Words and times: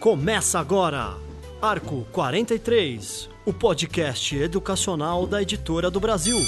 Começa 0.00 0.58
agora, 0.58 1.16
Arco 1.60 2.04
43, 2.10 3.30
o 3.46 3.52
podcast 3.52 4.36
educacional 4.36 5.26
da 5.26 5.40
Editora 5.40 5.90
do 5.90 6.00
Brasil. 6.00 6.38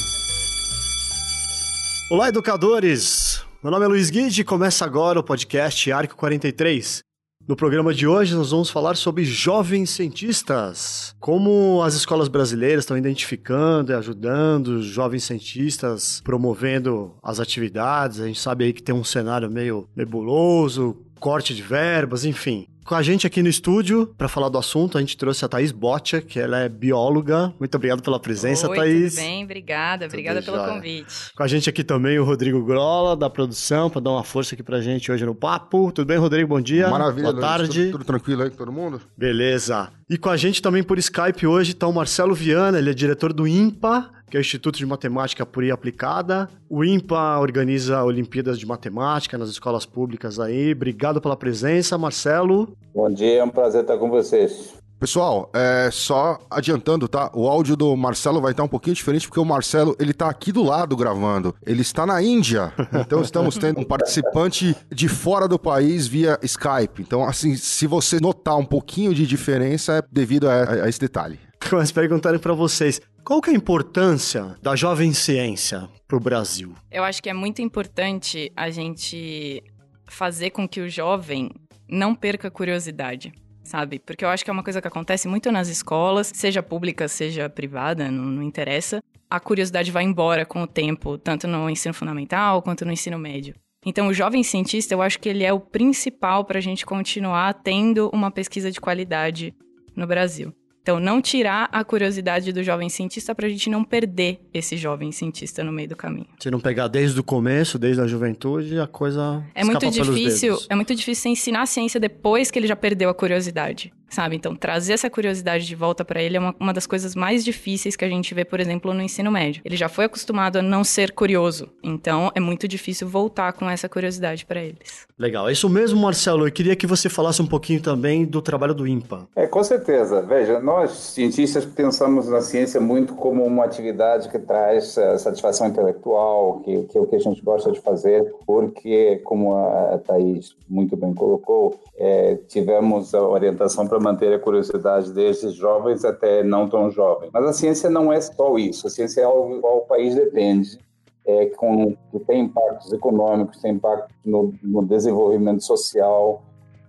Olá, 2.11 2.29
educadores! 2.29 3.45
Meu 3.63 3.71
nome 3.71 3.85
é 3.85 3.89
Luiz 3.89 4.11
Guide 4.11 4.41
e 4.41 4.45
começa 4.45 4.85
agora 4.85 5.21
o 5.21 5.23
podcast 5.23 5.91
Arco 5.93 6.17
43. 6.17 7.14
No 7.47 7.55
programa 7.55 7.93
de 7.93 8.07
hoje, 8.07 8.35
nós 8.35 8.53
vamos 8.53 8.71
falar 8.71 8.97
sobre 8.97 9.23
jovens 9.23 9.91
cientistas. 9.91 11.15
Como 11.21 11.83
as 11.83 11.93
escolas 11.93 12.27
brasileiras 12.27 12.85
estão 12.85 12.97
identificando 12.97 13.93
e 13.93 13.95
ajudando 13.95 14.69
os 14.69 14.87
jovens 14.87 15.25
cientistas, 15.25 16.23
promovendo 16.25 17.15
as 17.23 17.41
atividades. 17.41 18.19
A 18.19 18.27
gente 18.27 18.41
sabe 18.41 18.65
aí 18.65 18.73
que 18.73 18.83
tem 18.83 18.95
um 18.95 19.05
cenário 19.05 19.51
meio 19.51 19.87
nebuloso, 19.95 20.97
corte 21.21 21.55
de 21.55 21.63
verbas, 21.63 22.25
enfim. 22.25 22.67
Com 22.85 22.95
a 22.95 23.03
gente 23.03 23.27
aqui 23.27 23.43
no 23.43 23.49
estúdio, 23.49 24.15
para 24.19 24.29
falar 24.29 24.51
do 24.51 24.59
assunto, 24.59 24.99
a 24.99 25.01
gente 25.01 25.17
trouxe 25.17 25.43
a 25.43 25.49
Thaís 25.49 25.73
Botia, 25.73 26.21
que 26.21 26.39
ela 26.39 26.59
é 26.59 26.69
bióloga. 26.69 27.51
Muito 27.59 27.75
obrigado 27.77 28.03
pela 28.03 28.21
presença, 28.21 28.69
Oi, 28.69 28.77
Thaís. 28.77 29.15
Tudo 29.15 29.25
bem, 29.25 29.45
obrigada. 29.45 30.05
Obrigada 30.05 30.43
pelo 30.43 30.59
jóia. 30.59 30.75
convite. 30.75 31.33
Com 31.35 31.43
a 31.43 31.47
gente 31.47 31.71
aqui 31.71 31.83
também 31.83 32.19
o 32.19 32.25
Rodrigo 32.25 32.63
Grola, 32.63 33.17
da 33.17 33.31
produção, 33.31 33.89
para 33.89 34.03
dar 34.03 34.11
uma 34.11 34.23
força 34.23 34.55
aqui 34.55 34.63
pra 34.63 34.83
gente 34.83 35.11
hoje 35.11 35.25
no 35.25 35.35
papo. 35.35 35.91
Tudo 35.93 36.07
bem, 36.07 36.19
Rodrigo? 36.19 36.47
Bom 36.47 36.61
dia. 36.61 36.89
Maravilha, 36.89 37.33
Boa 37.33 37.41
tarde. 37.41 37.85
Tudo, 37.87 37.93
tudo 37.93 38.05
tranquilo 38.05 38.43
aí 38.43 38.51
com 38.51 38.57
todo 38.57 38.71
mundo? 38.71 39.01
Beleza. 39.17 39.89
E 40.11 40.19
com 40.19 40.29
a 40.29 40.37
gente 40.37 40.61
também 40.61 40.83
por 40.83 40.99
Skype 40.99 41.47
hoje 41.47 41.73
está 41.73 41.87
o 41.87 41.93
Marcelo 41.93 42.35
Viana, 42.35 42.79
ele 42.79 42.91
é 42.91 42.95
diretor 42.95 43.33
do 43.33 43.49
IMPA, 43.49 44.11
que 44.35 44.37
é 44.37 44.41
o 44.41 44.43
Instituto 44.43 44.79
de 44.79 44.85
Matemática 44.85 45.47
Pura 45.47 45.67
e 45.67 45.71
Aplicada. 45.71 46.51
O 46.69 46.85
IMPA 46.85 47.39
organiza 47.39 48.03
Olimpíadas 48.03 48.59
de 48.59 48.67
Matemática 48.67 49.39
nas 49.39 49.49
escolas 49.49 49.87
públicas 49.87 50.41
aí. 50.41 50.73
Obrigado 50.73 51.21
pela 51.21 51.37
presença, 51.37 51.97
Marcelo. 51.97 52.77
Bom 52.93 53.09
dia, 53.09 53.39
é 53.39 53.45
um 53.45 53.49
prazer 53.49 53.83
estar 53.83 53.97
com 53.97 54.11
vocês. 54.11 54.75
Pessoal, 54.99 55.49
é, 55.55 55.89
só 55.93 56.41
adiantando, 56.51 57.07
tá? 57.07 57.31
O 57.33 57.47
áudio 57.47 57.77
do 57.77 57.97
Marcelo 57.97 58.41
vai 58.41 58.51
estar 58.51 58.65
um 58.65 58.69
pouquinho 58.69 58.97
diferente 58.97 59.29
porque 59.29 59.39
o 59.39 59.45
Marcelo, 59.45 59.95
ele 60.01 60.13
tá 60.13 60.29
aqui 60.29 60.51
do 60.51 60.65
lado 60.65 60.97
gravando. 60.97 61.55
Ele 61.65 61.83
está 61.83 62.05
na 62.05 62.21
Índia. 62.21 62.73
Então 62.93 63.23
estamos 63.23 63.57
tendo 63.57 63.79
um 63.79 63.85
participante 63.85 64.75
de 64.91 65.09
fora 65.09 65.47
do 65.47 65.61
país 65.61 66.09
via 66.09 66.41
Skype. 66.43 67.03
Então, 67.03 67.23
assim, 67.23 67.55
se 67.55 67.87
você 67.87 68.19
notar 68.19 68.57
um 68.57 68.65
pouquinho 68.65 69.15
de 69.15 69.29
diferença 69.29 69.99
é 69.99 70.03
devido 70.11 70.49
a, 70.49 70.85
a 70.85 70.89
esse 70.89 70.99
detalhe. 70.99 71.39
Mas 71.71 71.93
perguntarem 71.93 72.41
para 72.41 72.53
vocês, 72.53 73.01
qual 73.25 73.41
que 73.41 73.49
é 73.49 73.55
a 73.55 73.57
importância 73.57 74.55
da 74.63 74.77
jovem 74.77 75.15
ciência 75.15 75.89
para 76.07 76.17
o 76.17 76.21
Brasil? 76.21 76.75
Eu 76.91 77.03
acho 77.03 77.23
que 77.23 77.31
é 77.31 77.33
muito 77.33 77.63
importante 77.63 78.53
a 78.55 78.69
gente 78.69 79.65
fazer 80.07 80.51
com 80.51 80.69
que 80.69 80.83
o 80.83 80.91
jovem 80.91 81.51
não 81.89 82.15
perca 82.15 82.51
curiosidade 82.51 83.33
sabe? 83.65 83.99
Porque 83.99 84.23
eu 84.23 84.29
acho 84.29 84.45
que 84.45 84.51
é 84.51 84.53
uma 84.53 84.63
coisa 84.63 84.79
que 84.79 84.87
acontece 84.87 85.27
muito 85.27 85.51
nas 85.51 85.69
escolas, 85.69 86.31
seja 86.35 86.63
pública, 86.63 87.09
seja 87.09 87.49
privada, 87.49 88.11
não, 88.11 88.23
não 88.23 88.43
interessa. 88.43 89.03
A 89.31 89.41
curiosidade 89.41 89.91
vai 89.91 90.05
embora 90.05 90.45
com 90.45 90.63
o 90.63 90.67
tempo, 90.67 91.17
tanto 91.17 91.49
no 91.49 91.71
ensino 91.71 91.95
fundamental 91.95 92.61
quanto 92.61 92.85
no 92.85 92.93
ensino 92.93 93.19
médio. 93.19 93.55
Então, 93.87 94.09
o 94.09 94.13
jovem 94.13 94.43
cientista, 94.43 94.93
eu 94.93 95.01
acho 95.01 95.19
que 95.19 95.31
ele 95.31 95.45
é 95.45 95.53
o 95.53 95.59
principal 95.59 96.45
para 96.45 96.59
a 96.59 96.61
gente 96.61 96.85
continuar 96.85 97.55
tendo 97.55 98.11
uma 98.13 98.31
pesquisa 98.31 98.71
de 98.71 98.83
qualidade 98.83 99.55
no 99.97 100.07
Brasil. 100.07 100.55
Então, 100.85 101.01
não 101.01 101.19
tirar 101.19 101.67
a 101.73 101.83
curiosidade 101.83 102.53
do 102.53 102.63
jovem 102.63 102.91
cientista 102.91 103.35
para 103.35 103.47
a 103.47 103.49
gente 103.49 103.71
não 103.71 103.83
perder 103.83 104.39
esse 104.53 104.77
jovem 104.77 105.11
cientista 105.11 105.65
no 105.65 105.73
meio 105.73 105.89
do 105.89 105.97
caminho. 105.97 106.27
Se 106.39 106.51
não 106.51 106.61
pegar 106.61 106.89
desde 106.89 107.19
o 107.19 107.25
começo, 107.25 107.79
desde 107.79 108.03
a 108.03 108.07
juventude, 108.07 108.79
a 108.79 108.87
coisa 108.87 109.43
é 109.55 109.65
muito 109.65 109.91
difícil. 109.91 110.59
É 110.69 110.75
muito 110.75 110.95
difícil 110.95 111.31
ensinar 111.31 111.63
a 111.63 111.67
ciência 111.67 111.99
depois 111.99 112.51
que 112.51 112.59
ele 112.59 112.67
já 112.67 112.77
perdeu 112.77 113.09
a 113.09 113.15
curiosidade 113.15 113.95
sabe? 114.15 114.37
Então, 114.37 114.55
trazer 114.55 114.93
essa 114.93 115.11
curiosidade 115.11 115.67
de 115.67 115.75
volta 115.75 116.05
para 116.05 116.23
ele 116.23 116.37
é 116.37 116.41
uma, 116.41 116.55
uma, 116.59 116.73
das 116.73 116.87
coisas 116.87 117.15
mais 117.15 117.45
difíceis 117.45 117.97
que 117.97 118.05
a 118.05 118.09
gente 118.09 118.33
vê, 118.33 118.45
por 118.45 118.61
exemplo, 118.61 118.95
no 118.95 119.03
ensino 119.03 119.31
médio. 119.31 119.61
Ele 119.65 119.77
já 119.77 119.89
foi 119.89 120.05
acostumado 120.05 120.57
a 120.57 120.63
não 120.63 120.85
ser 120.85 121.13
curioso, 121.13 121.69
então 121.83 122.31
é 122.35 122.41
muito 122.41 122.67
difícil 122.69 123.09
voltar 123.09 123.53
com 123.53 123.69
essa 123.69 123.89
curiosidade 123.89 124.47
para 124.47 124.63
eles. 124.63 125.07
Legal, 125.19 125.49
é 125.49 125.53
isso 125.53 125.69
mesmo, 125.69 126.01
Marcelo. 126.01 126.47
Eu 126.47 126.53
queria 126.53 126.75
que 126.75 126.87
você 126.87 127.09
falasse 127.09 127.43
um 127.43 127.47
pouquinho 127.47 127.81
também 127.81 128.25
do 128.25 128.41
trabalho 128.41 128.75
do 128.75 128.87
IMPA. 128.87 129.29
É, 129.37 129.47
com 129.47 129.63
certeza. 129.63 130.23
Veja, 130.23 130.61
nós 130.61 130.91
cientistas 130.91 131.65
pensamos 131.65 132.29
na 132.29 132.41
ciência 132.41 132.81
muito 132.81 133.15
como 133.15 133.45
uma 133.45 133.65
atividade 133.65 134.29
que 134.29 134.39
traz 134.39 134.97
uh, 134.97 135.19
satisfação 135.19 135.69
intelectual, 135.69 136.61
que, 136.61 136.85
que, 136.85 136.99
é 136.99 137.01
o 137.01 137.07
que 137.07 137.17
a 137.17 137.21
gente 137.21 137.43
gosta 137.43 137.71
de 137.71 137.81
fazer, 137.81 138.33
porque, 138.47 139.21
como 139.25 139.57
a 139.57 139.99
Thaís 139.99 140.57
muito 140.69 140.97
bem 140.97 141.15
colocou, 141.15 141.81
é, 141.97 142.37
tivemos 142.49 143.15
a 143.15 143.23
orientação 143.23 143.87
para 143.87 144.01
manter 144.01 144.33
a 144.33 144.39
curiosidade 144.39 145.13
desde 145.13 145.51
jovens 145.51 146.05
até 146.05 146.43
não 146.43 146.69
tão 146.69 146.91
jovens. 146.91 147.31
Mas 147.33 147.45
a 147.45 147.53
ciência 147.53 147.89
não 147.89 148.13
é 148.13 148.21
só 148.21 148.57
isso. 148.59 148.87
A 148.87 148.91
ciência 148.91 149.21
é 149.21 149.25
algo 149.25 149.61
que 149.61 149.67
o 149.67 149.81
país 149.83 150.15
depende, 150.15 150.79
é, 151.25 151.47
com, 151.47 151.97
que 152.11 152.19
tem 152.27 152.43
impactos 152.43 152.93
econômicos, 152.93 153.61
tem 153.61 153.73
impacto 153.73 154.13
no, 154.25 154.53
no 154.63 154.85
desenvolvimento 154.85 155.63
social, 155.63 156.43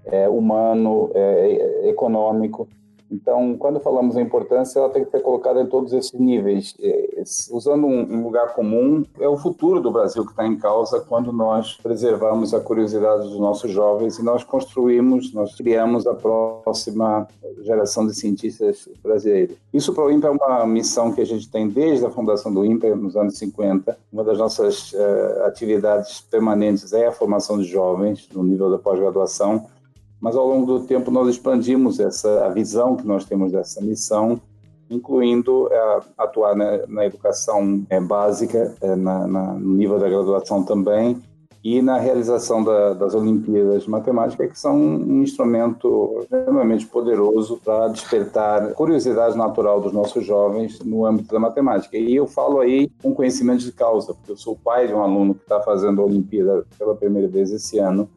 é, 0.06 0.28
humano, 0.28 1.12
é, 1.14 1.90
econômico. 1.90 2.68
Então, 3.12 3.56
quando 3.58 3.80
falamos 3.80 4.18
em 4.18 4.22
importância, 4.22 4.80
ela 4.80 4.90
tem 4.90 5.06
que 5.06 5.12
ser 5.12 5.22
colocada 5.22 5.62
em 5.62 5.68
todos 5.68 5.94
esses 5.94 6.14
níveis. 6.14 6.76
É, 6.80 7.24
usando 7.52 7.86
um 7.86 8.24
lugar 8.24 8.54
comum, 8.54 9.04
é 9.20 9.28
o 9.28 9.38
futuro 9.38 9.80
do 9.80 9.92
Brasil 9.92 10.24
que 10.26 10.32
está 10.32 10.46
em 10.46 10.58
causa 10.58 11.00
quando 11.00 11.32
nós 11.32 11.78
preservamos 11.82 12.54
a 12.54 12.60
curiosidade 12.60 13.24
dos 13.24 13.40
nossos 13.40 13.72
jovens 13.72 14.18
e 14.18 14.24
nós 14.24 14.44
construímos, 14.44 15.34
nós 15.34 15.56
criamos 15.56 16.08
a 16.08 16.14
próxima 16.14 17.28
geração 17.62 18.06
de 18.08 18.16
cientistas 18.16 18.88
brasileiros. 19.02 19.58
Isso 19.74 19.94
para 19.94 20.06
o 20.06 20.12
INPE 20.12 20.28
é 20.28 20.30
uma 20.30 20.66
missão 20.66 21.12
que 21.12 21.22
a 21.22 21.26
gente 21.26 21.50
tem 21.50 21.68
desde 21.68 22.06
a 22.06 22.10
fundação 22.10 22.54
do 22.54 22.66
INPE, 22.66 22.96
nos 22.96 23.16
anos 23.16 23.38
50. 23.38 23.98
Uma 24.12 24.24
das 24.24 24.38
nossas 24.38 24.94
uh, 24.94 25.44
atividades 25.46 26.22
permanentes 26.22 26.94
é 26.94 27.08
a 27.08 27.12
formação 27.12 27.58
de 27.58 27.66
jovens 27.66 28.28
no 28.34 28.44
nível 28.44 28.70
da 28.70 28.78
pós-graduação 28.78 29.66
mas 30.20 30.36
ao 30.36 30.48
longo 30.48 30.66
do 30.66 30.86
tempo 30.86 31.12
nós 31.12 31.28
expandimos 31.30 32.00
essa 32.00 32.46
a 32.46 32.50
visão 32.50 32.96
que 32.96 33.06
nós 33.06 33.26
temos 33.26 33.52
dessa 33.52 33.82
missão, 33.82 34.40
incluindo 34.90 35.68
é, 35.72 36.00
atuar 36.18 36.56
na, 36.56 36.86
na 36.88 37.06
educação 37.06 37.84
é, 37.90 38.00
básica, 38.00 38.76
é, 38.82 38.96
na, 38.96 39.28
na, 39.28 39.54
no 39.54 39.74
nível 39.74 40.00
da 40.00 40.10
graduação 40.10 40.64
também, 40.64 41.22
e 41.66 41.82
na 41.82 41.98
realização 41.98 42.64
da, 42.64 42.94
das 42.94 43.16
Olimpíadas 43.16 43.86
de 43.86 43.90
Matemática, 43.90 44.48
que 44.48 44.58
são 44.58 44.80
um 44.80 45.24
instrumento 45.24 46.20
extremamente 46.22 46.86
poderoso 46.86 47.60
para 47.66 47.88
despertar 47.88 48.74
curiosidade 48.74 49.36
natural 49.36 49.82
dos 49.82 49.92
nossos 49.92 50.24
jovens 50.24 50.78
no 50.82 51.08
âmbito 51.08 51.34
da 51.34 51.40
matemática. 51.40 51.98
E 51.98 52.16
eu 52.16 52.28
falo 52.28 52.60
aí 52.60 52.88
com 53.02 53.16
conhecimento 53.16 53.64
de 53.64 53.72
causa, 53.72 54.14
porque 54.14 54.34
eu 54.34 54.38
sou 54.38 54.56
pai 54.56 54.86
de 54.86 54.94
um 54.94 55.02
aluno 55.02 55.34
que 55.34 55.42
está 55.42 55.60
fazendo 55.60 56.04
a 56.04 56.06
Olimpíada 56.06 56.64
pela 56.78 56.94
primeira 56.94 57.28
vez 57.28 57.52
esse 57.52 57.80
ano, 57.80 58.08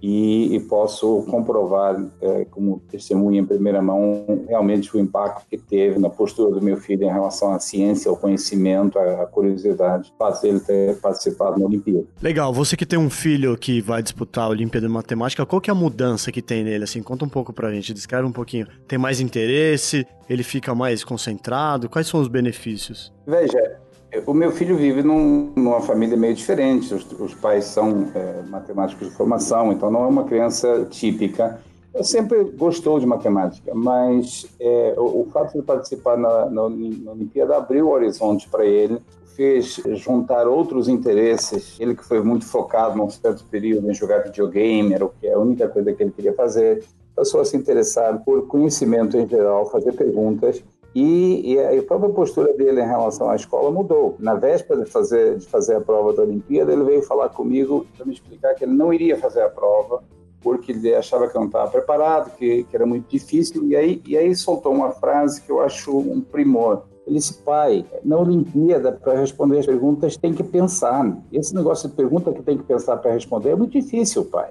e, 0.00 0.54
e 0.54 0.60
posso 0.60 1.22
comprovar, 1.28 2.00
é, 2.20 2.44
como 2.50 2.80
testemunha 2.90 3.40
em 3.40 3.44
primeira 3.44 3.82
mão, 3.82 4.44
realmente 4.48 4.96
o 4.96 5.00
impacto 5.00 5.46
que 5.48 5.58
teve 5.58 5.98
na 5.98 6.08
postura 6.08 6.54
do 6.54 6.62
meu 6.62 6.76
filho 6.76 7.04
em 7.04 7.12
relação 7.12 7.52
à 7.52 7.58
ciência, 7.58 8.08
ao 8.10 8.16
conhecimento, 8.16 8.98
à 8.98 9.26
curiosidade, 9.26 10.12
fato 10.18 10.44
ele 10.44 10.60
ter 10.60 11.00
participado 11.00 11.58
na 11.58 11.66
Olimpíada. 11.66 12.06
Legal, 12.22 12.52
você 12.52 12.76
que 12.76 12.86
tem 12.86 12.98
um 12.98 13.10
filho 13.10 13.56
que 13.56 13.80
vai 13.80 14.02
disputar 14.02 14.44
a 14.44 14.48
Olimpíada 14.48 14.86
de 14.86 14.92
Matemática, 14.92 15.44
qual 15.44 15.60
que 15.60 15.70
é 15.70 15.72
a 15.72 15.76
mudança 15.76 16.30
que 16.30 16.42
tem 16.42 16.62
nele? 16.62 16.84
Assim, 16.84 17.02
conta 17.02 17.24
um 17.24 17.28
pouco 17.28 17.52
pra 17.52 17.72
gente, 17.72 17.92
descreve 17.92 18.26
um 18.26 18.32
pouquinho. 18.32 18.66
Tem 18.86 18.98
mais 18.98 19.20
interesse? 19.20 20.06
Ele 20.28 20.42
fica 20.42 20.74
mais 20.74 21.02
concentrado? 21.02 21.88
Quais 21.88 22.06
são 22.06 22.20
os 22.20 22.28
benefícios? 22.28 23.12
Veja, 23.26 23.78
o 24.26 24.32
meu 24.32 24.50
filho 24.50 24.76
vive 24.76 25.02
num, 25.02 25.52
numa 25.54 25.80
família 25.80 26.16
meio 26.16 26.34
diferente. 26.34 26.94
Os, 26.94 27.10
os 27.12 27.34
pais 27.34 27.64
são 27.64 28.08
é, 28.14 28.42
matemáticos 28.48 29.08
de 29.08 29.14
formação, 29.14 29.72
então 29.72 29.90
não 29.90 30.04
é 30.04 30.06
uma 30.06 30.24
criança 30.24 30.86
típica. 30.90 31.60
Eu 31.92 32.04
sempre 32.04 32.44
gostou 32.44 33.00
de 33.00 33.06
matemática, 33.06 33.74
mas 33.74 34.46
é, 34.60 34.94
o, 34.96 35.22
o, 35.22 35.28
fato 35.32 35.58
de 35.58 35.62
participar 35.62 36.16
na, 36.16 36.46
na, 36.46 36.68
na 36.68 37.12
Olimpíada 37.12 37.56
abriu 37.56 37.88
o 37.88 37.90
horizonte 37.90 38.48
para 38.48 38.64
ele, 38.64 39.00
fez 39.34 39.80
juntar 39.94 40.46
outros 40.46 40.88
interesses. 40.88 41.76
Ele 41.78 41.94
que 41.94 42.04
foi 42.04 42.22
muito 42.22 42.44
focado 42.44 42.96
num 42.96 43.10
certo 43.10 43.44
período 43.50 43.90
em 43.90 43.94
jogar 43.94 44.24
videogame, 44.24 44.94
era 44.94 45.04
o 45.04 45.08
que 45.08 45.26
é 45.26 45.32
a 45.32 45.38
única 45.38 45.68
coisa 45.68 45.92
que 45.92 46.02
ele 46.02 46.12
queria 46.12 46.34
fazer. 46.34 46.84
Passou 47.14 47.40
a 47.40 47.44
se 47.44 47.56
interessar 47.56 48.22
por 48.24 48.46
conhecimento 48.46 49.16
em 49.16 49.26
geral, 49.28 49.68
fazer 49.70 49.92
perguntas 49.92 50.62
e, 50.94 51.54
e, 51.54 51.78
a 51.78 51.82
própria 51.82 52.10
postura 52.10 52.52
dele 52.54 52.80
em 52.80 52.86
relação 52.86 53.30
à 53.30 53.36
escola 53.36 53.70
mudou. 53.70 54.16
Na 54.18 54.34
véspera 54.34 54.84
de 54.84 54.90
fazer, 54.90 55.36
de 55.36 55.46
fazer 55.46 55.76
a 55.76 55.80
prova 55.80 56.12
da 56.12 56.22
Olimpíada, 56.22 56.72
ele 56.72 56.84
veio 56.84 57.02
falar 57.02 57.28
comigo 57.28 57.86
para 57.96 58.06
me 58.06 58.12
explicar 58.12 58.54
que 58.54 58.64
ele 58.64 58.72
não 58.72 58.92
iria 58.92 59.16
fazer 59.16 59.42
a 59.42 59.48
prova 59.48 60.02
porque 60.40 60.72
ele 60.72 60.94
achava 60.94 61.28
que 61.28 61.34
não 61.34 61.46
estava 61.46 61.70
preparado, 61.70 62.34
que, 62.36 62.64
que 62.64 62.76
era 62.76 62.86
muito 62.86 63.08
difícil. 63.08 63.66
E 63.66 63.76
aí, 63.76 64.02
e 64.06 64.16
aí 64.16 64.34
soltou 64.34 64.72
uma 64.72 64.90
frase 64.92 65.42
que 65.42 65.50
eu 65.50 65.60
acho 65.60 65.96
um 65.96 66.20
primor. 66.20 66.84
Ele 67.06 67.16
disse, 67.16 67.34
pai, 67.42 67.84
na 68.04 68.18
Olimpíada, 68.18 68.92
para 68.92 69.18
responder 69.18 69.58
as 69.58 69.66
perguntas, 69.66 70.16
tem 70.16 70.32
que 70.32 70.42
pensar. 70.42 71.16
Esse 71.32 71.54
negócio 71.54 71.88
de 71.88 71.94
pergunta 71.94 72.32
que 72.32 72.42
tem 72.42 72.56
que 72.56 72.64
pensar 72.64 72.98
para 72.98 73.12
responder 73.12 73.50
é 73.50 73.56
muito 73.56 73.72
difícil, 73.72 74.24
pai. 74.26 74.50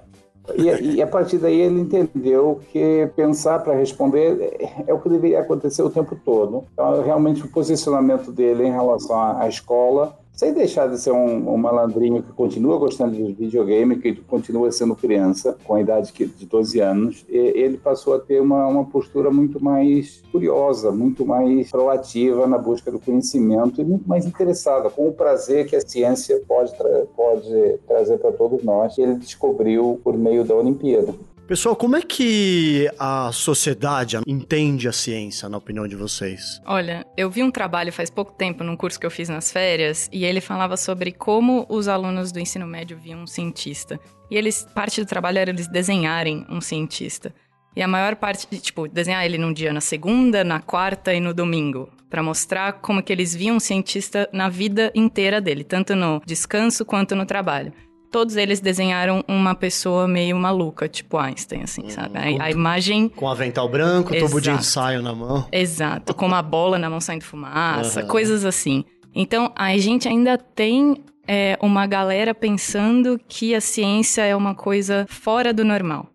E, 0.56 0.96
e, 0.96 1.02
a 1.02 1.08
partir 1.08 1.38
daí 1.38 1.60
ele 1.60 1.80
entendeu 1.80 2.62
que 2.72 3.10
pensar 3.16 3.60
para 3.60 3.74
responder 3.74 4.56
é 4.86 4.94
o 4.94 5.00
que 5.00 5.10
deveria 5.10 5.42
acontecer 5.42 5.82
o 5.82 5.90
tempo 5.90 6.16
todo. 6.24 6.64
Então, 6.74 7.04
realmente, 7.04 7.44
o 7.44 7.50
posicionamento 7.50 8.32
dele 8.32 8.66
em 8.66 8.72
relação 8.72 9.20
à 9.20 9.48
escola 9.48 10.18
sem 10.38 10.54
deixar 10.54 10.88
de 10.88 11.00
ser 11.00 11.12
um, 11.12 11.52
um, 11.52 11.58
malandrinho 11.58 12.22
que 12.22 12.32
continua 12.32 12.78
gostando 12.78 13.16
de 13.16 13.34
videogame, 13.34 13.98
que 13.98 14.14
continua 14.14 14.72
sendo 14.72 14.96
criança, 14.96 15.58
com 15.66 15.74
a 15.74 15.82
idade 15.82 16.14
de 16.14 16.46
12 16.46 16.80
anos, 16.80 17.26
ele 17.28 17.76
passou 17.76 18.14
a 18.14 18.20
ter 18.20 18.40
uma, 18.40 18.68
uma 18.68 18.86
postura 18.86 19.32
muito 19.32 19.62
mais 19.62 20.22
curiosa, 20.32 20.92
muito 20.92 21.26
mais 21.26 21.72
proativa 21.72 22.46
na 22.46 22.60
busca 22.60 22.92
do 22.92 23.00
conhecimento 23.00 23.82
e 23.82 23.84
muito 23.84 24.08
mais 24.08 24.28
interessada, 24.28 24.92
com 24.92 25.08
o 25.08 25.12
prazer 25.12 25.66
que 25.66 25.76
a 25.76 25.82
ciência 25.82 26.40
pode, 26.48 26.78
tra 26.78 27.08
pode 27.16 27.80
trazer 27.88 28.20
para 28.20 28.32
todos 28.32 28.64
nós, 28.64 28.94
que 28.94 29.02
ele 29.02 29.16
descobriu 29.16 30.00
por 30.04 30.16
meio 30.16 30.46
da 30.46 30.54
Olimpíada. 30.54 31.16
Pessoal, 31.48 31.78
como 31.78 31.96
é 31.96 32.02
que 32.02 32.92
a 33.00 33.32
sociedade 33.32 34.18
entende 34.28 34.86
a 34.86 34.92
ciência, 34.92 35.48
na 35.48 35.58
opinião 35.58 35.88
de 35.88 35.96
vocês? 35.96 36.62
Olha, 36.66 37.08
eu 37.16 37.30
vi 37.30 37.42
um 37.42 37.50
trabalho 37.50 37.94
faz 37.94 38.10
pouco 38.10 38.34
tempo 38.34 38.66
num 38.66 38.76
curso 38.76 39.00
que 39.00 39.06
eu 39.06 39.10
fiz 39.10 39.30
nas 39.30 39.50
férias 39.50 40.10
e 40.12 40.26
ele 40.26 40.42
falava 40.42 40.76
sobre 40.76 41.14
como 41.14 41.66
os 41.70 41.88
alunos 41.88 42.34
do 42.34 42.40
ensino 42.42 42.68
médio 42.68 42.98
viam 42.98 43.22
um 43.22 43.28
cientista. 43.28 43.98
E 44.30 44.36
eles, 44.36 44.68
parte 44.76 45.00
do 45.00 45.08
trabalho 45.08 45.38
era 45.38 45.50
eles 45.50 45.70
desenharem 45.70 46.46
um 46.50 46.60
cientista. 46.60 47.34
E 47.74 47.82
a 47.82 47.88
maior 47.88 48.18
parte, 48.18 48.46
tipo, 48.60 48.86
desenhar 48.86 49.24
ele 49.24 49.38
num 49.38 49.54
dia 49.54 49.72
na 49.72 49.80
segunda, 49.80 50.44
na 50.44 50.60
quarta 50.60 51.14
e 51.14 51.22
no 51.22 51.34
domingo, 51.34 51.90
para 52.10 52.22
mostrar 52.22 52.74
como 52.74 53.02
que 53.02 53.14
eles 53.14 53.34
viam 53.34 53.56
um 53.56 53.60
cientista 53.62 54.28
na 54.34 54.50
vida 54.50 54.92
inteira 54.94 55.40
dele, 55.40 55.64
tanto 55.64 55.96
no 55.96 56.22
descanso 56.26 56.84
quanto 56.84 57.16
no 57.16 57.26
trabalho 57.26 57.72
todos 58.12 58.36
eles 58.36 58.60
desenharam 58.60 59.24
uma 59.28 59.54
pessoa 59.54 60.08
meio 60.08 60.38
maluca, 60.38 60.88
tipo 60.88 61.18
Einstein, 61.18 61.64
assim, 61.64 61.86
hum, 61.86 61.90
sabe? 61.90 62.18
A, 62.18 62.46
a, 62.46 62.52
imagem. 62.52 63.10
Com 63.10 63.30
avental 63.30 63.68
branco, 63.70 64.14
Exato. 64.14 64.30
tubo 64.30 64.42
de 64.42 64.52
ensaio 64.52 65.02
na 65.02 65.14
mão. 65.14 65.48
Exato, 65.52 66.14
com 66.14 66.26
uma 66.26 66.42
bola 66.42 66.78
na 66.78 66.90
mão 66.90 67.00
saindo 67.00 67.24
fumaça, 67.24 68.02
uhum. 68.02 68.08
coisas 68.08 68.46
assim. 68.46 68.84
Então, 69.14 69.52
a 69.56 69.78
gente 69.78 70.08
ainda 70.08 70.38
tem 70.38 71.04
é, 71.28 71.58
uma 71.62 71.86
galera 71.86 72.34
pensando 72.34 73.20
que 73.28 73.54
a 73.54 73.62
ciência 73.62 74.22
é 74.24 74.36
uma 74.36 74.56
coisa 74.56 75.06
fora 75.10 75.54
do 75.54 75.66
normal. 75.66 76.08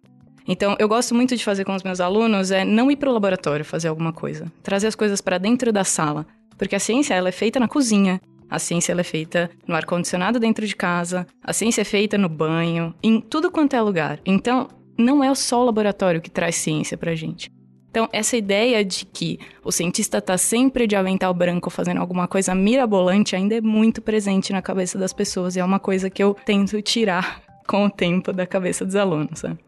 Então, 0.46 0.76
eu 0.78 0.88
gosto 0.88 1.14
muito 1.14 1.36
de 1.36 1.44
fazer 1.44 1.64
com 1.64 1.74
os 1.74 1.82
meus 1.82 2.00
alunos 2.00 2.50
é 2.50 2.64
não 2.64 2.90
ir 2.90 2.96
para 2.96 3.10
o 3.10 3.12
laboratório 3.12 3.64
fazer 3.64 3.88
alguma 3.88 4.12
coisa, 4.12 4.50
trazer 4.62 4.88
as 4.88 4.94
coisas 4.94 5.20
para 5.20 5.38
dentro 5.38 5.72
da 5.72 5.84
sala, 5.84 6.26
porque 6.58 6.74
a 6.74 6.80
ciência 6.80 7.14
ela 7.14 7.28
é 7.28 7.32
feita 7.32 7.60
na 7.60 7.68
cozinha, 7.68 8.20
a 8.52 8.58
ciência 8.58 8.92
é 8.92 9.02
feita 9.02 9.50
no 9.66 9.74
ar-condicionado 9.74 10.38
dentro 10.38 10.66
de 10.66 10.76
casa, 10.76 11.26
a 11.42 11.54
ciência 11.54 11.80
é 11.80 11.84
feita 11.84 12.18
no 12.18 12.28
banho, 12.28 12.94
em 13.02 13.18
tudo 13.18 13.50
quanto 13.50 13.74
é 13.74 13.80
lugar. 13.80 14.20
Então, 14.26 14.68
não 14.98 15.24
é 15.24 15.34
só 15.34 15.62
o 15.62 15.64
laboratório 15.64 16.20
que 16.20 16.30
traz 16.30 16.56
ciência 16.56 16.98
pra 16.98 17.14
gente. 17.14 17.50
Então, 17.90 18.06
essa 18.12 18.36
ideia 18.36 18.84
de 18.84 19.06
que 19.06 19.38
o 19.64 19.72
cientista 19.72 20.18
está 20.18 20.36
sempre 20.36 20.86
de 20.86 20.94
avental 20.94 21.32
branco 21.32 21.70
fazendo 21.70 22.02
alguma 22.02 22.28
coisa 22.28 22.54
mirabolante 22.54 23.34
ainda 23.34 23.54
é 23.54 23.60
muito 23.62 24.02
presente 24.02 24.52
na 24.52 24.60
cabeça 24.60 24.98
das 24.98 25.14
pessoas 25.14 25.56
e 25.56 25.60
é 25.60 25.64
uma 25.64 25.80
coisa 25.80 26.10
que 26.10 26.22
eu 26.22 26.36
tento 26.44 26.80
tirar 26.82 27.40
com 27.66 27.86
o 27.86 27.90
tempo 27.90 28.34
da 28.34 28.46
cabeça 28.46 28.84
dos 28.84 28.96
alunos. 28.96 29.40
Sabe? 29.40 29.58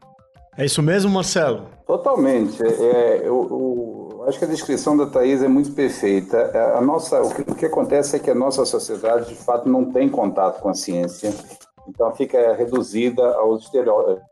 É 0.57 0.65
isso 0.65 0.83
mesmo, 0.83 1.11
Marcelo? 1.11 1.67
Totalmente. 1.87 2.63
É, 2.63 3.21
eu, 3.25 4.15
eu, 4.19 4.25
acho 4.29 4.39
que 4.39 4.45
a 4.45 4.49
descrição 4.49 4.97
da 4.97 5.07
Thais 5.07 5.43
é 5.43 5.49
muito 5.49 5.73
perfeita. 5.73 6.37
É, 6.55 6.79
a 6.79 6.81
nossa, 6.81 7.21
o 7.21 7.35
que, 7.35 7.41
o 7.43 7.55
que 7.55 7.67
acontece 7.67 8.17
é 8.17 8.19
que 8.19 8.31
a 8.31 8.35
nossa 8.35 8.65
sociedade, 8.65 9.29
de 9.29 9.35
fato, 9.35 9.69
não 9.69 9.85
tem 9.93 10.09
contato 10.09 10.61
com 10.61 10.69
a 10.69 10.75
ciência. 10.75 11.35
Então 11.89 12.11
fica 12.13 12.55
reduzida 12.55 13.23
aos 13.37 13.71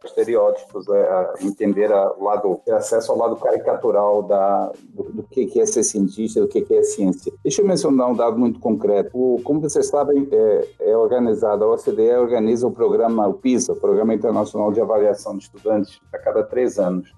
estereótipos, 0.04 0.88
é, 0.88 1.02
a 1.02 1.34
entender 1.42 1.92
a 1.92 2.12
lado, 2.18 2.60
ter 2.64 2.72
acesso 2.72 3.12
ao 3.12 3.18
lado 3.18 3.36
caricatural 3.36 4.22
da, 4.22 4.72
do, 4.84 5.02
do 5.04 5.22
que 5.24 5.60
é 5.60 5.66
ser 5.66 5.82
cientista, 5.82 6.40
do 6.40 6.48
que 6.48 6.64
é 6.74 6.82
ciência. 6.82 7.32
Deixa 7.42 7.60
eu 7.60 7.66
mencionar 7.66 8.10
um 8.10 8.14
dado 8.14 8.38
muito 8.38 8.58
concreto. 8.58 9.10
O, 9.14 9.40
como 9.42 9.60
vocês 9.60 9.88
sabem, 9.88 10.28
é, 10.32 10.68
é 10.80 10.96
organizado, 10.96 11.64
a 11.64 11.74
OCDE 11.74 12.16
organiza 12.16 12.66
o 12.66 12.72
programa, 12.72 13.26
o 13.26 13.34
PISA, 13.34 13.72
o 13.72 13.76
Programa 13.76 14.14
Internacional 14.14 14.72
de 14.72 14.80
Avaliação 14.80 15.36
de 15.36 15.44
Estudantes, 15.44 16.00
a 16.12 16.18
cada 16.18 16.42
três 16.42 16.78
anos. 16.78 17.12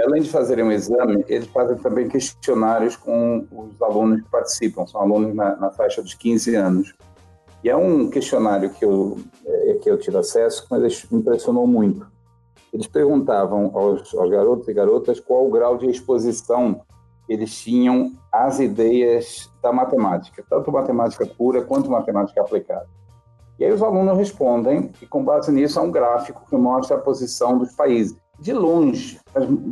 Além 0.00 0.22
de 0.22 0.30
fazerem 0.30 0.64
um 0.64 0.70
exame, 0.70 1.24
eles 1.28 1.48
fazem 1.48 1.76
também 1.76 2.08
questionários 2.08 2.94
com 2.94 3.44
os 3.50 3.82
alunos 3.82 4.22
que 4.22 4.30
participam, 4.30 4.86
são 4.86 5.00
alunos 5.00 5.34
na, 5.34 5.56
na 5.56 5.70
faixa 5.70 6.00
dos 6.00 6.14
15 6.14 6.54
anos. 6.54 6.94
É 7.68 7.76
um 7.76 8.08
questionário 8.08 8.70
que 8.70 8.84
eu, 8.84 9.18
é, 9.46 9.74
que 9.74 9.90
eu 9.90 9.98
tive 9.98 10.16
acesso, 10.16 10.66
mas 10.70 11.04
me 11.10 11.18
impressionou 11.18 11.66
muito. 11.66 12.06
Eles 12.72 12.86
perguntavam 12.86 13.70
aos, 13.74 14.14
aos 14.14 14.30
garotos 14.30 14.68
e 14.68 14.72
garotas 14.72 15.20
qual 15.20 15.46
o 15.46 15.50
grau 15.50 15.76
de 15.76 15.86
exposição 15.86 16.80
eles 17.28 17.54
tinham 17.54 18.12
às 18.32 18.58
ideias 18.58 19.50
da 19.62 19.70
matemática, 19.70 20.42
tanto 20.48 20.72
matemática 20.72 21.26
pura 21.26 21.62
quanto 21.62 21.90
matemática 21.90 22.40
aplicada. 22.40 22.86
E 23.58 23.64
aí 23.64 23.72
os 23.72 23.82
alunos 23.82 24.16
respondem, 24.16 24.90
e 25.02 25.06
com 25.06 25.22
base 25.22 25.52
nisso 25.52 25.78
há 25.78 25.82
um 25.82 25.90
gráfico 25.90 26.46
que 26.48 26.56
mostra 26.56 26.96
a 26.96 27.00
posição 27.00 27.58
dos 27.58 27.72
países. 27.72 28.16
De 28.40 28.52
longe, 28.52 29.20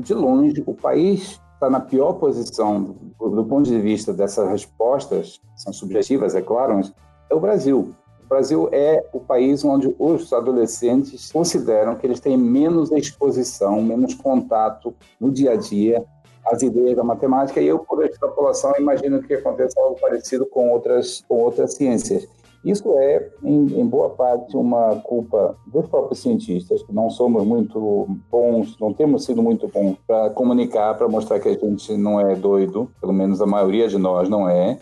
de 0.03 0.13
longe, 0.13 0.63
o 0.67 0.75
país 0.75 1.41
está 1.55 1.71
na 1.71 1.81
pior 1.81 2.15
posição 2.15 2.83
do, 3.19 3.31
do, 3.31 3.45
ponto 3.45 3.71
de 3.71 3.81
vista 3.81 4.13
dessas 4.13 4.51
respostas, 4.51 5.41
são 5.55 5.73
subjetivas, 5.73 6.35
é 6.35 6.43
claro, 6.43 6.75
mas 6.75 6.93
é 7.29 7.35
o 7.35 7.41
Brasil. 7.41 7.95
O 8.25 8.29
Brasil 8.29 8.69
é 8.73 9.05
o 9.13 9.21
país 9.21 9.65
onde 9.65 9.95
os 9.99 10.33
adolescentes 10.33 11.31
consideram 11.31 11.95
que 11.95 12.07
eles 12.07 12.19
têm 12.19 12.37
menos 12.37 12.91
exposição, 12.91 13.81
menos 13.81 14.15
contato 14.15 14.95
no 15.21 15.31
dia 15.31 15.53
a 15.53 15.57
dia 15.57 16.05
às 16.45 16.63
ideias 16.63 16.97
da 16.97 17.05
matemática, 17.05 17.61
e 17.61 17.67
eu, 17.67 17.81
por 17.81 18.05
extrapolação, 18.05 18.73
imagino 18.79 19.21
que 19.21 19.35
aconteça 19.35 19.81
algo 19.81 19.99
parecido 20.01 20.47
com 20.47 20.71
outras, 20.71 21.25
com 21.29 21.41
outras 21.41 21.75
ciências. 21.75 22.29
Isso 22.65 22.93
é, 22.99 23.31
em, 23.45 23.81
em, 23.81 23.87
boa 23.87 24.11
parte, 24.11 24.57
uma 24.57 24.97
culpa 24.97 25.57
dos 25.67 25.87
próprios 25.87 26.21
cientistas, 26.21 26.83
que 26.83 26.93
não 26.93 27.11
somos 27.11 27.45
muito 27.45 28.09
bons, 28.29 28.77
não 28.81 28.93
temos 28.93 29.25
sido 29.25 29.41
muito 29.41 29.69
bons 29.69 29.97
para 30.05 30.31
comunicar, 30.31 30.95
para 30.95 31.09
mostrar 31.09 31.39
que 31.39 31.49
a 31.49 31.55
gente 31.55 31.97
não 31.97 32.21
é 32.21 32.35
doido, 32.35 32.91
pelo 33.01 33.13
menos 33.13 33.41
a 33.41 33.47
maioria 33.47 33.87
de 33.87 33.99
nós 33.99 34.29
não 34.29 34.49
é, 34.49 34.79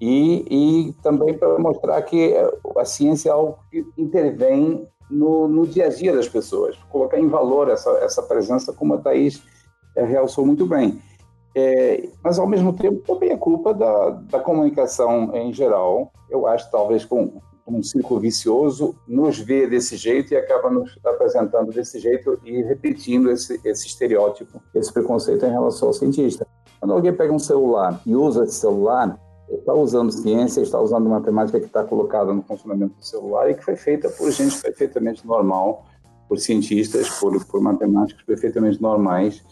e, 0.00 0.88
e 0.88 0.92
também 1.02 1.36
para 1.36 1.58
mostrar 1.58 2.00
que 2.02 2.34
a 2.76 2.84
ciência 2.84 3.28
é 3.28 3.32
algo 3.32 3.58
que 3.70 3.84
intervém 3.98 4.88
no, 5.10 5.46
no, 5.46 5.66
dia 5.66 5.86
a 5.86 5.88
dia 5.88 6.14
das 6.14 6.28
pessoas, 6.28 6.76
colocar 6.88 7.18
em 7.18 7.28
valor 7.28 7.68
essa, 7.68 7.90
essa 7.98 8.22
presença, 8.22 8.72
como 8.72 8.94
a 8.94 8.98
Thaís 8.98 9.42
é, 9.96 10.04
realçou 10.04 10.46
muito 10.46 10.66
bem. 10.66 11.00
É, 11.54 12.08
mas, 12.22 12.38
ao 12.38 12.46
mesmo 12.46 12.72
tempo, 12.72 13.02
também 13.04 13.30
é 13.30 13.36
culpa 13.36 13.74
da, 13.74 14.10
da 14.10 14.38
comunicação 14.38 15.34
em 15.34 15.52
geral. 15.52 16.12
Eu 16.30 16.46
acho, 16.46 16.70
talvez, 16.70 17.04
com 17.04 17.40
um 17.66 17.82
ciclo 17.82 18.18
vicioso, 18.18 18.94
nos 19.06 19.38
vê 19.38 19.66
desse 19.66 19.96
jeito 19.96 20.32
e 20.32 20.36
acaba 20.36 20.70
nos 20.70 20.98
apresentando 21.04 21.72
desse 21.72 21.98
jeito 21.98 22.38
e 22.44 22.62
repetindo 22.62 23.30
esse, 23.30 23.60
esse 23.64 23.86
estereótipo, 23.86 24.60
esse 24.74 24.92
preconceito 24.92 25.44
em 25.44 25.50
relação 25.50 25.88
ao 25.88 25.94
cientista. 25.94 26.46
Quando 26.78 26.92
alguém 26.94 27.12
pega 27.12 27.32
um 27.32 27.38
celular 27.38 28.00
e 28.06 28.14
usa 28.14 28.44
esse 28.44 28.54
celular, 28.54 29.18
está 29.58 29.74
usando 29.74 30.12
ciência, 30.12 30.60
está 30.60 30.80
usando 30.80 31.08
matemática 31.08 31.58
que 31.58 31.66
está 31.66 31.84
colocada 31.84 32.32
no 32.32 32.42
funcionamento 32.42 32.94
do 32.98 33.04
celular 33.04 33.50
e 33.50 33.54
que 33.54 33.64
foi 33.64 33.76
feita 33.76 34.08
por 34.10 34.30
gente 34.30 34.60
perfeitamente 34.60 35.26
normal, 35.26 35.86
por 36.28 36.38
cientistas, 36.38 37.08
por, 37.18 37.44
por 37.46 37.60
matemáticos 37.60 38.22
perfeitamente 38.22 38.80
normais, 38.80 39.42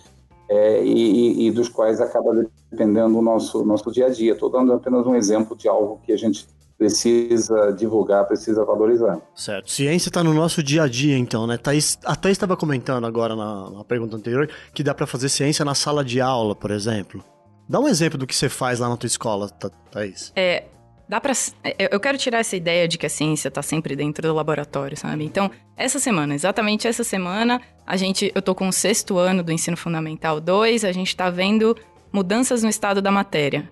é, 0.48 0.82
e, 0.82 1.46
e, 1.46 1.50
dos 1.50 1.68
quais 1.68 2.00
acaba 2.00 2.46
dependendo 2.70 3.18
o 3.18 3.22
nosso, 3.22 3.64
nosso 3.64 3.90
dia 3.92 4.06
a 4.06 4.08
dia. 4.08 4.32
Estou 4.32 4.48
dando 4.48 4.72
apenas 4.72 5.06
um 5.06 5.14
exemplo 5.14 5.56
de 5.56 5.68
algo 5.68 6.00
que 6.04 6.12
a 6.12 6.16
gente 6.16 6.48
precisa 6.78 7.72
divulgar, 7.72 8.24
precisa 8.26 8.64
valorizar. 8.64 9.20
Certo. 9.34 9.70
Ciência 9.70 10.08
está 10.08 10.22
no 10.22 10.32
nosso 10.32 10.62
dia 10.62 10.84
a 10.84 10.88
dia, 10.88 11.18
então, 11.18 11.46
né? 11.46 11.58
Thaís, 11.58 11.98
a 12.04 12.14
Thaís 12.14 12.36
estava 12.36 12.56
comentando 12.56 13.04
agora 13.04 13.34
na, 13.34 13.70
na 13.70 13.84
pergunta 13.84 14.16
anterior 14.16 14.48
que 14.72 14.82
dá 14.82 14.94
para 14.94 15.06
fazer 15.06 15.28
ciência 15.28 15.64
na 15.64 15.74
sala 15.74 16.04
de 16.04 16.20
aula, 16.20 16.54
por 16.54 16.70
exemplo. 16.70 17.22
Dá 17.68 17.78
um 17.78 17.86
exemplo 17.86 18.16
do 18.16 18.26
que 18.26 18.34
você 18.34 18.48
faz 18.48 18.78
lá 18.78 18.88
na 18.88 18.96
tua 18.96 19.06
escola, 19.06 19.50
Thaís. 19.90 20.32
É, 20.34 20.64
dá 21.08 21.20
pra. 21.20 21.32
É, 21.62 21.94
eu 21.94 22.00
quero 22.00 22.16
tirar 22.16 22.38
essa 22.38 22.56
ideia 22.56 22.88
de 22.88 22.96
que 22.96 23.04
a 23.04 23.10
ciência 23.10 23.50
tá 23.50 23.60
sempre 23.60 23.94
dentro 23.94 24.26
do 24.26 24.34
laboratório, 24.34 24.96
sabe? 24.96 25.24
Então, 25.24 25.50
essa 25.76 25.98
semana, 25.98 26.34
exatamente 26.34 26.88
essa 26.88 27.04
semana, 27.04 27.60
a 27.86 27.96
gente. 27.96 28.32
Eu 28.34 28.40
tô 28.40 28.54
com 28.54 28.68
o 28.68 28.72
sexto 28.72 29.18
ano 29.18 29.42
do 29.42 29.52
ensino 29.52 29.76
fundamental 29.76 30.40
2, 30.40 30.84
a 30.84 30.92
gente 30.92 31.14
tá 31.14 31.28
vendo 31.28 31.76
mudanças 32.10 32.62
no 32.62 32.70
estado 32.70 33.02
da 33.02 33.10
matéria. 33.10 33.70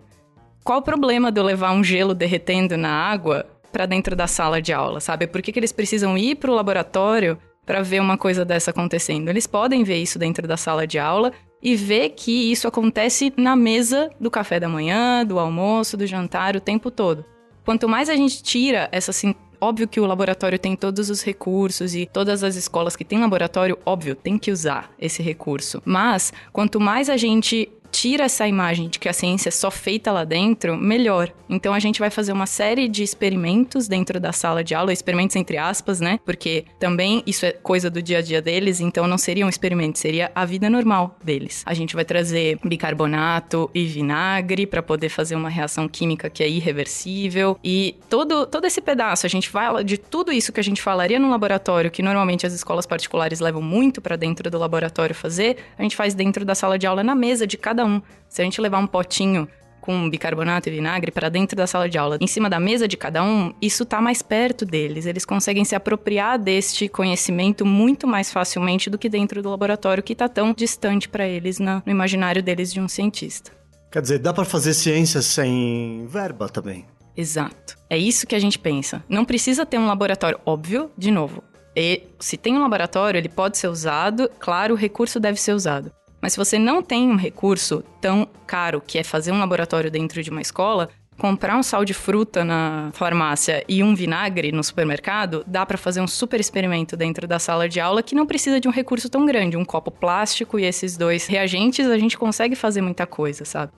Qual 0.63 0.81
o 0.81 0.83
problema 0.83 1.33
de 1.33 1.41
eu 1.41 1.45
levar 1.45 1.73
um 1.73 1.83
gelo 1.83 2.15
derretendo 2.15 2.77
na 2.77 2.91
água 2.91 3.47
para 3.73 3.87
dentro 3.87 4.15
da 4.15 4.27
sala 4.27 4.61
de 4.61 4.73
aula, 4.73 5.01
sabe? 5.01 5.27
Por 5.27 5.41
que, 5.41 5.53
que 5.53 5.59
eles 5.59 5.73
precisam 5.73 6.19
ir 6.19 6.37
pro 6.37 6.53
laboratório 6.53 7.39
para 7.65 7.83
ver 7.83 8.01
uma 8.01 8.19
coisa 8.19 8.45
dessa 8.45 8.73
acontecendo? 8.73 9.29
Eles 9.29 9.47
podem 9.47 9.85
ver 9.85 9.97
isso 9.97 10.19
dentro 10.19 10.47
da 10.47 10.57
sala 10.57 10.87
de 10.87 10.99
aula 10.99 11.33
e 11.67 11.75
ver 11.75 12.11
que 12.11 12.53
isso 12.53 12.69
acontece 12.69 13.33
na 13.37 13.57
mesa 13.57 14.09
do 14.21 14.31
café 14.31 14.61
da 14.61 14.69
manhã, 14.69 15.27
do 15.27 15.37
almoço, 15.37 15.97
do 15.97 16.07
jantar, 16.07 16.55
o 16.55 16.61
tempo 16.61 16.93
todo. 16.93 17.25
Quanto 17.65 17.89
mais 17.89 18.09
a 18.09 18.15
gente 18.15 18.41
tira 18.41 18.89
essa 18.93 19.13
Óbvio 19.61 19.89
que 19.89 19.99
o 19.99 20.07
laboratório 20.07 20.59
tem 20.59 20.77
todos 20.77 21.09
os 21.09 21.23
recursos 21.23 21.95
e 21.95 22.07
todas 22.07 22.45
as 22.45 22.57
escolas 22.57 22.95
que 22.95 23.05
têm 23.05 23.19
laboratório, 23.19 23.79
óbvio, 23.87 24.15
tem 24.15 24.39
que 24.39 24.51
usar 24.51 24.93
esse 24.99 25.23
recurso. 25.23 25.83
Mas 25.85 26.33
quanto 26.53 26.79
mais 26.79 27.09
a 27.09 27.17
gente 27.17 27.69
tira 27.91 28.25
essa 28.25 28.47
imagem 28.47 28.89
de 28.89 28.99
que 28.99 29.09
a 29.09 29.13
ciência 29.13 29.49
é 29.49 29.53
só 29.53 29.71
feita 29.71 30.13
lá 30.13 30.25
dentro, 30.25 30.77
melhor. 30.77 31.33
Então 31.49 31.73
a 31.73 31.79
gente 31.79 32.01
vai 32.01 32.11
fazer 32.11 32.33
uma 32.33 32.47
série 32.47 32.89
de 32.89 33.03
experimentos 33.03 33.89
dentro 33.89 34.19
da 34.19 34.33
sala 34.33 34.65
de 34.65 34.75
aula, 34.75 34.93
experimentos 34.93 35.37
entre 35.37 35.57
aspas, 35.57 36.01
né? 36.01 36.19
Porque 36.25 36.65
também 36.79 37.23
isso 37.27 37.47
é 37.47 37.53
coisa 37.53 37.91
do 37.91 38.03
dia 38.03 38.19
a 38.19 38.23
dia 38.23 38.43
deles, 38.43 38.81
então 38.81 39.07
não 39.07 39.19
seria 39.19 39.47
um 39.47 39.49
experimento, 39.49 39.99
seria 39.99 40.31
a 40.35 40.45
vida 40.45 40.69
normal 40.69 41.17
deles. 41.23 41.63
A 41.67 41.75
gente 41.75 41.95
vai 41.95 42.05
trazer 42.05 42.59
bicarbonato 42.65 43.71
e 43.75 43.85
vinagre 43.85 44.67
para 44.67 44.83
poder 44.83 45.09
fazer 45.09 45.37
uma 45.37 45.49
reação 45.49 45.89
química 45.89 46.29
que 46.29 46.43
é 46.43 46.49
irreversível 46.49 47.59
e 47.63 47.97
todo 48.09 48.47
todo 48.47 48.65
esse 48.65 48.81
pedaço, 48.81 49.27
a 49.27 49.29
gente 49.29 49.49
fala 49.49 49.85
de 49.85 49.99
tudo 49.99 50.33
isso 50.33 50.53
que 50.53 50.61
a 50.61 50.63
gente 50.63 50.81
falaria 50.83 51.19
no 51.19 51.31
laboratório, 51.31 51.91
que 51.91 52.03
normalmente 52.03 52.47
as 52.47 52.53
escolas 52.53 52.87
particulares 52.87 53.41
levam 53.41 53.63
muito 53.63 54.01
para 54.01 54.17
dentro 54.17 54.51
do 54.51 54.59
laboratório 54.59 55.15
fazer, 55.15 55.59
a 55.79 55.83
gente 55.83 55.97
faz 55.97 56.15
dentro 56.15 56.45
da 56.45 56.55
sala 56.55 56.79
de 56.79 56.87
aula 56.87 57.03
na 57.03 57.15
mesa 57.15 57.47
de 57.47 57.57
cada 57.57 57.76
um. 57.85 58.01
Se 58.29 58.41
a 58.41 58.45
gente 58.45 58.61
levar 58.61 58.79
um 58.79 58.87
potinho 58.87 59.49
com 59.81 60.11
bicarbonato 60.11 60.69
e 60.69 60.73
vinagre 60.73 61.13
para 61.13 61.29
dentro 61.29 61.57
da 61.57 61.65
sala 61.65 61.89
de 61.89 61.97
aula, 61.97 62.19
em 62.21 62.27
cima 62.27 62.51
da 62.51 62.59
mesa 62.59 62.89
de 62.89 62.97
cada 62.97 63.23
um, 63.23 63.55
isso 63.63 63.85
está 63.85 64.01
mais 64.01 64.21
perto 64.21 64.65
deles. 64.65 65.07
Eles 65.07 65.25
conseguem 65.25 65.65
se 65.65 65.77
apropriar 65.77 66.39
deste 66.41 66.89
conhecimento 66.89 67.65
muito 67.65 68.05
mais 68.05 68.33
facilmente 68.33 68.91
do 68.91 68.99
que 68.99 69.09
dentro 69.09 69.41
do 69.41 69.51
laboratório, 69.51 70.03
que 70.03 70.13
está 70.13 70.29
tão 70.29 70.53
distante 70.53 71.09
para 71.09 71.27
eles 71.29 71.61
no 71.61 71.83
imaginário 71.87 72.43
deles 72.43 72.73
de 72.73 72.81
um 72.81 72.89
cientista. 72.89 73.53
Quer 73.93 74.03
dizer, 74.03 74.19
dá 74.19 74.33
para 74.33 74.45
fazer 74.45 74.75
ciência 74.75 75.23
sem 75.23 76.05
verba 76.09 76.49
também. 76.49 76.85
Exato. 77.17 77.79
É 77.89 77.97
isso 77.97 78.27
que 78.27 78.35
a 78.35 78.39
gente 78.41 78.59
pensa. 78.59 79.05
Não 79.09 79.25
precisa 79.25 79.65
ter 79.65 79.79
um 79.79 79.87
laboratório, 79.87 80.41
óbvio, 80.45 80.91
de 80.99 81.13
novo. 81.13 81.43
E 81.75 82.03
se 82.19 82.37
tem 82.37 82.57
um 82.57 82.61
laboratório, 82.61 83.19
ele 83.19 83.29
pode 83.29 83.57
ser 83.57 83.69
usado, 83.69 84.29
claro, 84.41 84.75
o 84.75 84.77
recurso 84.77 85.21
deve 85.21 85.41
ser 85.41 85.53
usado. 85.53 85.93
Mas 86.21 86.33
se 86.33 86.39
você 86.39 86.59
não 86.59 86.83
tem 86.83 87.09
um 87.09 87.17
recurso 87.17 87.85
tão 88.01 88.27
caro 88.47 88.81
que 88.85 88.99
é 88.99 89.05
fazer 89.05 89.33
um 89.33 89.39
laboratório 89.39 89.91
dentro 89.91 90.23
de 90.23 90.31
uma 90.31 90.41
escola, 90.41 90.89
comprar 91.19 91.57
um 91.57 91.63
sal 91.63 91.85
de 91.85 91.95
fruta 91.95 92.45
na 92.45 92.91
farmácia 92.93 93.65
e 93.69 93.83
um 93.83 93.95
vinagre 93.95 94.53
no 94.53 94.63
supermercado, 94.63 95.43
dá 95.47 95.65
para 95.65 95.79
fazer 95.79 96.01
um 96.01 96.07
super 96.07 96.41
experimento 96.41 96.97
dentro 96.97 97.27
da 97.27 97.39
sala 97.39 97.69
de 97.69 97.81
aula 97.81 98.03
que 98.03 98.15
não 98.15 98.27
precisa 98.27 98.61
de 98.61 98.69
um 98.69 98.71
recurso 98.71 99.09
tão 99.09 99.25
grande, 99.25 99.57
um 99.57 99.65
copo 99.65 99.91
plástico 99.91 100.59
e 100.59 100.65
esses 100.65 100.97
dois 100.97 101.27
reagentes, 101.27 101.87
a 101.87 101.99
gente 101.99 102.19
consegue 102.19 102.55
fazer 102.55 102.81
muita 102.81 103.07
coisa, 103.07 103.45
sabe? 103.45 103.73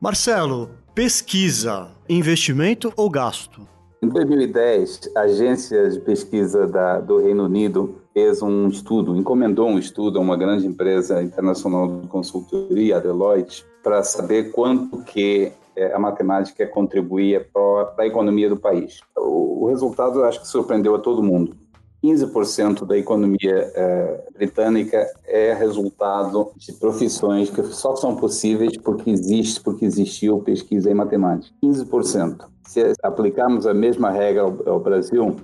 Marcelo, 0.00 0.70
pesquisa, 0.94 1.90
investimento 2.08 2.92
ou 2.96 3.10
gasto? 3.10 3.68
Em 4.02 4.08
2010, 4.08 5.10
a 5.14 5.20
agência 5.20 5.90
de 5.90 6.00
pesquisa 6.00 6.66
da, 6.66 7.00
do 7.00 7.18
Reino 7.18 7.44
Unido 7.44 7.99
fez 8.12 8.42
um 8.42 8.68
estudo, 8.68 9.16
encomendou 9.16 9.68
um 9.68 9.78
estudo 9.78 10.18
a 10.18 10.22
uma 10.22 10.36
grande 10.36 10.66
empresa 10.66 11.22
internacional 11.22 12.00
de 12.00 12.06
consultoria, 12.08 12.96
a 12.96 13.00
Deloitte, 13.00 13.64
para 13.82 14.02
saber 14.02 14.50
quanto 14.50 15.02
que 15.04 15.52
é, 15.76 15.94
a 15.94 15.98
matemática 15.98 16.66
contribuía 16.66 17.46
para 17.52 18.04
a 18.04 18.06
economia 18.06 18.48
do 18.48 18.56
país. 18.56 19.00
O, 19.16 19.66
resultado, 19.68 20.24
acho 20.24 20.40
que 20.40 20.48
surpreendeu 20.48 20.94
a 20.94 20.98
todo 20.98 21.22
mundo. 21.22 21.56
15% 22.02 22.86
da 22.86 22.96
economia 22.96 23.70
é, 23.74 24.24
britânica 24.34 25.06
é 25.26 25.52
resultado 25.52 26.50
de 26.56 26.72
profissões 26.72 27.50
que 27.50 27.62
só 27.64 27.94
são 27.94 28.16
possíveis 28.16 28.76
porque 28.78 29.10
existe, 29.10 29.60
porque 29.60 29.84
existiu 29.84 30.40
pesquisa 30.40 30.90
em 30.90 30.94
matemática. 30.94 31.54
15%. 31.62 32.46
Se 32.66 32.92
aplicarmos 33.02 33.66
a 33.66 33.74
mesma 33.74 34.10
regra 34.10 34.42
ao, 34.42 34.68
ao 34.68 34.80
Brasil, 34.80 35.36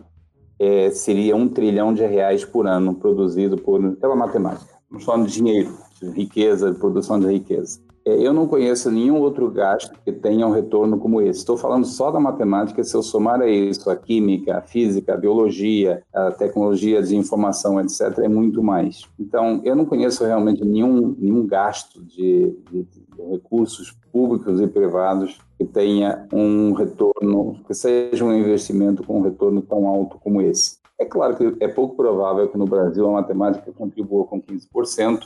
é, 0.59 0.91
seria 0.91 1.37
um 1.37 1.49
trilhão 1.49 1.93
de 1.93 2.05
reais 2.05 2.45
por 2.45 2.67
ano 2.67 2.95
produzido 2.95 3.57
por, 3.57 3.97
pela 3.97 4.17
matemática. 4.17 4.75
Não 4.91 5.01
só 5.01 5.17
de 5.17 5.31
dinheiro, 5.31 5.75
de 6.01 6.09
riqueza, 6.11 6.73
de 6.73 6.79
produção 6.79 7.19
de 7.19 7.27
riqueza. 7.27 7.81
É, 8.07 8.25
eu 8.25 8.33
não 8.33 8.47
conheço 8.47 8.89
nenhum 8.89 9.21
outro 9.21 9.51
gasto 9.51 9.99
que 10.05 10.13
tenha 10.13 10.47
um 10.47 10.53
retorno 10.53 10.97
como 10.97 11.21
esse. 11.21 11.41
Estou 11.41 11.57
falando 11.57 11.85
só 11.85 12.09
da 12.13 12.21
matemática, 12.21 12.85
se 12.85 12.95
eu 12.95 13.03
somar 13.03 13.41
a 13.41 13.49
isso 13.49 13.91
a 13.91 13.97
química, 13.97 14.59
a 14.59 14.63
física, 14.63 15.15
a 15.15 15.17
biologia, 15.17 16.05
a 16.15 16.31
tecnologia 16.31 17.03
de 17.03 17.17
informação, 17.17 17.81
etc., 17.81 18.19
é 18.23 18.29
muito 18.29 18.63
mais. 18.63 19.03
Então, 19.19 19.61
eu 19.65 19.75
não 19.75 19.85
conheço 19.85 20.25
realmente 20.25 20.65
nenhum, 20.65 21.17
nenhum 21.19 21.45
gasto 21.45 22.01
de, 22.01 22.57
de, 22.71 22.85
de 22.85 23.23
recursos 23.29 23.93
públicos 24.17 24.63
e 24.63 24.67
privados 24.67 25.39
que 25.59 25.65
tenha 25.67 26.27
um 26.33 26.73
retorno, 26.73 27.61
que 27.67 27.75
seja 27.75 28.25
um 28.25 28.33
investimento 28.33 29.05
com 29.05 29.19
um 29.19 29.23
retorno 29.23 29.61
tão 29.61 29.87
alto 29.87 30.19
como 30.19 30.41
esse. 30.41 30.79
É 30.99 31.05
claro 31.05 31.37
que 31.37 31.55
é 31.61 31.69
pouco 31.69 31.95
provável 31.95 32.49
que 32.49 32.57
no 32.57 32.65
Brasil 32.65 33.07
a 33.07 33.13
matemática 33.13 33.71
contribua 33.73 34.25
com 34.25 34.41
15%, 34.41 35.21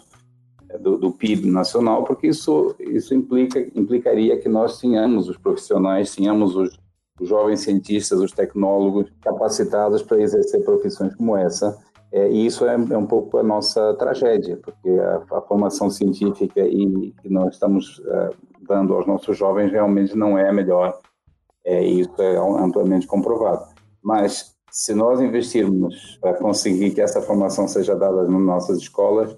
do, 0.81 0.97
do, 0.99 1.13
PIB 1.13 1.51
nacional, 1.51 2.05
porque 2.05 2.29
isso, 2.29 2.75
isso 2.79 3.13
implica, 3.13 3.61
implicaria 3.75 4.39
que 4.39 4.49
nós 4.49 4.79
tenhamos 4.79 5.29
os 5.29 5.37
profissionais, 5.37 6.15
tenhamos 6.15 6.55
os, 6.55 6.79
os 7.21 7.29
jovens 7.29 7.61
cientistas, 7.61 8.21
os 8.21 8.33
tecnólogos 8.33 9.11
capacitados 9.21 10.01
para 10.01 10.21
exercer 10.21 10.65
profissões 10.65 11.15
como 11.17 11.37
essa. 11.37 11.77
É, 12.13 12.31
e 12.31 12.47
isso 12.47 12.65
é, 12.65 12.75
é, 12.75 12.97
um 12.97 13.07
pouco 13.07 13.39
a 13.39 13.43
nossa 13.43 13.95
tragédia, 13.95 14.57
porque 14.57 14.91
a, 14.91 15.39
a 15.39 15.41
formação 15.43 15.91
científica 15.91 16.61
e 16.61 17.13
que 17.21 17.29
nós 17.29 17.55
estamos 17.55 18.01
é, 18.07 18.31
dando 18.71 18.95
aos 18.95 19.07
nossos 19.07 19.37
jovens 19.37 19.73
realmente 19.73 20.17
não 20.17 20.39
é 20.39 20.49
a 20.49 20.53
melhor. 20.53 20.97
É, 21.65 21.83
isso 21.85 22.15
é 22.23 22.37
amplamente 22.37 23.07
comprovado. 23.07 23.65
Mas 24.03 24.55
se 24.71 24.95
nós 24.95 25.21
investirmos 25.21 26.19
para 26.21 26.35
conseguir 26.35 26.93
que 26.93 27.00
essa 27.00 27.21
formação 27.21 27.67
seja 27.67 27.97
dada 27.97 28.23
nas 28.23 28.41
nossas 28.41 28.79
escolas, 28.79 29.37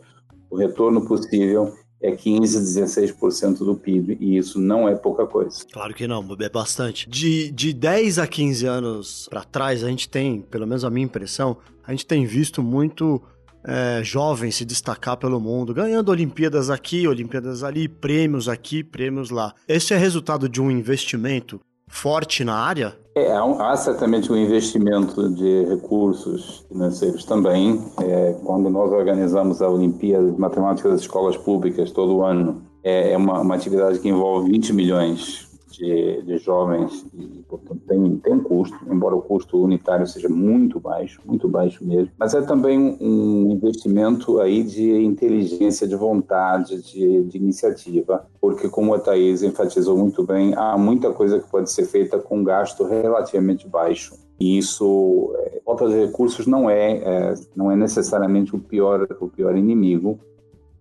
o 0.50 0.56
retorno 0.56 1.06
possível 1.06 1.72
é 2.00 2.12
15, 2.12 2.58
16% 2.58 3.58
do 3.58 3.76
PIB, 3.76 4.18
e 4.20 4.36
isso 4.36 4.60
não 4.60 4.88
é 4.88 4.94
pouca 4.94 5.24
coisa. 5.26 5.64
Claro 5.72 5.94
que 5.94 6.06
não, 6.06 6.26
é 6.40 6.48
bastante. 6.48 7.08
De, 7.08 7.50
de 7.52 7.72
10 7.72 8.18
a 8.18 8.26
15 8.26 8.66
anos 8.66 9.28
para 9.30 9.44
trás, 9.44 9.82
a 9.82 9.88
gente 9.88 10.08
tem, 10.08 10.42
pelo 10.42 10.66
menos 10.66 10.84
a 10.84 10.90
minha 10.90 11.06
impressão, 11.06 11.56
a 11.86 11.92
gente 11.92 12.04
tem 12.04 12.26
visto 12.26 12.62
muito 12.62 13.22
é, 13.64 14.02
jovens 14.02 14.56
se 14.56 14.64
destacar 14.64 15.16
pelo 15.16 15.40
mundo, 15.40 15.74
ganhando 15.74 16.10
Olimpíadas 16.10 16.70
aqui, 16.70 17.06
Olimpíadas 17.06 17.62
ali, 17.62 17.88
prêmios 17.88 18.48
aqui, 18.48 18.82
prêmios 18.82 19.30
lá. 19.30 19.54
Esse 19.68 19.94
é 19.94 19.96
resultado 19.96 20.48
de 20.48 20.60
um 20.60 20.70
investimento 20.70 21.60
forte 21.86 22.42
na 22.42 22.54
área? 22.54 22.96
É, 23.14 23.30
há 23.36 23.76
certamente 23.76 24.32
um 24.32 24.36
investimento 24.36 25.28
de 25.34 25.66
recursos 25.66 26.64
financeiros 26.66 27.24
também. 27.24 27.84
É, 28.00 28.34
quando 28.42 28.70
nós 28.70 28.90
organizamos 28.90 29.60
a 29.60 29.68
Olimpíada 29.68 30.32
de 30.32 30.40
Matemática 30.40 30.88
das 30.88 31.02
Escolas 31.02 31.36
Públicas 31.36 31.90
todo 31.90 32.22
ano, 32.22 32.62
é, 32.82 33.12
é 33.12 33.16
uma, 33.16 33.40
uma 33.40 33.54
atividade 33.54 33.98
que 33.98 34.08
envolve 34.08 34.50
20 34.50 34.72
milhões 34.72 35.51
de, 35.72 36.22
de 36.22 36.38
jovens 36.38 37.06
e, 37.14 37.42
portanto, 37.48 37.80
tem, 37.86 38.16
tem 38.18 38.34
um 38.34 38.42
custo, 38.42 38.76
embora 38.90 39.16
o 39.16 39.22
custo 39.22 39.62
unitário 39.62 40.06
seja 40.06 40.28
muito 40.28 40.78
baixo, 40.78 41.20
muito 41.24 41.48
baixo 41.48 41.84
mesmo, 41.84 42.10
mas 42.18 42.34
é 42.34 42.42
também 42.42 42.96
um 43.00 43.50
investimento 43.50 44.40
aí 44.40 44.62
de 44.62 45.04
inteligência, 45.04 45.86
de 45.86 45.96
vontade, 45.96 46.80
de, 46.82 47.24
de 47.24 47.38
iniciativa, 47.38 48.26
porque 48.40 48.68
como 48.68 48.94
a 48.94 48.98
Thais 48.98 49.42
enfatizou 49.42 49.96
muito 49.96 50.22
bem, 50.24 50.54
há 50.54 50.76
muita 50.76 51.12
coisa 51.12 51.40
que 51.40 51.50
pode 51.50 51.70
ser 51.70 51.86
feita 51.86 52.18
com 52.18 52.44
gasto 52.44 52.84
relativamente 52.84 53.68
baixo. 53.68 54.14
E 54.38 54.58
isso, 54.58 55.32
é, 55.38 55.60
falta 55.64 55.88
de 55.88 55.94
recursos 56.06 56.46
não 56.46 56.68
é, 56.68 56.96
é, 56.96 57.34
não 57.54 57.70
é 57.70 57.76
necessariamente 57.76 58.54
o 58.56 58.58
pior, 58.58 59.06
o 59.20 59.28
pior 59.28 59.56
inimigo, 59.56 60.18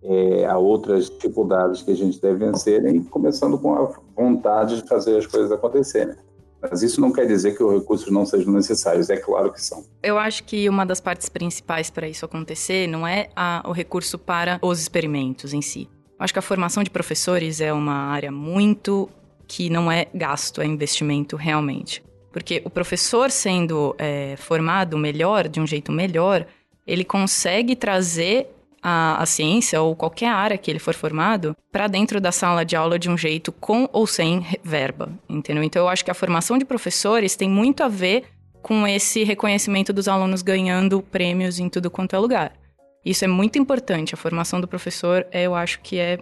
é, 0.04 0.46
há 0.46 0.58
outras 0.58 1.08
dificuldades 1.08 1.82
que 1.82 1.90
a 1.90 1.96
gente 1.96 2.20
deve 2.20 2.46
vencer, 2.46 2.84
e 2.86 3.00
começando 3.04 3.58
com 3.58 3.74
a 3.74 3.92
vontade 4.16 4.82
de 4.82 4.88
fazer 4.88 5.16
as 5.16 5.26
coisas 5.26 5.52
acontecerem. 5.52 6.14
Mas 6.60 6.82
isso 6.82 7.00
não 7.00 7.12
quer 7.12 7.26
dizer 7.26 7.56
que 7.56 7.62
os 7.62 7.80
recursos 7.80 8.10
não 8.10 8.24
sejam 8.24 8.52
necessários, 8.52 9.10
é 9.10 9.16
claro 9.16 9.52
que 9.52 9.60
são. 9.60 9.84
Eu 10.00 10.16
acho 10.16 10.44
que 10.44 10.68
uma 10.68 10.86
das 10.86 11.00
partes 11.00 11.28
principais 11.28 11.90
para 11.90 12.08
isso 12.08 12.24
acontecer 12.24 12.86
não 12.86 13.06
é 13.06 13.30
a, 13.34 13.64
o 13.66 13.72
recurso 13.72 14.16
para 14.16 14.60
os 14.62 14.80
experimentos 14.80 15.52
em 15.52 15.60
si. 15.60 15.88
Eu 16.06 16.24
acho 16.24 16.32
que 16.32 16.38
a 16.38 16.42
formação 16.42 16.84
de 16.84 16.90
professores 16.90 17.60
é 17.60 17.72
uma 17.72 17.94
área 17.94 18.30
muito 18.30 19.08
que 19.48 19.68
não 19.68 19.90
é 19.90 20.06
gasto, 20.14 20.60
é 20.62 20.66
investimento 20.66 21.34
realmente. 21.34 22.02
Porque 22.32 22.62
o 22.64 22.70
professor 22.70 23.30
sendo 23.30 23.94
é, 23.98 24.36
formado 24.36 24.96
melhor, 24.96 25.48
de 25.48 25.60
um 25.60 25.66
jeito 25.66 25.90
melhor, 25.90 26.46
ele 26.86 27.04
consegue 27.04 27.74
trazer 27.74 28.48
a, 28.82 29.22
a 29.22 29.26
ciência 29.26 29.80
ou 29.80 29.94
qualquer 29.94 30.28
área 30.28 30.58
que 30.58 30.70
ele 30.70 30.78
for 30.78 30.94
formado 30.94 31.56
para 31.70 31.86
dentro 31.86 32.20
da 32.20 32.32
sala 32.32 32.64
de 32.64 32.74
aula 32.74 32.98
de 32.98 33.08
um 33.08 33.16
jeito 33.16 33.52
com 33.52 33.88
ou 33.92 34.06
sem 34.06 34.44
verba, 34.62 35.10
entendeu? 35.28 35.62
Então 35.62 35.82
eu 35.82 35.88
acho 35.88 36.04
que 36.04 36.10
a 36.10 36.14
formação 36.14 36.58
de 36.58 36.64
professores 36.64 37.36
tem 37.36 37.48
muito 37.48 37.82
a 37.82 37.88
ver 37.88 38.24
com 38.60 38.86
esse 38.86 39.24
reconhecimento 39.24 39.92
dos 39.92 40.08
alunos 40.08 40.42
ganhando 40.42 41.02
prêmios 41.02 41.58
em 41.58 41.68
tudo 41.68 41.90
quanto 41.90 42.14
é 42.14 42.18
lugar. 42.18 42.52
Isso 43.04 43.24
é 43.24 43.28
muito 43.28 43.58
importante. 43.58 44.14
A 44.14 44.16
formação 44.16 44.60
do 44.60 44.68
professor, 44.68 45.26
eu 45.32 45.54
acho 45.54 45.80
que 45.80 45.98
é 45.98 46.18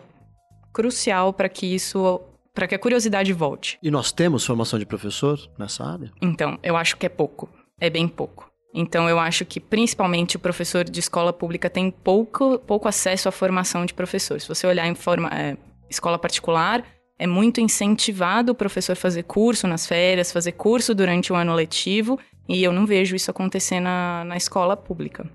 crucial 0.73 1.33
para 1.33 1.49
que 1.49 1.67
isso 1.67 2.21
para 2.55 2.67
que 2.67 2.75
a 2.75 2.79
curiosidade 2.79 3.33
volte. 3.33 3.79
E 3.83 3.91
nós 3.91 4.11
temos 4.11 4.45
formação 4.45 4.79
de 4.79 4.85
professor 4.85 5.39
nessa 5.57 5.85
área? 5.85 6.11
Então, 6.21 6.59
eu 6.63 6.77
acho 6.77 6.97
que 6.97 7.07
é 7.07 7.09
pouco. 7.09 7.49
É 7.81 7.89
bem 7.89 8.09
pouco. 8.09 8.50
Então, 8.73 9.09
eu 9.09 9.19
acho 9.19 9.45
que 9.45 9.59
principalmente 9.59 10.37
o 10.37 10.39
professor 10.39 10.85
de 10.85 11.01
escola 11.01 11.33
pública 11.33 11.69
tem 11.69 11.91
pouco, 11.91 12.59
pouco 12.61 12.87
acesso 12.87 13.29
à 13.29 13.33
formação 13.33 13.85
de 13.85 13.93
professor. 13.93 14.41
Se 14.41 14.49
você 14.49 14.67
olhar 14.67 14.87
em 14.87 14.95
forma, 14.95 15.29
é, 15.33 15.57
escola 15.89 16.19
particular, 16.19 16.85
é 17.19 17.27
muito 17.27 17.61
incentivado 17.61 18.53
o 18.53 18.55
professor 18.55 18.97
fazer 18.97 19.25
curso 19.25 19.67
nas 19.67 19.87
férias, 19.87 20.33
fazer 20.33 20.53
curso 20.53 20.95
durante 20.95 21.33
o 21.33 21.37
ano 21.37 21.53
letivo, 21.53 22.19
e 22.49 22.63
eu 22.63 22.73
não 22.73 22.87
vejo 22.87 23.15
isso 23.15 23.31
acontecer 23.31 23.81
na, 23.81 24.25
na 24.25 24.37
escola 24.37 24.77
pública. 24.77 25.29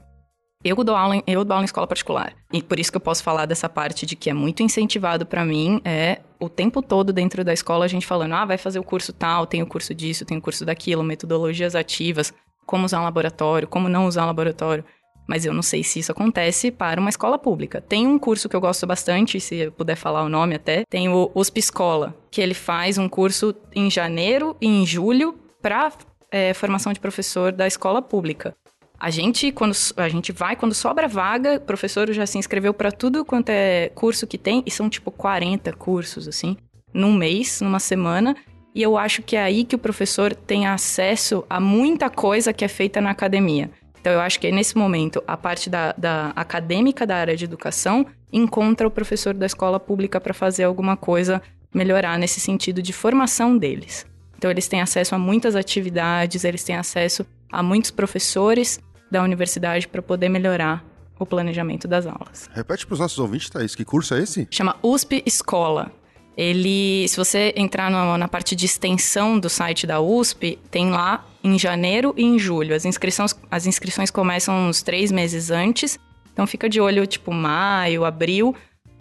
Eu 0.63 0.83
dou, 0.83 0.95
aula 0.95 1.17
em, 1.17 1.23
eu 1.27 1.45
dou 1.45 1.53
aula 1.53 1.63
em 1.63 1.65
escola 1.65 1.85
particular. 1.85 2.33
E 2.51 2.63
por 2.63 2.79
isso 2.79 2.91
que 2.91 2.97
eu 2.97 3.01
posso 3.01 3.21
falar 3.21 3.45
dessa 3.45 3.69
parte 3.69 4.03
de 4.03 4.15
que 4.15 4.31
é 4.31 4.33
muito 4.33 4.63
incentivado 4.63 5.23
para 5.23 5.45
mim, 5.45 5.79
é 5.85 6.21
o 6.39 6.49
tempo 6.49 6.81
todo 6.81 7.13
dentro 7.13 7.43
da 7.43 7.53
escola 7.53 7.85
a 7.85 7.87
gente 7.87 8.07
falando, 8.07 8.33
ah, 8.33 8.45
vai 8.45 8.57
fazer 8.57 8.79
o 8.79 8.83
curso 8.83 9.13
tal, 9.13 9.45
tem 9.45 9.61
o 9.61 9.67
curso 9.67 9.93
disso, 9.93 10.25
tem 10.25 10.37
o 10.37 10.41
curso 10.41 10.65
daquilo, 10.65 11.03
metodologias 11.03 11.75
ativas, 11.75 12.33
como 12.65 12.85
usar 12.85 12.99
um 13.01 13.03
laboratório, 13.03 13.67
como 13.67 13.89
não 13.89 14.05
usar 14.05 14.23
um 14.23 14.27
laboratório 14.27 14.83
mas 15.27 15.45
eu 15.45 15.53
não 15.53 15.61
sei 15.61 15.83
se 15.83 15.99
isso 15.99 16.11
acontece 16.11 16.71
para 16.71 16.99
uma 16.99 17.09
escola 17.09 17.37
pública. 17.37 17.81
Tem 17.81 18.05
um 18.05 18.19
curso 18.19 18.47
que 18.47 18.55
eu 18.55 18.61
gosto 18.61 18.85
bastante, 18.85 19.39
se 19.39 19.55
eu 19.55 19.71
puder 19.71 19.95
falar 19.95 20.23
o 20.23 20.29
nome 20.29 20.55
até, 20.55 20.83
tem 20.89 21.09
o 21.09 21.31
USP 21.33 21.59
Escola, 21.59 22.15
que 22.29 22.41
ele 22.41 22.53
faz 22.53 22.97
um 22.97 23.09
curso 23.09 23.55
em 23.73 23.89
janeiro 23.89 24.55
e 24.61 24.67
em 24.67 24.85
julho 24.85 25.35
para 25.61 25.91
é, 26.31 26.53
formação 26.53 26.93
de 26.93 26.99
professor 26.99 27.51
da 27.51 27.65
escola 27.65 28.01
pública. 28.01 28.55
A 28.97 29.09
gente, 29.09 29.51
quando 29.51 29.75
a 29.97 30.07
gente 30.07 30.31
vai, 30.31 30.55
quando 30.55 30.73
sobra 30.73 31.07
vaga, 31.07 31.55
o 31.55 31.59
professor 31.59 32.11
já 32.13 32.25
se 32.25 32.37
inscreveu 32.37 32.73
para 32.73 32.91
tudo 32.91 33.25
quanto 33.25 33.49
é 33.49 33.89
curso 33.89 34.25
que 34.25 34.37
tem, 34.37 34.63
e 34.65 34.71
são 34.71 34.89
tipo 34.89 35.11
40 35.11 35.73
cursos, 35.73 36.27
assim, 36.27 36.55
num 36.93 37.13
mês, 37.13 37.59
numa 37.61 37.79
semana. 37.79 38.35
E 38.75 38.83
eu 38.83 38.97
acho 38.97 39.21
que 39.21 39.37
é 39.37 39.41
aí 39.41 39.63
que 39.63 39.73
o 39.73 39.79
professor 39.79 40.35
tem 40.35 40.67
acesso 40.67 41.45
a 41.49 41.61
muita 41.61 42.09
coisa 42.09 42.51
que 42.51 42.65
é 42.65 42.67
feita 42.67 42.99
na 42.99 43.09
academia. 43.09 43.71
Então, 44.01 44.11
eu 44.11 44.19
acho 44.19 44.37
que 44.37 44.51
nesse 44.51 44.77
momento, 44.77 45.23
a 45.25 45.37
parte 45.37 45.69
da, 45.69 45.95
da 45.97 46.33
acadêmica 46.35 47.07
da 47.07 47.15
área 47.15 47.37
de 47.37 47.45
educação 47.45 48.05
encontra 48.31 48.85
o 48.85 48.91
professor 48.91 49.33
da 49.33 49.45
escola 49.45 49.79
pública 49.79 50.19
para 50.19 50.33
fazer 50.33 50.65
alguma 50.65 50.97
coisa 50.97 51.41
melhorar 51.73 52.19
nesse 52.19 52.41
sentido 52.41 52.81
de 52.81 52.91
formação 52.91 53.57
deles. 53.57 54.05
Então, 54.37 54.51
eles 54.51 54.67
têm 54.67 54.81
acesso 54.81 55.15
a 55.15 55.17
muitas 55.17 55.55
atividades, 55.55 56.43
eles 56.43 56.63
têm 56.63 56.75
acesso 56.75 57.25
a 57.49 57.63
muitos 57.63 57.91
professores 57.91 58.79
da 59.09 59.23
universidade 59.23 59.87
para 59.87 60.01
poder 60.01 60.27
melhorar 60.27 60.83
o 61.17 61.25
planejamento 61.25 61.87
das 61.87 62.05
aulas. 62.05 62.49
Repete 62.53 62.85
para 62.85 62.93
os 62.93 62.99
nossos 62.99 63.17
ouvintes, 63.19 63.49
Thaís, 63.49 63.73
que 63.73 63.85
curso 63.85 64.15
é 64.15 64.21
esse? 64.21 64.49
Chama 64.51 64.75
USP 64.83 65.23
Escola. 65.25 65.91
Ele, 66.37 67.07
se 67.07 67.15
você 67.15 67.53
entrar 67.55 67.89
no, 67.89 68.17
na 68.17 68.27
parte 68.27 68.55
de 68.55 68.65
extensão 68.65 69.39
do 69.39 69.49
site 69.49 69.87
da 69.87 70.01
USP, 70.01 70.59
tem 70.69 70.89
lá 70.89 71.25
em 71.43 71.57
janeiro 71.57 72.13
e 72.17 72.23
em 72.23 72.37
julho. 72.37 72.75
As 72.75 72.83
inscrições, 72.83 73.33
as 73.49 73.65
inscrições 73.65 74.11
começam 74.11 74.67
uns 74.67 74.81
três 74.81 75.11
meses 75.11 75.49
antes, 75.49 75.97
então 76.33 76.45
fica 76.45 76.67
de 76.67 76.81
olho, 76.81 77.07
tipo, 77.07 77.31
maio, 77.31 78.03
abril, 78.03 78.53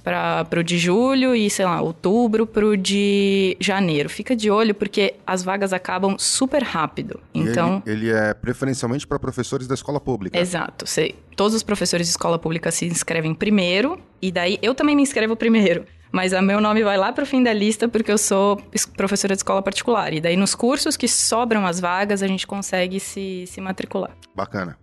para 0.04 0.60
o 0.60 0.62
de 0.62 0.78
julho 0.78 1.34
e, 1.34 1.48
sei 1.48 1.64
lá, 1.64 1.80
outubro 1.80 2.46
para 2.46 2.64
o 2.64 2.76
de 2.76 3.56
janeiro. 3.58 4.08
Fica 4.10 4.36
de 4.36 4.50
olho 4.50 4.74
porque 4.74 5.14
as 5.26 5.42
vagas 5.42 5.72
acabam 5.72 6.16
super 6.18 6.62
rápido. 6.62 7.18
Então. 7.34 7.82
Ele, 7.86 8.10
ele, 8.10 8.16
é 8.16 8.34
preferencialmente 8.34 9.06
para 9.06 9.18
professores 9.18 9.66
da 9.66 9.74
escola 9.74 9.98
pública. 9.98 10.38
Exato. 10.38 10.86
Sei. 10.86 11.14
Todos 11.34 11.54
os 11.54 11.62
professores 11.62 12.06
de 12.06 12.10
escola 12.10 12.38
pública 12.38 12.70
se 12.70 12.84
inscrevem 12.84 13.34
primeiro, 13.34 13.98
e 14.20 14.30
daí 14.30 14.58
eu 14.62 14.74
também 14.74 14.94
me 14.94 15.02
inscrevo 15.02 15.34
primeiro 15.34 15.86
mas 16.14 16.32
o 16.32 16.40
meu 16.40 16.60
nome 16.60 16.84
vai 16.84 16.96
lá 16.96 17.12
para 17.12 17.24
o 17.24 17.26
fim 17.26 17.42
da 17.42 17.52
lista 17.52 17.88
porque 17.88 18.12
eu 18.12 18.16
sou 18.16 18.56
professora 18.96 19.34
de 19.34 19.40
escola 19.40 19.60
particular. 19.60 20.12
E 20.12 20.20
daí 20.20 20.36
nos 20.36 20.54
cursos 20.54 20.96
que 20.96 21.08
sobram 21.08 21.66
as 21.66 21.80
vagas, 21.80 22.22
a 22.22 22.28
gente 22.28 22.46
consegue 22.46 23.00
se, 23.00 23.44
se 23.48 23.60
matricular. 23.60 24.12
Bacana. 24.32 24.78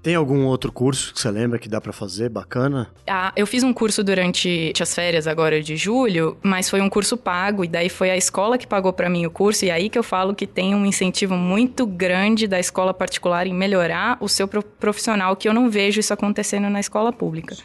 Tem 0.00 0.14
algum 0.14 0.46
outro 0.46 0.70
curso 0.70 1.12
que 1.12 1.20
você 1.20 1.28
lembra 1.28 1.58
que 1.58 1.68
dá 1.68 1.80
para 1.80 1.92
fazer 1.92 2.28
bacana? 2.28 2.88
Ah, 3.06 3.32
eu 3.34 3.48
fiz 3.48 3.64
um 3.64 3.72
curso 3.72 4.04
durante 4.04 4.72
as 4.80 4.94
férias 4.94 5.26
agora 5.26 5.60
de 5.60 5.76
julho, 5.76 6.38
mas 6.40 6.70
foi 6.70 6.80
um 6.80 6.88
curso 6.88 7.16
pago 7.16 7.64
e 7.64 7.68
daí 7.68 7.88
foi 7.88 8.08
a 8.10 8.16
escola 8.16 8.56
que 8.56 8.66
pagou 8.66 8.92
para 8.92 9.10
mim 9.10 9.26
o 9.26 9.30
curso 9.30 9.64
e 9.64 9.72
aí 9.72 9.90
que 9.90 9.98
eu 9.98 10.04
falo 10.04 10.36
que 10.36 10.46
tem 10.46 10.72
um 10.72 10.86
incentivo 10.86 11.34
muito 11.34 11.84
grande 11.84 12.46
da 12.46 12.60
escola 12.60 12.94
particular 12.94 13.44
em 13.44 13.52
melhorar 13.52 14.16
o 14.20 14.28
seu 14.28 14.46
profissional 14.46 15.34
que 15.34 15.48
eu 15.48 15.52
não 15.52 15.68
vejo 15.68 15.98
isso 15.98 16.14
acontecendo 16.14 16.70
na 16.70 16.78
escola 16.78 17.12
pública. 17.12 17.56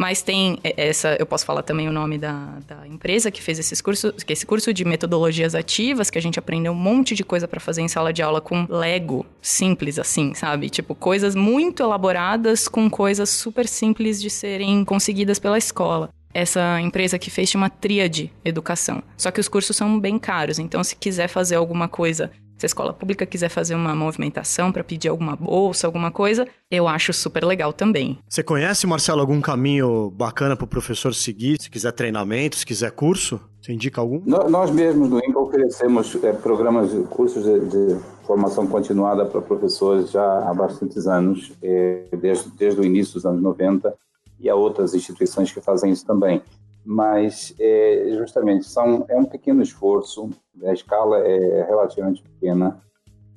Mas 0.00 0.22
tem 0.22 0.58
essa, 0.62 1.14
eu 1.18 1.26
posso 1.26 1.44
falar 1.44 1.62
também 1.62 1.86
o 1.86 1.92
nome 1.92 2.16
da, 2.16 2.56
da 2.66 2.88
empresa 2.88 3.30
que 3.30 3.42
fez 3.42 3.58
esses 3.58 3.82
cursos, 3.82 4.22
que 4.22 4.32
esse 4.32 4.46
curso 4.46 4.72
de 4.72 4.82
metodologias 4.82 5.54
ativas, 5.54 6.08
que 6.08 6.16
a 6.16 6.22
gente 6.22 6.38
aprendeu 6.38 6.72
um 6.72 6.74
monte 6.74 7.14
de 7.14 7.22
coisa 7.22 7.46
para 7.46 7.60
fazer 7.60 7.82
em 7.82 7.88
sala 7.88 8.10
de 8.10 8.22
aula 8.22 8.40
com 8.40 8.64
Lego, 8.66 9.26
simples 9.42 9.98
assim, 9.98 10.32
sabe? 10.32 10.70
Tipo, 10.70 10.94
coisas 10.94 11.34
muito 11.34 11.82
elaboradas 11.82 12.66
com 12.66 12.88
coisas 12.88 13.28
super 13.28 13.68
simples 13.68 14.22
de 14.22 14.30
serem 14.30 14.86
conseguidas 14.86 15.38
pela 15.38 15.58
escola 15.58 16.08
essa 16.32 16.80
empresa 16.80 17.18
que 17.18 17.28
fez 17.28 17.50
chama 17.50 17.68
Tríade 17.68 18.32
Educação. 18.44 19.02
Só 19.18 19.30
que 19.30 19.40
os 19.40 19.48
cursos 19.48 19.76
são 19.76 19.98
bem 20.00 20.18
caros, 20.18 20.58
então 20.58 20.82
se 20.82 20.96
quiser 20.96 21.28
fazer 21.28 21.56
alguma 21.56 21.88
coisa 21.88 22.30
se 22.60 22.66
a 22.66 22.68
escola 22.68 22.92
pública 22.92 23.24
quiser 23.24 23.48
fazer 23.48 23.74
uma 23.74 23.94
movimentação 23.94 24.70
para 24.70 24.84
pedir 24.84 25.08
alguma 25.08 25.34
bolsa, 25.34 25.86
alguma 25.86 26.10
coisa, 26.10 26.46
eu 26.70 26.86
acho 26.86 27.10
super 27.10 27.42
legal 27.42 27.72
também. 27.72 28.18
Você 28.28 28.42
conhece, 28.42 28.86
Marcelo, 28.86 29.22
algum 29.22 29.40
caminho 29.40 30.10
bacana 30.10 30.54
para 30.54 30.66
o 30.66 30.68
professor 30.68 31.14
seguir? 31.14 31.56
Se 31.58 31.70
quiser 31.70 31.90
treinamento, 31.92 32.56
se 32.56 32.66
quiser 32.66 32.90
curso? 32.90 33.40
Você 33.62 33.72
indica 33.72 34.02
algum? 34.02 34.20
Nós 34.26 34.70
mesmos 34.70 35.08
do 35.08 35.24
INCA 35.24 35.38
oferecemos 35.38 36.22
é, 36.22 36.34
programas, 36.34 36.92
cursos 37.08 37.44
de, 37.44 37.60
de, 37.60 37.96
formação 38.26 38.66
continuada 38.66 39.24
para 39.24 39.40
professores 39.40 40.10
já 40.10 40.46
há 40.46 40.52
bastantes 40.52 41.06
anos, 41.06 41.52
é, 41.62 42.04
desde, 42.20 42.50
desde 42.50 42.78
o 42.78 42.84
início 42.84 43.14
dos 43.14 43.24
anos 43.24 43.40
90, 43.40 43.94
e 44.38 44.50
há 44.50 44.54
outras 44.54 44.92
instituições 44.92 45.50
que 45.50 45.62
fazem 45.62 45.90
isso 45.90 46.04
também 46.04 46.42
mas 46.84 47.54
é, 47.58 48.16
justamente 48.18 48.66
são, 48.66 49.04
é 49.08 49.16
um 49.16 49.24
pequeno 49.24 49.62
esforço, 49.62 50.30
a 50.64 50.72
escala 50.72 51.18
é 51.18 51.64
relativamente 51.64 52.22
pequena. 52.22 52.80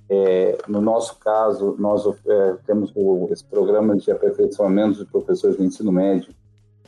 É, 0.10 0.58
no 0.68 0.82
nosso 0.82 1.18
caso, 1.20 1.76
nós 1.80 2.06
é, 2.26 2.56
temos 2.66 2.92
o, 2.96 3.30
esse 3.32 3.44
programa 3.46 3.96
de 3.96 4.12
aperfeiçoamento 4.12 5.00
de 5.00 5.10
professores 5.10 5.58
do 5.58 5.64
ensino 5.64 5.92
médio, 5.92 6.34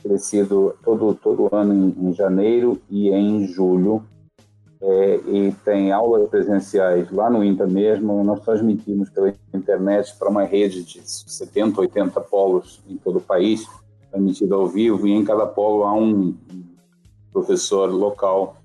crescido 0.02 0.74
todo, 0.84 1.14
todo 1.14 1.48
ano 1.54 1.74
em, 1.74 2.08
em 2.08 2.12
janeiro 2.12 2.80
e 2.90 3.10
em 3.10 3.46
julho, 3.46 4.04
é, 4.80 5.16
e 5.26 5.52
tem 5.64 5.90
aulas 5.90 6.28
presenciais 6.28 7.10
lá 7.10 7.30
no 7.30 7.42
INTA 7.42 7.66
mesmo. 7.66 8.22
Nós 8.22 8.40
transmitimos 8.40 9.08
pela 9.10 9.32
internet 9.52 10.14
para 10.18 10.28
uma 10.28 10.44
rede 10.44 10.84
de 10.84 11.00
70, 11.02 11.80
80 11.80 12.20
polos 12.20 12.82
em 12.88 12.96
todo 12.96 13.18
o 13.18 13.22
país 13.22 13.66
transmitido 14.16 14.54
ao 14.54 14.66
vivo, 14.66 15.06
e 15.06 15.12
em 15.12 15.24
cada 15.24 15.46
polo 15.46 15.84
há 15.84 15.92
um 15.92 16.34
professor 17.32 17.90
local 17.90 18.56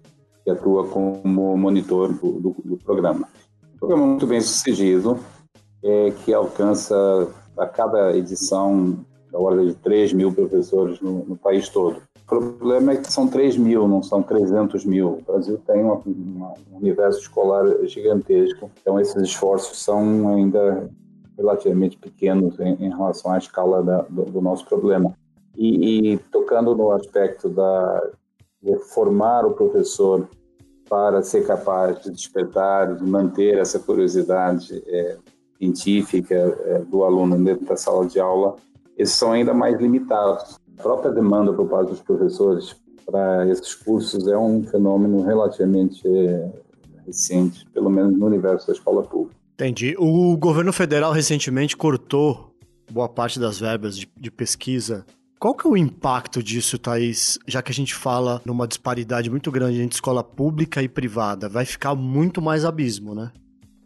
que 0.43 0.49
atua 0.49 0.87
como 0.87 1.57
monitor 1.57 2.13
do, 2.13 2.39
do, 2.39 2.55
do 2.63 2.77
programa. 2.77 3.27
Um 3.75 3.77
programa 3.77 4.07
muito 4.07 4.27
bem 4.27 4.41
sucedido, 4.41 5.19
é, 5.83 6.11
que 6.23 6.33
alcança 6.33 6.95
a 7.57 7.65
cada 7.65 8.15
edição 8.15 9.05
da 9.31 9.39
ordem 9.39 9.67
de 9.67 9.75
3 9.75 10.13
mil 10.13 10.33
professores 10.33 10.99
no, 10.99 11.25
no, 11.25 11.37
país 11.37 11.69
todo. 11.69 12.01
O 12.23 12.27
problema 12.27 12.93
é 12.93 12.97
que 12.97 13.11
são 13.11 13.27
3 13.27 13.57
mil, 13.57 13.87
não 13.87 14.03
são 14.03 14.21
300 14.21 14.85
mil. 14.85 15.19
O 15.19 15.21
Brasil 15.21 15.59
tem 15.65 15.81
uma, 15.83 15.95
uma, 16.05 16.53
um 16.71 16.77
universo 16.77 17.19
escolar 17.19 17.65
gigantesco, 17.85 18.69
então 18.81 18.99
esses 18.99 19.21
esforços 19.21 19.81
são 19.83 20.35
ainda 20.35 20.89
relativamente 21.37 21.97
pequenos 21.97 22.59
em, 22.59 22.73
em 22.85 22.89
relação 22.89 23.31
à 23.31 23.37
escala 23.37 23.81
da, 23.83 24.01
do, 24.03 24.25
do, 24.25 24.41
nosso 24.41 24.65
problema. 24.65 25.13
E, 25.57 26.13
e 26.13 26.17
tocando 26.17 26.75
no 26.75 26.91
aspecto 26.91 27.49
da 27.49 28.01
formar 28.93 29.45
o 29.45 29.51
professor 29.51 30.27
para 30.89 31.23
ser 31.23 31.47
capaz 31.47 32.01
de 32.01 32.11
despertar, 32.11 32.95
de 32.95 33.03
manter 33.03 33.57
essa 33.57 33.79
curiosidade 33.79 34.83
é, 34.85 35.17
científica 35.57 36.35
é, 36.35 36.79
do 36.79 37.03
aluno 37.03 37.41
dentro 37.43 37.65
da 37.65 37.77
sala 37.77 38.05
de 38.05 38.19
aula, 38.19 38.55
esses 38.97 39.15
são 39.15 39.31
ainda 39.31 39.53
mais 39.53 39.79
limitados. 39.79 40.59
A 40.77 40.81
própria 40.81 41.11
demanda 41.11 41.53
por 41.53 41.67
parte 41.69 41.89
dos 41.89 42.01
professores 42.01 42.75
para 43.05 43.47
esses 43.47 43.73
cursos 43.73 44.27
é 44.27 44.37
um 44.37 44.63
fenômeno 44.63 45.23
relativamente 45.23 46.07
é, 46.07 46.51
recente, 47.05 47.65
pelo 47.73 47.89
menos 47.89 48.17
no 48.17 48.25
universo 48.25 48.67
da 48.67 48.73
escola 48.73 49.03
pública. 49.03 49.35
Entendi. 49.53 49.95
O 49.97 50.35
governo 50.37 50.73
federal 50.73 51.11
recentemente 51.11 51.77
cortou 51.77 52.51
boa 52.91 53.07
parte 53.07 53.39
das 53.39 53.59
verbas 53.59 53.95
de, 53.95 54.11
de 54.19 54.31
pesquisa 54.31 55.05
qual 55.41 55.55
que 55.55 55.65
é 55.65 55.69
o 55.71 55.75
impacto 55.75 56.43
disso, 56.43 56.77
Thaís? 56.77 57.39
Já 57.47 57.63
que 57.63 57.71
a 57.71 57.73
gente 57.73 57.95
fala 57.95 58.39
numa 58.45 58.67
disparidade 58.67 59.27
muito 59.27 59.49
grande 59.51 59.81
entre 59.81 59.95
escola 59.95 60.23
pública 60.23 60.83
e 60.83 60.87
privada, 60.87 61.49
vai 61.49 61.65
ficar 61.65 61.95
muito 61.95 62.39
mais 62.39 62.63
abismo, 62.63 63.15
né? 63.15 63.31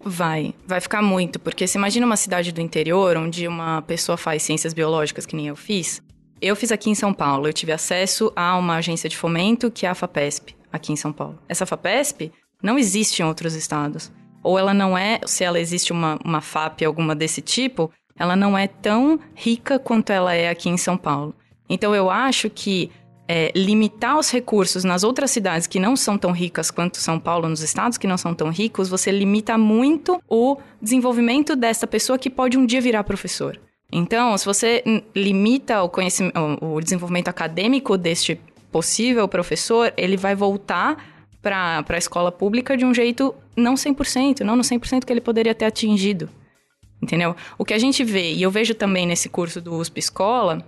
Vai, 0.04 0.54
vai 0.68 0.82
ficar 0.82 1.02
muito, 1.02 1.40
porque 1.40 1.66
se 1.66 1.78
imagina 1.78 2.06
uma 2.06 2.18
cidade 2.18 2.52
do 2.52 2.60
interior 2.60 3.16
onde 3.16 3.48
uma 3.48 3.82
pessoa 3.84 4.18
faz 4.18 4.44
ciências 4.44 4.74
biológicas 4.74 5.26
que 5.26 5.34
nem 5.34 5.48
eu 5.48 5.56
fiz, 5.56 6.04
Eu 6.42 6.58
fiz 6.58 6.74
aqui 6.74 6.90
em 6.90 6.96
São 6.96 7.14
Paulo, 7.14 7.48
eu 7.48 7.54
tive 7.54 7.72
acesso 7.72 8.30
a 8.36 8.58
uma 8.58 8.76
agência 8.76 9.10
de 9.10 9.16
fomento 9.16 9.72
que 9.72 9.86
é 9.86 9.90
a 9.90 9.96
FAPESP, 9.96 10.54
aqui 10.72 10.92
em 10.92 10.98
São 10.98 11.14
Paulo. 11.14 11.40
Essa 11.48 11.66
FAPESP 11.66 12.34
não 12.62 12.78
existe 12.78 13.22
em 13.22 13.26
outros 13.26 13.54
estados. 13.54 14.12
Ou 14.44 14.60
ela 14.60 14.74
não 14.74 14.98
é, 14.98 15.22
se 15.26 15.46
ela 15.46 15.58
existe 15.58 15.94
uma, 15.94 16.20
uma 16.24 16.42
FAP 16.42 16.84
alguma 16.84 17.16
desse 17.16 17.42
tipo, 17.42 17.90
ela 18.20 18.36
não 18.36 18.58
é 18.58 18.68
tão 18.68 19.18
rica 19.34 19.80
quanto 19.80 20.12
ela 20.12 20.34
é 20.34 20.50
aqui 20.50 20.68
em 20.68 20.78
São 20.78 20.98
Paulo. 20.98 21.34
Então 21.70 21.96
eu 21.96 22.10
acho 22.10 22.50
que 22.50 22.92
é, 23.28 23.52
limitar 23.56 24.18
os 24.18 24.30
recursos 24.30 24.84
nas 24.84 25.04
outras 25.04 25.32
cidades 25.32 25.68
que 25.68 25.80
não 25.80 25.96
são 25.96 26.18
tão 26.18 26.32
ricas 26.32 26.70
quanto 26.70 26.98
São 26.98 27.20
Paulo, 27.20 27.50
nos 27.50 27.62
estados 27.62 27.98
que 27.98 28.08
não 28.08 28.18
são 28.18 28.34
tão 28.34 28.50
ricos, 28.50 28.88
você 28.88 29.12
limita 29.12 29.58
muito 29.58 30.22
o 30.30 30.58
desenvolvimento 30.82 31.56
dessa 31.56 31.88
pessoa 31.88 32.20
que 32.20 32.30
pode 32.30 32.58
um 32.58 32.66
dia 32.66 32.82
virar 32.82 33.04
professor. 33.04 33.60
Então, 33.92 34.38
se 34.38 34.46
você 34.46 34.84
limita 35.16 35.84
o, 35.84 35.92
o 36.62 36.82
desenvolvimento 36.82 37.28
acadêmico 37.28 37.98
deste 37.98 38.40
possível 38.72 39.28
professor, 39.28 39.94
ele 39.96 40.18
vai 40.18 40.36
voltar 40.36 40.98
para 41.42 41.86
a 41.88 41.98
escola 41.98 42.32
pública 42.32 42.76
de 42.76 42.84
um 42.84 42.94
jeito 42.94 43.34
não 43.56 43.76
100%, 43.76 44.42
não 44.42 44.56
no 44.56 44.64
100% 44.64 45.06
que 45.06 45.14
ele 45.14 45.22
poderia 45.22 45.54
ter 45.54 45.66
atingido. 45.66 46.30
Entendeu? 47.02 47.36
O 47.58 47.64
que 47.64 47.74
a 47.74 47.78
gente 47.78 48.04
vê, 48.04 48.34
e 48.34 48.42
eu 48.42 48.50
vejo 48.50 48.74
também 48.74 49.06
nesse 49.06 49.30
curso 49.30 49.62
do 49.62 49.76
USP 49.76 50.00
Escola, 50.00 50.66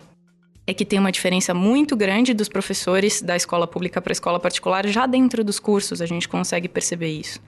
é 0.68 0.74
que 0.74 0.86
tem 0.86 1.00
uma 1.00 1.12
diferença 1.12 1.54
muito 1.54 1.96
grande 1.96 2.34
dos 2.34 2.50
professores 2.50 3.22
da 3.22 3.36
escola 3.36 3.66
pública 3.66 4.02
para 4.02 4.12
a 4.12 4.14
escola 4.14 4.40
particular. 4.40 4.86
Já 4.86 5.08
dentro 5.08 5.44
dos 5.44 5.60
cursos 5.60 6.02
a 6.02 6.06
gente 6.06 6.28
consegue 6.28 6.68
perceber 6.68 7.08
isso. 7.08 7.40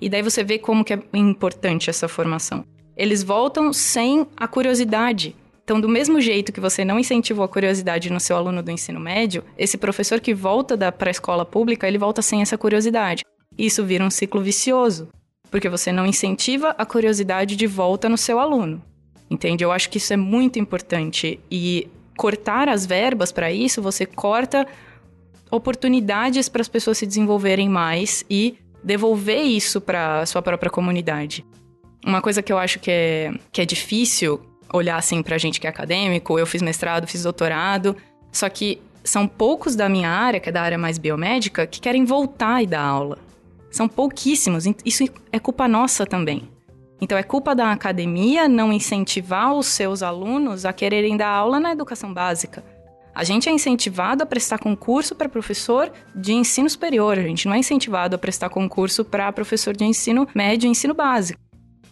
E 0.00 0.08
daí 0.08 0.22
você 0.22 0.42
vê 0.42 0.58
como 0.58 0.84
que 0.84 0.94
é 0.94 1.00
importante 1.12 1.90
essa 1.90 2.08
formação 2.08 2.64
eles 2.96 3.22
voltam 3.22 3.72
sem 3.72 4.26
a 4.36 4.46
curiosidade. 4.46 5.34
Então, 5.64 5.80
do 5.80 5.88
mesmo 5.88 6.20
jeito 6.20 6.52
que 6.52 6.60
você 6.60 6.84
não 6.84 6.98
incentivou 6.98 7.44
a 7.44 7.48
curiosidade 7.48 8.10
no 8.10 8.20
seu 8.20 8.36
aluno 8.36 8.62
do 8.62 8.70
ensino 8.70 8.98
médio, 8.98 9.44
esse 9.56 9.78
professor 9.78 10.20
que 10.20 10.34
volta 10.34 10.76
para 10.92 11.08
a 11.08 11.12
escola 11.12 11.44
pública, 11.44 11.86
ele 11.86 11.98
volta 11.98 12.20
sem 12.20 12.42
essa 12.42 12.58
curiosidade. 12.58 13.22
Isso 13.56 13.84
vira 13.84 14.04
um 14.04 14.10
ciclo 14.10 14.40
vicioso, 14.40 15.08
porque 15.50 15.68
você 15.68 15.92
não 15.92 16.06
incentiva 16.06 16.74
a 16.76 16.84
curiosidade 16.84 17.54
de 17.54 17.66
volta 17.66 18.08
no 18.08 18.18
seu 18.18 18.38
aluno. 18.38 18.82
Entende? 19.30 19.64
Eu 19.64 19.72
acho 19.72 19.88
que 19.88 19.98
isso 19.98 20.12
é 20.12 20.16
muito 20.16 20.58
importante. 20.58 21.40
E 21.50 21.88
cortar 22.22 22.68
as 22.68 22.86
verbas 22.86 23.32
para 23.32 23.50
isso, 23.50 23.82
você 23.82 24.06
corta 24.06 24.64
oportunidades 25.50 26.48
para 26.48 26.62
as 26.62 26.68
pessoas 26.68 26.96
se 26.98 27.04
desenvolverem 27.04 27.68
mais 27.68 28.24
e 28.30 28.56
devolver 28.80 29.42
isso 29.42 29.80
para 29.80 30.20
a 30.20 30.26
sua 30.26 30.40
própria 30.40 30.70
comunidade. 30.70 31.44
Uma 32.06 32.22
coisa 32.22 32.40
que 32.40 32.52
eu 32.52 32.58
acho 32.58 32.78
que 32.78 32.92
é, 32.92 33.34
que 33.50 33.60
é 33.60 33.66
difícil 33.66 34.40
olhar 34.72 34.98
assim 34.98 35.20
pra 35.20 35.36
gente 35.36 35.60
que 35.60 35.66
é 35.66 35.70
acadêmico, 35.70 36.38
eu 36.38 36.46
fiz 36.46 36.62
mestrado, 36.62 37.08
fiz 37.08 37.24
doutorado, 37.24 37.96
só 38.30 38.48
que 38.48 38.80
são 39.02 39.26
poucos 39.26 39.74
da 39.74 39.88
minha 39.88 40.08
área, 40.08 40.38
que 40.38 40.48
é 40.48 40.52
da 40.52 40.62
área 40.62 40.78
mais 40.78 40.98
biomédica, 40.98 41.66
que 41.66 41.80
querem 41.80 42.04
voltar 42.04 42.62
e 42.62 42.68
dar 42.68 42.82
aula. 42.82 43.18
São 43.68 43.88
pouquíssimos. 43.88 44.64
Isso 44.84 45.02
é 45.32 45.40
culpa 45.40 45.66
nossa 45.66 46.06
também. 46.06 46.48
Então 47.02 47.18
é 47.18 47.22
culpa 47.24 47.52
da 47.52 47.72
academia 47.72 48.48
não 48.48 48.72
incentivar 48.72 49.52
os 49.52 49.66
seus 49.66 50.04
alunos 50.04 50.64
a 50.64 50.72
quererem 50.72 51.16
dar 51.16 51.30
aula 51.30 51.58
na 51.58 51.72
educação 51.72 52.14
básica. 52.14 52.62
A 53.12 53.24
gente 53.24 53.48
é 53.48 53.52
incentivado 53.52 54.22
a 54.22 54.26
prestar 54.26 54.58
concurso 54.60 55.16
para 55.16 55.28
professor 55.28 55.90
de 56.14 56.32
ensino 56.32 56.70
superior, 56.70 57.18
a 57.18 57.22
gente 57.22 57.48
não 57.48 57.54
é 57.54 57.58
incentivado 57.58 58.14
a 58.14 58.18
prestar 58.18 58.50
concurso 58.50 59.04
para 59.04 59.32
professor 59.32 59.76
de 59.76 59.84
ensino 59.84 60.28
médio 60.32 60.68
e 60.68 60.70
ensino 60.70 60.94
básico. 60.94 61.40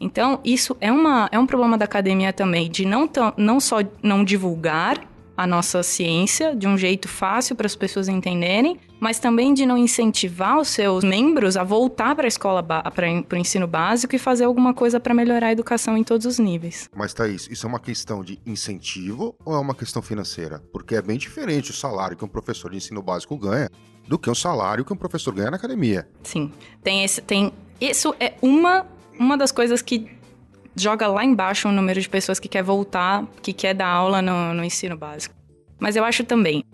Então, 0.01 0.39
isso 0.45 0.77
é, 0.81 0.93
uma, 0.93 1.29
é 1.33 1.39
um 1.39 1.45
problema 1.45 1.77
da 1.77 1.87
academia 1.87 2.33
também, 2.33 2.71
de 2.71 2.87
não, 2.87 3.11
não 3.37 3.59
só 3.59 3.79
não 4.01 4.23
divulgar 4.25 5.10
a 5.41 5.47
nossa 5.47 5.83
ciência 5.83 6.55
de 6.55 6.69
um 6.69 6.77
jeito 6.77 7.09
fácil 7.09 7.57
para 7.57 7.65
as 7.65 7.75
pessoas 7.75 8.09
entenderem, 8.09 8.79
mas 9.01 9.19
também 9.19 9.55
de 9.55 9.65
não 9.65 9.79
incentivar 9.79 10.59
os 10.59 10.69
seus 10.69 11.03
membros 11.03 11.57
a 11.57 11.65
voltar 11.65 12.15
para 12.15 12.27
a 12.27 12.29
escola, 12.29 12.63
para 12.63 13.07
o 13.33 13.37
ensino 13.37 13.67
básico 13.67 14.15
e 14.15 14.19
fazer 14.19 14.45
alguma 14.45 14.75
coisa 14.75 15.01
para 15.01 15.15
melhorar 15.15 15.47
a 15.47 15.53
educação 15.53 15.97
em 15.97 16.05
todos 16.05 16.27
os 16.27 16.39
níveis. 16.39 16.91
Mas, 16.95 17.15
Thaís, 17.15 17.49
isso 17.51 17.65
é 17.65 17.69
uma 17.71 17.81
questão 17.81 18.23
de 18.23 18.39
incentivo 18.45 19.35
ou 19.43 19.55
é 19.55 19.59
uma 19.59 19.75
questão 19.75 20.03
financeira? 20.03 20.63
Porque 20.71 20.95
é 20.95 21.01
bem 21.01 21.17
diferente 21.17 21.71
o 21.71 21.75
salário 21.75 22.19
que 22.19 22.25
um 22.25 22.29
professor 22.29 22.71
de 22.71 22.77
ensino 22.77 23.01
básico 23.01 23.35
ganha 23.39 23.71
do 24.07 24.19
que 24.19 24.29
o 24.29 24.35
salário 24.35 24.85
que 24.85 24.93
um 24.93 24.97
professor 24.97 25.33
ganha 25.33 25.51
na 25.51 25.57
academia. 25.57 26.07
Sim, 26.23 26.53
tem 26.83 27.03
esse, 27.03 27.23
tem 27.23 27.51
isso 27.81 28.15
é 28.21 28.35
uma 28.43 28.87
uma 29.19 29.37
das 29.37 29.53
coisas 29.53 29.81
que 29.81 30.20
joga 30.75 31.07
lá 31.07 31.25
embaixo 31.25 31.69
o 31.69 31.73
número 31.73 32.01
de 32.01 32.09
pessoas 32.09 32.39
que 32.39 32.49
quer 32.49 32.63
voltar, 32.63 33.27
que 33.43 33.53
quer 33.53 33.75
dar 33.75 33.89
aula 33.89 34.23
no, 34.23 34.55
no 34.55 34.65
ensino 34.65 34.97
básico. 34.97 35.35
Mas 35.79 35.97
eu 35.97 36.05
acho 36.05 36.25
também, 36.25 36.65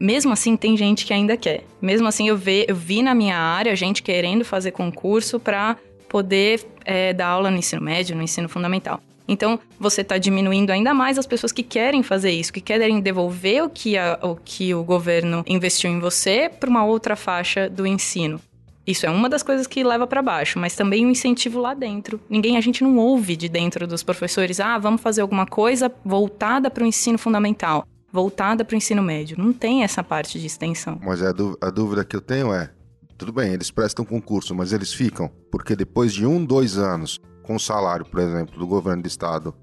mesmo 0.00 0.32
assim, 0.32 0.56
tem 0.56 0.76
gente 0.76 1.06
que 1.06 1.12
ainda 1.12 1.36
quer. 1.36 1.64
Mesmo 1.80 2.08
assim, 2.08 2.28
eu, 2.28 2.36
ve, 2.36 2.66
eu 2.68 2.74
vi 2.74 3.02
na 3.02 3.14
minha 3.14 3.36
área 3.36 3.74
gente 3.76 4.02
querendo 4.02 4.44
fazer 4.44 4.72
concurso 4.72 5.38
para 5.38 5.76
poder 6.08 6.66
é, 6.84 7.12
dar 7.12 7.28
aula 7.28 7.50
no 7.50 7.56
ensino 7.56 7.82
médio, 7.82 8.16
no 8.16 8.22
ensino 8.22 8.48
fundamental. 8.48 9.00
Então, 9.28 9.60
você 9.78 10.00
está 10.00 10.16
diminuindo 10.16 10.70
ainda 10.70 10.94
mais 10.94 11.18
as 11.18 11.26
pessoas 11.26 11.52
que 11.52 11.62
querem 11.62 12.02
fazer 12.02 12.30
isso, 12.30 12.50
que 12.50 12.62
querem 12.62 12.98
devolver 12.98 13.62
o 13.62 13.68
que, 13.68 13.98
a, 13.98 14.18
o, 14.22 14.36
que 14.36 14.74
o 14.74 14.82
governo 14.82 15.44
investiu 15.46 15.90
em 15.90 16.00
você 16.00 16.48
para 16.48 16.70
uma 16.70 16.84
outra 16.86 17.14
faixa 17.14 17.68
do 17.68 17.86
ensino. 17.86 18.40
Isso 18.88 19.04
é 19.04 19.10
uma 19.10 19.28
das 19.28 19.42
coisas 19.42 19.66
que 19.66 19.84
leva 19.84 20.06
para 20.06 20.22
baixo, 20.22 20.58
mas 20.58 20.74
também 20.74 21.04
o 21.04 21.08
um 21.08 21.10
incentivo 21.10 21.60
lá 21.60 21.74
dentro. 21.74 22.18
Ninguém, 22.26 22.56
a 22.56 22.60
gente 22.62 22.82
não 22.82 22.96
ouve 22.96 23.36
de 23.36 23.46
dentro 23.46 23.86
dos 23.86 24.02
professores, 24.02 24.60
ah, 24.60 24.78
vamos 24.78 25.02
fazer 25.02 25.20
alguma 25.20 25.44
coisa 25.44 25.92
voltada 26.02 26.70
para 26.70 26.82
o 26.82 26.86
ensino 26.86 27.18
fundamental, 27.18 27.86
voltada 28.10 28.64
para 28.64 28.72
o 28.72 28.78
ensino 28.78 29.02
médio. 29.02 29.36
Não 29.38 29.52
tem 29.52 29.84
essa 29.84 30.02
parte 30.02 30.40
de 30.40 30.46
extensão. 30.46 30.98
Mas 31.04 31.22
a, 31.22 31.28
a 31.60 31.68
dúvida 31.68 32.02
que 32.02 32.16
eu 32.16 32.20
tenho 32.22 32.50
é, 32.50 32.70
tudo 33.18 33.30
bem, 33.30 33.52
eles 33.52 33.70
prestam 33.70 34.06
concurso, 34.06 34.54
mas 34.54 34.72
eles 34.72 34.90
ficam, 34.90 35.30
porque 35.52 35.76
depois 35.76 36.14
de 36.14 36.24
um, 36.24 36.42
dois 36.42 36.78
anos, 36.78 37.20
com 37.42 37.58
salário, 37.58 38.06
por 38.06 38.20
exemplo, 38.20 38.58
do 38.58 38.66
governo 38.66 39.02
do 39.02 39.06
estado 39.06 39.54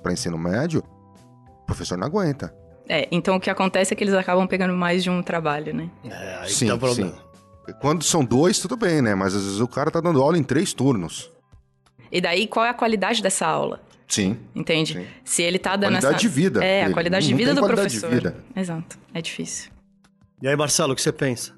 para 0.00 0.12
ensino 0.12 0.38
médio, 0.38 0.84
o 1.62 1.66
professor 1.66 1.98
não 1.98 2.06
aguenta. 2.06 2.54
É, 2.88 3.08
então 3.10 3.34
o 3.34 3.40
que 3.40 3.50
acontece 3.50 3.92
é 3.92 3.96
que 3.96 4.04
eles 4.04 4.14
acabam 4.14 4.46
pegando 4.46 4.72
mais 4.72 5.02
de 5.02 5.10
um 5.10 5.20
trabalho, 5.20 5.74
né? 5.74 5.90
É, 6.04 6.36
aí 6.42 6.48
sim, 6.48 6.68
tá 6.68 6.76
o 6.76 6.78
problema. 6.78 7.10
Sim. 7.10 7.27
Quando 7.80 8.04
são 8.04 8.24
dois, 8.24 8.58
tudo 8.58 8.76
bem, 8.76 9.02
né? 9.02 9.14
Mas 9.14 9.34
às 9.34 9.44
vezes 9.44 9.60
o 9.60 9.68
cara 9.68 9.90
tá 9.90 10.00
dando 10.00 10.22
aula 10.22 10.38
em 10.38 10.42
três 10.42 10.72
turnos. 10.72 11.30
E 12.10 12.20
daí, 12.20 12.46
qual 12.46 12.64
é 12.64 12.70
a 12.70 12.74
qualidade 12.74 13.22
dessa 13.22 13.46
aula? 13.46 13.80
Sim. 14.06 14.38
Entende? 14.54 14.94
Sim. 14.94 15.06
Se 15.24 15.42
ele 15.42 15.58
tá 15.58 15.76
dando 15.76 15.92
qualidade 15.92 16.14
essa... 16.14 16.20
de 16.20 16.28
vida. 16.28 16.64
É, 16.64 16.84
a 16.84 16.92
qualidade 16.92 17.26
de 17.26 17.34
vida 17.34 17.54
do 17.54 17.60
qualidade 17.60 18.00
professor. 18.00 18.08
De 18.08 18.14
vida. 18.14 18.36
Exato. 18.56 18.98
É 19.12 19.20
difícil. 19.20 19.70
E 20.40 20.48
aí, 20.48 20.56
Marcelo, 20.56 20.92
o 20.94 20.96
que 20.96 21.02
você 21.02 21.12
pensa? 21.12 21.52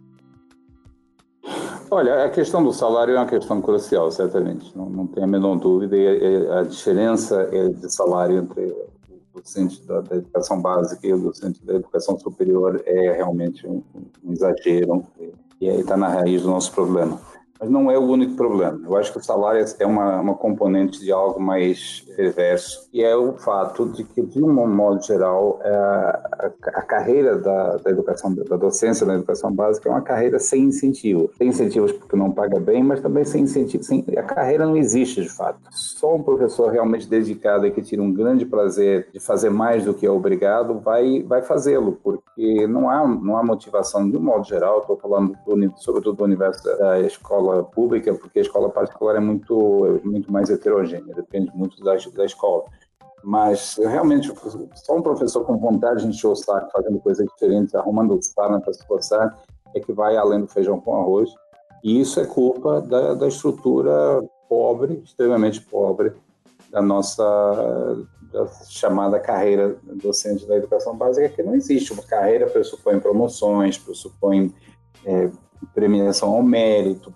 Olha, 1.90 2.25
a 2.25 2.29
questão 2.29 2.62
do 2.62 2.73
salário 2.73 3.14
é 3.14 3.18
uma 3.18 3.27
questão 3.27 3.61
crucial, 3.61 4.11
certamente. 4.11 4.77
Não, 4.77 4.88
não 4.88 5.07
tem 5.07 5.23
a 5.23 5.27
menor 5.27 5.57
dúvida. 5.57 5.96
E 5.96 6.49
a, 6.49 6.61
a 6.61 6.62
diferença 6.62 7.49
de 7.75 7.92
salário 7.92 8.38
entre 8.38 8.64
o 8.64 9.40
docente 9.40 9.83
da, 9.87 10.01
da, 10.01 10.16
educação 10.16 10.61
básica 10.61 11.07
e 11.07 11.12
o 11.12 11.18
docente 11.18 11.64
da 11.64 11.75
educação 11.75 12.18
superior 12.18 12.83
é 12.85 13.12
realmente 13.12 13.66
um, 13.66 13.83
um 14.25 14.33
exagero. 14.33 15.05
E 15.61 15.68
aí 15.68 15.81
está 15.81 15.96
na 15.96 16.09
raiz 16.09 16.42
do 16.42 16.49
nosso 16.49 16.73
problema. 16.73 17.20
Mas 17.61 17.68
não 17.68 17.90
é 17.90 17.99
o 17.99 18.03
único 18.03 18.35
problema. 18.37 18.81
Eu 18.85 18.96
acho 18.96 19.12
que 19.12 19.18
o 19.18 19.23
salário 19.23 19.62
é 19.79 19.87
uma, 19.87 20.20
uma 20.20 20.35
componente 20.35 20.99
de 20.99 21.12
algo 21.12 21.38
mais 21.38 22.07
reverso, 22.16 22.88
e 22.92 23.03
é 23.03 23.14
o 23.14 23.35
fato 23.35 23.87
de 23.90 24.03
que, 24.03 24.23
de 24.23 24.42
um 24.42 24.66
modo 24.66 25.03
geral, 25.03 25.61
é, 25.62 25.70
a, 25.70 26.51
a 26.68 26.83
carreira 26.83 27.37
da, 27.37 27.77
da, 27.77 27.90
educação, 27.90 28.35
da 28.35 28.57
docência 28.57 29.07
na 29.07 29.14
educação 29.14 29.53
básica 29.53 29.88
é 29.88 29.92
uma 29.92 30.01
carreira 30.01 30.38
sem 30.38 30.64
incentivo. 30.64 31.31
Sem 31.37 31.49
incentivos 31.49 31.92
porque 31.92 32.16
não 32.16 32.31
paga 32.31 32.59
bem, 32.59 32.83
mas 32.83 33.01
também 33.01 33.25
sem 33.25 33.42
incentivo. 33.42 33.85
Sem, 33.85 34.05
a 34.16 34.23
carreira 34.23 34.64
não 34.64 34.77
existe, 34.77 35.23
de 35.23 35.29
fato. 35.29 35.59
Só 35.70 36.14
um 36.14 36.23
professor 36.23 36.70
realmente 36.73 37.07
dedicado 37.07 37.66
e 37.66 37.70
que 37.70 37.83
tira 37.83 38.03
um 38.03 38.12
grande 38.12 38.46
prazer 38.46 39.09
de 39.12 39.20
fazer 39.20 39.51
mais 39.51 39.85
do 39.85 39.92
que 39.92 40.07
é 40.07 40.11
obrigado 40.11 40.81
vai, 40.81 41.23
vai 41.23 41.42
fazê-lo, 41.42 41.99
porque 42.03 42.66
não 42.66 42.88
há, 42.88 43.07
não 43.07 43.37
há 43.37 43.42
motivação, 43.42 44.09
de 44.11 44.16
um 44.16 44.20
modo 44.20 44.46
geral, 44.46 44.81
estou 44.81 44.96
falando 44.96 45.37
do, 45.46 45.75
sobretudo 45.77 46.16
do 46.16 46.25
universo 46.25 46.64
da 46.79 47.01
escola 47.01 47.49
pública, 47.62 48.14
porque 48.14 48.38
a 48.38 48.42
escola 48.42 48.70
particular 48.70 49.16
é 49.16 49.20
muito, 49.20 50.00
muito 50.04 50.32
mais 50.32 50.50
heterogênea, 50.50 51.14
depende 51.14 51.50
muito 51.54 51.82
da, 51.82 51.96
da 51.96 52.24
escola. 52.24 52.64
Mas 53.22 53.76
realmente, 53.78 54.32
só 54.74 54.96
um 54.96 55.02
professor 55.02 55.44
com 55.44 55.58
vontade 55.58 56.02
de 56.02 56.08
encher 56.08 56.28
o 56.28 56.34
saco, 56.34 56.70
fazendo 56.72 56.98
coisas 57.00 57.26
diferentes, 57.26 57.74
arrumando 57.74 58.18
sarna 58.22 58.60
para 58.60 58.72
se 58.72 58.86
coçar, 58.86 59.38
é 59.74 59.80
que 59.80 59.92
vai 59.92 60.16
além 60.16 60.40
do 60.40 60.48
feijão 60.48 60.80
com 60.80 60.96
arroz. 60.96 61.30
E 61.84 62.00
isso 62.00 62.20
é 62.20 62.26
culpa 62.26 62.80
da, 62.80 63.14
da 63.14 63.28
estrutura 63.28 64.22
pobre, 64.48 65.02
extremamente 65.04 65.60
pobre, 65.60 66.12
da 66.70 66.80
nossa 66.80 67.24
da 68.32 68.46
chamada 68.68 69.18
carreira 69.18 69.76
docente 69.82 70.46
da 70.46 70.56
educação 70.56 70.96
básica, 70.96 71.28
que 71.28 71.42
não 71.42 71.54
existe. 71.54 71.92
Uma 71.92 72.02
carreira 72.02 72.46
pressupõe 72.46 73.00
promoções, 73.00 73.76
pressupõe 73.76 74.54
é, 75.04 75.30
premiação 75.66 76.31
ao 76.35 76.42
mérito, 76.42 77.12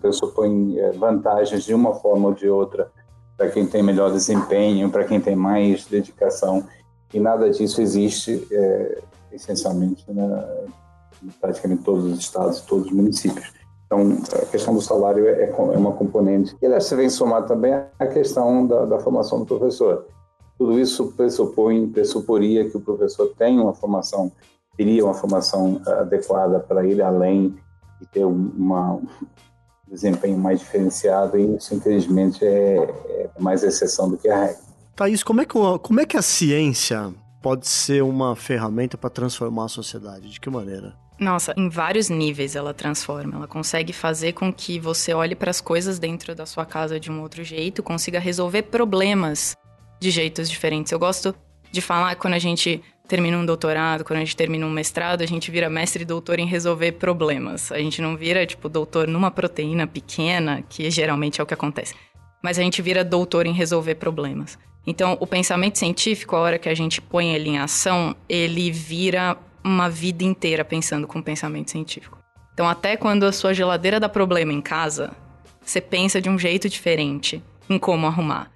pressupõe 0.00 0.78
é, 0.78 0.92
vantagens 0.92 1.64
de 1.64 1.74
uma 1.74 1.94
forma 1.94 2.28
ou 2.28 2.34
de 2.34 2.48
outra 2.48 2.90
para 3.36 3.50
quem 3.50 3.66
tem 3.66 3.82
melhor 3.82 4.10
desempenho, 4.10 4.90
para 4.90 5.04
quem 5.04 5.20
tem 5.20 5.36
mais 5.36 5.84
dedicação. 5.84 6.64
E 7.12 7.20
nada 7.20 7.50
disso 7.50 7.80
existe, 7.80 8.46
é, 8.50 9.02
essencialmente, 9.32 10.04
na, 10.10 10.48
em 11.22 11.28
praticamente 11.40 11.82
todos 11.82 12.04
os 12.04 12.18
estados 12.18 12.60
todos 12.62 12.86
os 12.86 12.92
municípios. 12.92 13.52
Então, 13.86 14.00
a 14.42 14.46
questão 14.46 14.74
do 14.74 14.80
salário 14.80 15.28
é, 15.28 15.48
é 15.48 15.78
uma 15.78 15.92
componente. 15.92 16.56
E, 16.60 16.80
se 16.80 16.96
vem 16.96 17.08
somar 17.08 17.46
também 17.46 17.72
a 17.72 18.06
questão 18.06 18.66
da, 18.66 18.84
da 18.84 18.98
formação 18.98 19.38
do 19.38 19.46
professor. 19.46 20.06
Tudo 20.58 20.80
isso 20.80 21.12
pressupõe, 21.12 21.86
pressuporia 21.88 22.68
que 22.68 22.76
o 22.76 22.80
professor 22.80 23.32
tenha 23.36 23.62
uma 23.62 23.74
formação, 23.74 24.32
teria 24.76 25.04
uma 25.04 25.14
formação 25.14 25.80
adequada 25.86 26.58
para 26.58 26.84
ir 26.86 27.00
além 27.02 27.54
e 28.00 28.06
ter 28.06 28.24
uma, 28.24 28.94
um 28.94 29.06
desempenho 29.88 30.38
mais 30.38 30.60
diferenciado, 30.60 31.38
e 31.38 31.56
isso, 31.56 31.74
infelizmente, 31.74 32.44
é, 32.44 32.76
é 32.76 33.30
mais 33.38 33.62
exceção 33.62 34.10
do 34.10 34.16
que 34.16 34.28
a 34.28 34.46
regra. 34.46 34.66
Thaís, 34.94 35.22
como 35.22 35.40
é 35.40 35.44
que, 35.44 35.54
como 35.82 36.00
é 36.00 36.06
que 36.06 36.16
a 36.16 36.22
ciência 36.22 37.12
pode 37.42 37.68
ser 37.68 38.02
uma 38.02 38.34
ferramenta 38.34 38.96
para 38.96 39.10
transformar 39.10 39.66
a 39.66 39.68
sociedade? 39.68 40.30
De 40.30 40.40
que 40.40 40.48
maneira? 40.48 40.96
Nossa, 41.18 41.54
em 41.56 41.68
vários 41.68 42.08
níveis 42.08 42.56
ela 42.56 42.74
transforma. 42.74 43.36
Ela 43.36 43.46
consegue 43.46 43.92
fazer 43.92 44.32
com 44.32 44.52
que 44.52 44.78
você 44.78 45.14
olhe 45.14 45.34
para 45.34 45.50
as 45.50 45.60
coisas 45.60 45.98
dentro 45.98 46.34
da 46.34 46.44
sua 46.44 46.66
casa 46.66 47.00
de 47.00 47.10
um 47.10 47.22
outro 47.22 47.42
jeito, 47.42 47.82
consiga 47.82 48.18
resolver 48.18 48.62
problemas 48.64 49.56
de 50.00 50.10
jeitos 50.10 50.50
diferentes. 50.50 50.92
Eu 50.92 50.98
gosto 50.98 51.34
de 51.70 51.80
falar 51.80 52.14
que 52.14 52.20
quando 52.20 52.34
a 52.34 52.38
gente 52.38 52.82
termina 53.06 53.38
um 53.38 53.46
doutorado, 53.46 54.04
quando 54.04 54.18
a 54.18 54.24
gente 54.24 54.36
termina 54.36 54.66
um 54.66 54.70
mestrado, 54.70 55.22
a 55.22 55.26
gente 55.26 55.50
vira 55.50 55.70
mestre 55.70 56.02
e 56.02 56.06
doutor 56.06 56.38
em 56.38 56.46
resolver 56.46 56.92
problemas. 56.92 57.70
A 57.72 57.78
gente 57.78 58.02
não 58.02 58.16
vira, 58.16 58.44
tipo, 58.46 58.68
doutor 58.68 59.06
numa 59.06 59.30
proteína 59.30 59.86
pequena, 59.86 60.62
que 60.68 60.90
geralmente 60.90 61.40
é 61.40 61.44
o 61.44 61.46
que 61.46 61.54
acontece. 61.54 61.94
Mas 62.42 62.58
a 62.58 62.62
gente 62.62 62.82
vira 62.82 63.04
doutor 63.04 63.46
em 63.46 63.52
resolver 63.52 63.94
problemas. 63.96 64.58
Então, 64.86 65.16
o 65.20 65.26
pensamento 65.26 65.78
científico, 65.78 66.36
a 66.36 66.40
hora 66.40 66.58
que 66.58 66.68
a 66.68 66.74
gente 66.74 67.00
põe 67.00 67.34
ele 67.34 67.50
em 67.50 67.58
ação, 67.58 68.14
ele 68.28 68.70
vira 68.70 69.36
uma 69.64 69.90
vida 69.90 70.22
inteira 70.22 70.64
pensando 70.64 71.06
com 71.06 71.20
pensamento 71.20 71.70
científico. 71.70 72.18
Então, 72.54 72.68
até 72.68 72.96
quando 72.96 73.24
a 73.24 73.32
sua 73.32 73.52
geladeira 73.52 73.98
dá 73.98 74.08
problema 74.08 74.52
em 74.52 74.60
casa, 74.60 75.12
você 75.60 75.80
pensa 75.80 76.20
de 76.20 76.30
um 76.30 76.38
jeito 76.38 76.68
diferente 76.68 77.42
em 77.68 77.78
como 77.78 78.06
arrumar. 78.06 78.50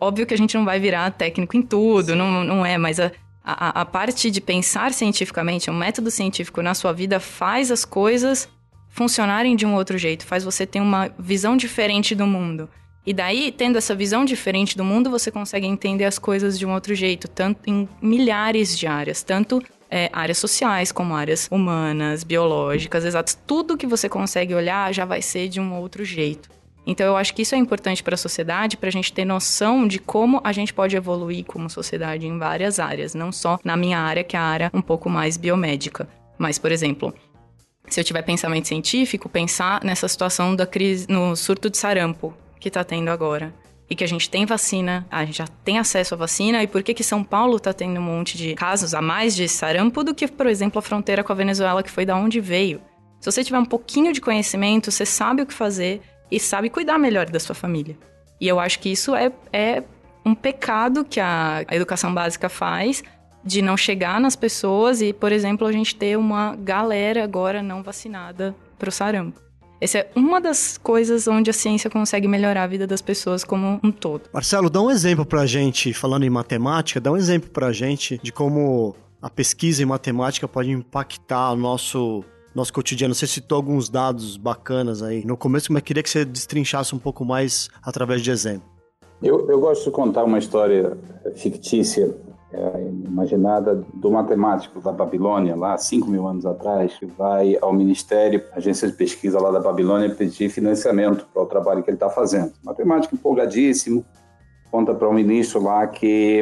Óbvio 0.00 0.26
que 0.26 0.32
a 0.32 0.38
gente 0.38 0.56
não 0.56 0.64
vai 0.64 0.80
virar 0.80 1.10
técnico 1.10 1.56
em 1.56 1.62
tudo, 1.62 2.16
não, 2.16 2.42
não 2.42 2.64
é, 2.64 2.78
mas 2.78 2.98
a, 2.98 3.12
a, 3.46 3.82
a 3.82 3.84
parte 3.84 4.28
de 4.28 4.40
pensar 4.40 4.92
cientificamente, 4.92 5.70
um 5.70 5.74
método 5.74 6.10
científico 6.10 6.60
na 6.60 6.74
sua 6.74 6.92
vida 6.92 7.20
faz 7.20 7.70
as 7.70 7.84
coisas 7.84 8.48
funcionarem 8.88 9.54
de 9.54 9.64
um 9.64 9.74
outro 9.74 9.96
jeito, 9.96 10.26
faz 10.26 10.42
você 10.42 10.66
ter 10.66 10.80
uma 10.80 11.10
visão 11.16 11.56
diferente 11.56 12.14
do 12.14 12.26
mundo. 12.26 12.68
E 13.06 13.14
daí, 13.14 13.52
tendo 13.52 13.78
essa 13.78 13.94
visão 13.94 14.24
diferente 14.24 14.76
do 14.76 14.82
mundo, 14.82 15.08
você 15.08 15.30
consegue 15.30 15.64
entender 15.64 16.04
as 16.04 16.18
coisas 16.18 16.58
de 16.58 16.66
um 16.66 16.72
outro 16.72 16.92
jeito, 16.92 17.28
tanto 17.28 17.70
em 17.70 17.88
milhares 18.02 18.76
de 18.76 18.88
áreas, 18.88 19.22
tanto 19.22 19.62
é, 19.88 20.10
áreas 20.12 20.38
sociais 20.38 20.90
como 20.90 21.14
áreas 21.14 21.46
humanas, 21.48 22.24
biológicas, 22.24 23.04
exatas. 23.04 23.38
Tudo 23.46 23.76
que 23.76 23.86
você 23.86 24.08
consegue 24.08 24.54
olhar 24.54 24.92
já 24.92 25.04
vai 25.04 25.22
ser 25.22 25.46
de 25.48 25.60
um 25.60 25.74
outro 25.74 26.04
jeito. 26.04 26.48
Então 26.86 27.04
eu 27.06 27.16
acho 27.16 27.34
que 27.34 27.42
isso 27.42 27.54
é 27.54 27.58
importante 27.58 28.02
para 28.02 28.14
a 28.14 28.18
sociedade, 28.18 28.76
para 28.76 28.88
a 28.88 28.92
gente 28.92 29.12
ter 29.12 29.24
noção 29.24 29.88
de 29.88 29.98
como 29.98 30.40
a 30.44 30.52
gente 30.52 30.72
pode 30.72 30.96
evoluir 30.96 31.44
como 31.44 31.68
sociedade 31.68 32.26
em 32.26 32.38
várias 32.38 32.78
áreas, 32.78 33.14
não 33.14 33.32
só 33.32 33.58
na 33.64 33.76
minha 33.76 33.98
área, 33.98 34.22
que 34.22 34.36
é 34.36 34.38
a 34.38 34.42
área 34.42 34.70
um 34.72 34.80
pouco 34.80 35.10
mais 35.10 35.36
biomédica. 35.36 36.08
Mas, 36.38 36.58
por 36.58 36.70
exemplo, 36.70 37.12
se 37.88 38.00
eu 38.00 38.04
tiver 38.04 38.22
pensamento 38.22 38.68
científico, 38.68 39.28
pensar 39.28 39.82
nessa 39.82 40.06
situação 40.06 40.54
da 40.54 40.66
crise, 40.66 41.06
no 41.08 41.34
surto 41.34 41.68
de 41.68 41.76
sarampo 41.76 42.32
que 42.60 42.68
está 42.68 42.84
tendo 42.84 43.08
agora. 43.08 43.52
E 43.88 43.94
que 43.94 44.02
a 44.02 44.08
gente 44.08 44.28
tem 44.28 44.44
vacina, 44.44 45.06
a 45.08 45.24
gente 45.24 45.38
já 45.38 45.46
tem 45.46 45.78
acesso 45.78 46.14
à 46.14 46.16
vacina, 46.16 46.60
e 46.60 46.66
por 46.66 46.82
que 46.82 46.92
que 46.92 47.04
São 47.04 47.22
Paulo 47.22 47.56
está 47.56 47.72
tendo 47.72 48.00
um 48.00 48.02
monte 48.02 48.36
de 48.36 48.54
casos 48.56 48.92
a 48.94 49.00
mais 49.00 49.34
de 49.36 49.48
sarampo 49.48 50.02
do 50.02 50.12
que, 50.12 50.26
por 50.26 50.48
exemplo, 50.48 50.80
a 50.80 50.82
fronteira 50.82 51.22
com 51.22 51.32
a 51.32 51.36
Venezuela, 51.36 51.84
que 51.84 51.90
foi 51.90 52.04
da 52.04 52.16
onde 52.16 52.40
veio? 52.40 52.80
Se 53.20 53.30
você 53.30 53.44
tiver 53.44 53.58
um 53.58 53.64
pouquinho 53.64 54.12
de 54.12 54.20
conhecimento, 54.20 54.90
você 54.90 55.06
sabe 55.06 55.42
o 55.42 55.46
que 55.46 55.54
fazer 55.54 56.02
e 56.30 56.40
sabe 56.40 56.70
cuidar 56.70 56.98
melhor 56.98 57.28
da 57.30 57.40
sua 57.40 57.54
família. 57.54 57.96
E 58.40 58.46
eu 58.48 58.60
acho 58.60 58.78
que 58.78 58.90
isso 58.90 59.14
é, 59.14 59.32
é 59.52 59.82
um 60.24 60.34
pecado 60.34 61.04
que 61.04 61.20
a, 61.20 61.64
a 61.66 61.76
educação 61.76 62.12
básica 62.12 62.48
faz 62.48 63.02
de 63.44 63.62
não 63.62 63.76
chegar 63.76 64.20
nas 64.20 64.34
pessoas 64.34 65.00
e, 65.00 65.12
por 65.12 65.30
exemplo, 65.30 65.66
a 65.66 65.72
gente 65.72 65.94
ter 65.94 66.18
uma 66.18 66.56
galera 66.56 67.22
agora 67.22 67.62
não 67.62 67.82
vacinada 67.82 68.54
para 68.76 68.88
o 68.88 68.92
sarampo. 68.92 69.40
Essa 69.80 69.98
é 69.98 70.10
uma 70.16 70.40
das 70.40 70.78
coisas 70.78 71.28
onde 71.28 71.50
a 71.50 71.52
ciência 71.52 71.90
consegue 71.90 72.26
melhorar 72.26 72.64
a 72.64 72.66
vida 72.66 72.86
das 72.86 73.02
pessoas 73.02 73.44
como 73.44 73.78
um 73.84 73.92
todo. 73.92 74.22
Marcelo, 74.32 74.70
dá 74.70 74.80
um 74.80 74.90
exemplo 74.90 75.24
pra 75.24 75.46
gente, 75.46 75.92
falando 75.92 76.24
em 76.24 76.30
matemática, 76.30 77.00
dá 77.00 77.12
um 77.12 77.16
exemplo 77.16 77.50
pra 77.50 77.72
gente 77.72 78.18
de 78.22 78.32
como 78.32 78.96
a 79.20 79.28
pesquisa 79.28 79.82
em 79.82 79.86
matemática 79.86 80.48
pode 80.48 80.70
impactar 80.70 81.52
o 81.52 81.56
nosso 81.56 82.24
nosso 82.56 82.72
cotidiano. 82.72 83.14
Você 83.14 83.26
citou 83.26 83.56
alguns 83.56 83.88
dados 83.88 84.36
bacanas 84.36 85.02
aí 85.02 85.24
no 85.24 85.36
começo, 85.36 85.72
mas 85.72 85.82
queria 85.82 86.02
que 86.02 86.08
você 86.08 86.24
destrinchasse 86.24 86.94
um 86.94 86.98
pouco 86.98 87.24
mais 87.24 87.68
através 87.82 88.22
de 88.22 88.30
exemplo. 88.30 88.66
Eu, 89.22 89.48
eu 89.48 89.60
gosto 89.60 89.84
de 89.84 89.90
contar 89.90 90.24
uma 90.24 90.38
história 90.38 90.96
fictícia, 91.34 92.14
é, 92.52 92.82
imaginada, 93.04 93.84
do 93.94 94.10
matemático 94.10 94.80
da 94.80 94.92
Babilônia, 94.92 95.54
lá 95.54 95.76
5 95.76 96.08
mil 96.08 96.26
anos 96.26 96.46
atrás, 96.46 96.94
que 96.98 97.06
vai 97.06 97.56
ao 97.60 97.72
ministério, 97.72 98.42
agência 98.52 98.88
de 98.88 98.94
pesquisa 98.94 99.38
lá 99.40 99.50
da 99.50 99.60
Babilônia, 99.60 100.14
pedir 100.14 100.48
financiamento 100.48 101.26
para 101.32 101.42
o 101.42 101.46
trabalho 101.46 101.82
que 101.82 101.90
ele 101.90 101.96
está 101.96 102.08
fazendo. 102.08 102.52
Matemático 102.62 103.14
empolgadíssimo, 103.14 104.04
conta 104.70 104.94
para 104.94 105.08
um 105.08 105.14
ministro 105.14 105.62
lá 105.62 105.86
que 105.86 106.40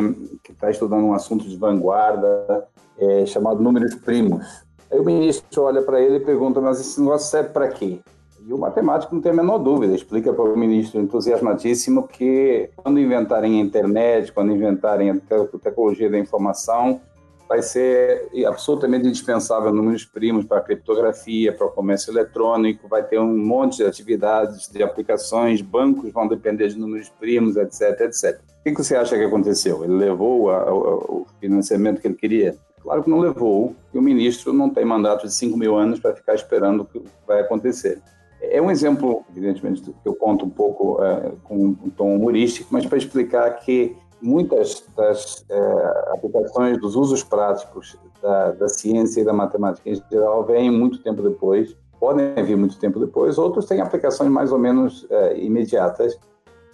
está 0.48 0.70
estudando 0.70 1.04
um 1.04 1.14
assunto 1.14 1.48
de 1.48 1.56
vanguarda 1.56 2.66
é, 2.98 3.26
chamado 3.26 3.62
números 3.62 3.94
primos. 3.96 4.63
Aí 4.94 5.00
o 5.00 5.04
ministro 5.04 5.62
olha 5.62 5.82
para 5.82 6.00
ele 6.00 6.18
e 6.18 6.20
pergunta: 6.20 6.60
Mas 6.60 6.80
esse 6.80 7.00
negócio 7.00 7.28
serve 7.28 7.50
para 7.50 7.66
quê? 7.66 7.98
E 8.46 8.52
o 8.52 8.58
matemático 8.58 9.12
não 9.12 9.20
tem 9.20 9.32
a 9.32 9.34
menor 9.34 9.58
dúvida, 9.58 9.92
explica 9.92 10.32
para 10.32 10.44
o 10.44 10.56
ministro 10.56 11.00
entusiasmadíssimo 11.00 12.06
que 12.06 12.70
quando 12.76 13.00
inventarem 13.00 13.58
a 13.58 13.64
internet, 13.64 14.30
quando 14.30 14.52
inventarem 14.52 15.10
a 15.10 15.16
tecnologia 15.60 16.08
da 16.08 16.18
informação, 16.18 17.00
vai 17.48 17.62
ser 17.62 18.28
absolutamente 18.46 19.08
indispensável 19.08 19.72
números 19.72 20.04
primos 20.04 20.44
para 20.44 20.58
a 20.58 20.60
criptografia, 20.60 21.52
para 21.52 21.66
o 21.66 21.70
comércio 21.70 22.12
eletrônico, 22.12 22.86
vai 22.86 23.02
ter 23.02 23.18
um 23.18 23.36
monte 23.36 23.78
de 23.78 23.84
atividades, 23.84 24.68
de 24.68 24.82
aplicações, 24.82 25.60
bancos 25.60 26.12
vão 26.12 26.28
depender 26.28 26.68
de 26.68 26.78
números 26.78 27.08
primos, 27.08 27.56
etc, 27.56 28.00
etc. 28.02 28.38
O 28.60 28.62
que 28.62 28.74
você 28.74 28.94
acha 28.94 29.16
que 29.16 29.24
aconteceu? 29.24 29.82
Ele 29.82 29.94
levou 29.94 30.50
o 30.50 31.26
financiamento 31.40 32.00
que 32.00 32.06
ele 32.06 32.14
queria? 32.14 32.56
Claro 32.84 33.02
que 33.02 33.08
não 33.08 33.18
levou, 33.18 33.74
e 33.94 33.98
o 33.98 34.02
ministro 34.02 34.52
não 34.52 34.68
tem 34.68 34.84
mandato 34.84 35.26
de 35.26 35.32
5 35.32 35.56
mil 35.56 35.74
anos 35.74 35.98
para 35.98 36.14
ficar 36.14 36.34
esperando 36.34 36.82
o 36.82 36.84
que 36.84 37.02
vai 37.26 37.40
acontecer. 37.40 38.00
É 38.42 38.60
um 38.60 38.70
exemplo, 38.70 39.24
evidentemente, 39.30 39.80
que 39.80 39.94
eu 40.04 40.14
conto 40.14 40.44
um 40.44 40.50
pouco 40.50 41.02
é, 41.02 41.32
com 41.44 41.56
um 41.56 41.90
tom 41.96 42.14
humorístico, 42.14 42.68
mas 42.70 42.84
para 42.84 42.98
explicar 42.98 43.50
que 43.60 43.96
muitas 44.20 44.84
das 44.94 45.46
é, 45.48 46.10
aplicações 46.12 46.78
dos 46.78 46.94
usos 46.94 47.24
práticos 47.24 47.96
da, 48.20 48.50
da, 48.50 48.68
ciência 48.68 49.22
e 49.22 49.24
da 49.24 49.32
matemática 49.32 49.88
em 49.88 50.02
geral 50.10 50.44
vêm 50.44 50.70
muito 50.70 51.02
tempo 51.02 51.22
depois, 51.22 51.74
podem 51.98 52.34
vir 52.44 52.56
muito 52.56 52.78
tempo 52.78 53.00
depois, 53.00 53.38
outros 53.38 53.64
têm 53.64 53.80
aplicações 53.80 54.30
mais 54.30 54.52
ou 54.52 54.58
menos 54.58 55.06
é, 55.08 55.38
imediatas, 55.38 56.18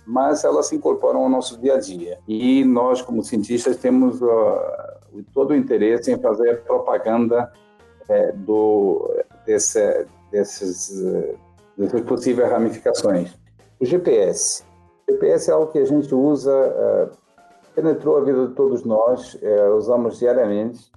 mas 0.04 0.42
elas 0.42 0.66
se 0.66 0.74
incorporam 0.74 1.20
ao 1.20 1.28
nosso 1.28 1.56
dia 1.60 1.74
a 1.74 1.78
dia. 1.78 2.18
E 2.26 2.64
nós, 2.64 3.00
como 3.00 3.22
cientistas, 3.22 3.76
temos 3.76 4.20
uh, 5.12 5.24
todo 5.32 5.50
o 5.50 5.56
interesse 5.56 6.12
em 6.12 6.20
fazer 6.20 6.62
propaganda 6.62 7.52
é, 8.08 8.32
do, 8.32 9.08
desse, 9.46 10.06
desses, 10.30 10.90
uh, 10.90 11.38
dessas 11.76 12.00
possíveis 12.02 12.50
ramificações. 12.50 13.38
O 13.78 13.84
GPS. 13.84 14.64
O 15.08 15.12
GPS 15.12 15.50
é 15.50 15.54
algo 15.54 15.72
que 15.72 15.78
a 15.78 15.84
gente 15.84 16.14
usa, 16.14 16.50
uh, 16.50 17.16
penetrou 17.74 18.18
a 18.18 18.24
vida 18.24 18.48
de 18.48 18.54
todos 18.54 18.84
nós, 18.84 19.34
uh, 19.34 19.76
usamos 19.76 20.18
diariamente. 20.18 20.90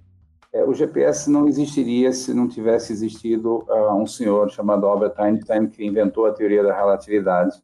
O 0.67 0.73
GPS 0.76 1.32
não 1.32 1.47
existiria 1.47 2.13
se 2.13 2.32
não 2.32 2.47
tivesse 2.47 2.93
existido 2.93 3.65
um 3.97 4.06
senhor 4.06 4.52
chamado 4.52 4.86
Albert 4.86 5.15
Einstein 5.17 5.65
que 5.65 5.84
inventou 5.84 6.28
a 6.28 6.32
teoria 6.32 6.62
da 6.62 6.76
relatividade 6.76 7.60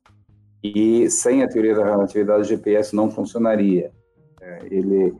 e 0.64 1.08
sem 1.08 1.44
a 1.44 1.48
teoria 1.48 1.76
da 1.76 1.86
relatividade 1.86 2.42
o 2.42 2.46
GPS 2.46 2.96
não 2.96 3.12
funcionaria. 3.12 3.92
É, 4.42 4.60
ele 4.72 5.16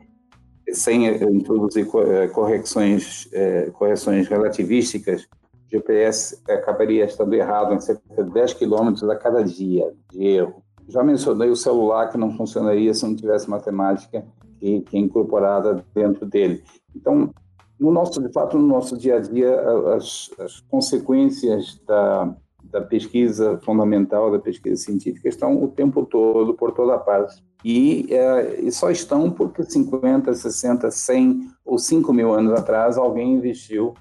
sem 0.74 1.06
introduzir 1.06 1.86
é, 2.08 2.28
correções, 2.28 3.28
é, 3.32 3.70
correções 3.70 4.28
relativísticas, 4.28 5.22
o 5.22 5.70
GPS 5.70 6.40
acabaria 6.48 7.04
estando 7.04 7.32
errado 7.34 7.74
em 7.74 7.80
cerca 7.80 8.24
de 8.24 8.30
10 8.30 8.54
quilômetros 8.54 9.08
a 9.08 9.16
cada 9.16 9.42
dia 9.44 9.92
de 10.10 10.26
erro. 10.26 10.62
Já 10.88 11.04
mencionei 11.04 11.48
o 11.48 11.56
celular 11.56 12.10
que 12.10 12.18
não 12.18 12.36
funcionaria 12.36 12.92
se 12.92 13.04
não 13.04 13.14
tivesse 13.14 13.48
matemática 13.48 14.24
que, 14.58 14.80
que 14.80 14.96
é 14.96 15.00
incorporada 15.00 15.84
dentro 15.94 16.26
dele. 16.26 16.62
Então, 16.94 17.32
no 17.78 17.90
nosso, 17.90 18.20
de 18.20 18.32
fato, 18.32 18.58
no 18.58 18.66
nosso 18.66 18.98
dia 18.98 19.16
a 19.16 19.20
dia, 19.20 19.58
as, 19.94 20.30
as 20.38 20.60
consequências 20.60 21.80
da, 21.86 22.34
da 22.70 22.80
pesquisa 22.80 23.58
fundamental, 23.64 24.30
da 24.30 24.38
pesquisa 24.38 24.76
científica, 24.76 25.28
estão 25.28 25.62
o 25.62 25.68
tempo 25.68 26.06
todo, 26.06 26.54
por 26.54 26.72
toda 26.72 26.98
parte. 26.98 27.42
E, 27.64 28.06
é, 28.10 28.60
e 28.60 28.72
só 28.72 28.90
estão 28.90 29.30
porque 29.30 29.62
50, 29.62 30.32
60, 30.32 30.90
100 30.90 31.50
ou 31.64 31.78
5 31.78 32.12
mil 32.12 32.32
anos 32.32 32.52
atrás 32.52 32.96
alguém 32.96 33.34
investiu 33.34 33.94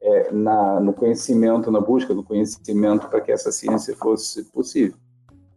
é, 0.00 0.32
na, 0.32 0.80
no 0.80 0.92
conhecimento, 0.92 1.70
na 1.70 1.80
busca 1.80 2.14
do 2.14 2.22
conhecimento 2.22 3.08
para 3.08 3.20
que 3.20 3.32
essa 3.32 3.50
ciência 3.50 3.96
fosse 3.96 4.44
possível. 4.44 4.94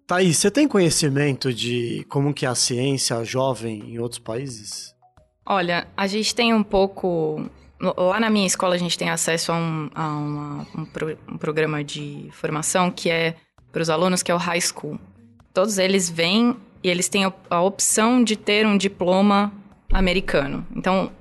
Thaís, 0.07 0.37
você 0.37 0.51
tem 0.51 0.67
conhecimento 0.67 1.51
de 1.51 2.05
como 2.09 2.33
que 2.33 2.45
é 2.45 2.49
a 2.49 2.55
ciência 2.55 3.23
jovem 3.23 3.93
em 3.93 3.99
outros 3.99 4.19
países? 4.19 4.95
Olha, 5.43 5.87
a 5.97 6.05
gente 6.05 6.33
tem 6.33 6.53
um 6.53 6.63
pouco 6.63 7.49
Lá 7.79 8.19
na 8.19 8.29
minha 8.29 8.47
escola 8.47 8.75
a 8.75 8.77
gente 8.77 8.97
tem 8.97 9.09
acesso 9.09 9.51
a 9.51 9.55
um, 9.55 9.89
a 9.93 10.07
uma, 10.07 10.67
um, 10.77 10.85
pro, 10.85 11.17
um 11.27 11.37
programa 11.37 11.83
de 11.83 12.29
formação 12.31 12.89
que 12.89 13.09
é 13.09 13.35
para 13.71 13.81
os 13.81 13.89
alunos, 13.89 14.23
que 14.23 14.31
é 14.31 14.35
o 14.35 14.37
High 14.37 14.61
School. 14.61 14.97
Todos 15.53 15.77
eles 15.77 16.09
vêm 16.09 16.55
e 16.81 16.89
eles 16.89 17.09
têm 17.09 17.25
a, 17.49 17.61
opção 17.61 18.23
de 18.23 18.35
ter 18.35 18.65
um 18.65 18.77
diploma 18.77 19.51
americano. 19.91 20.65
Então, 20.73 21.11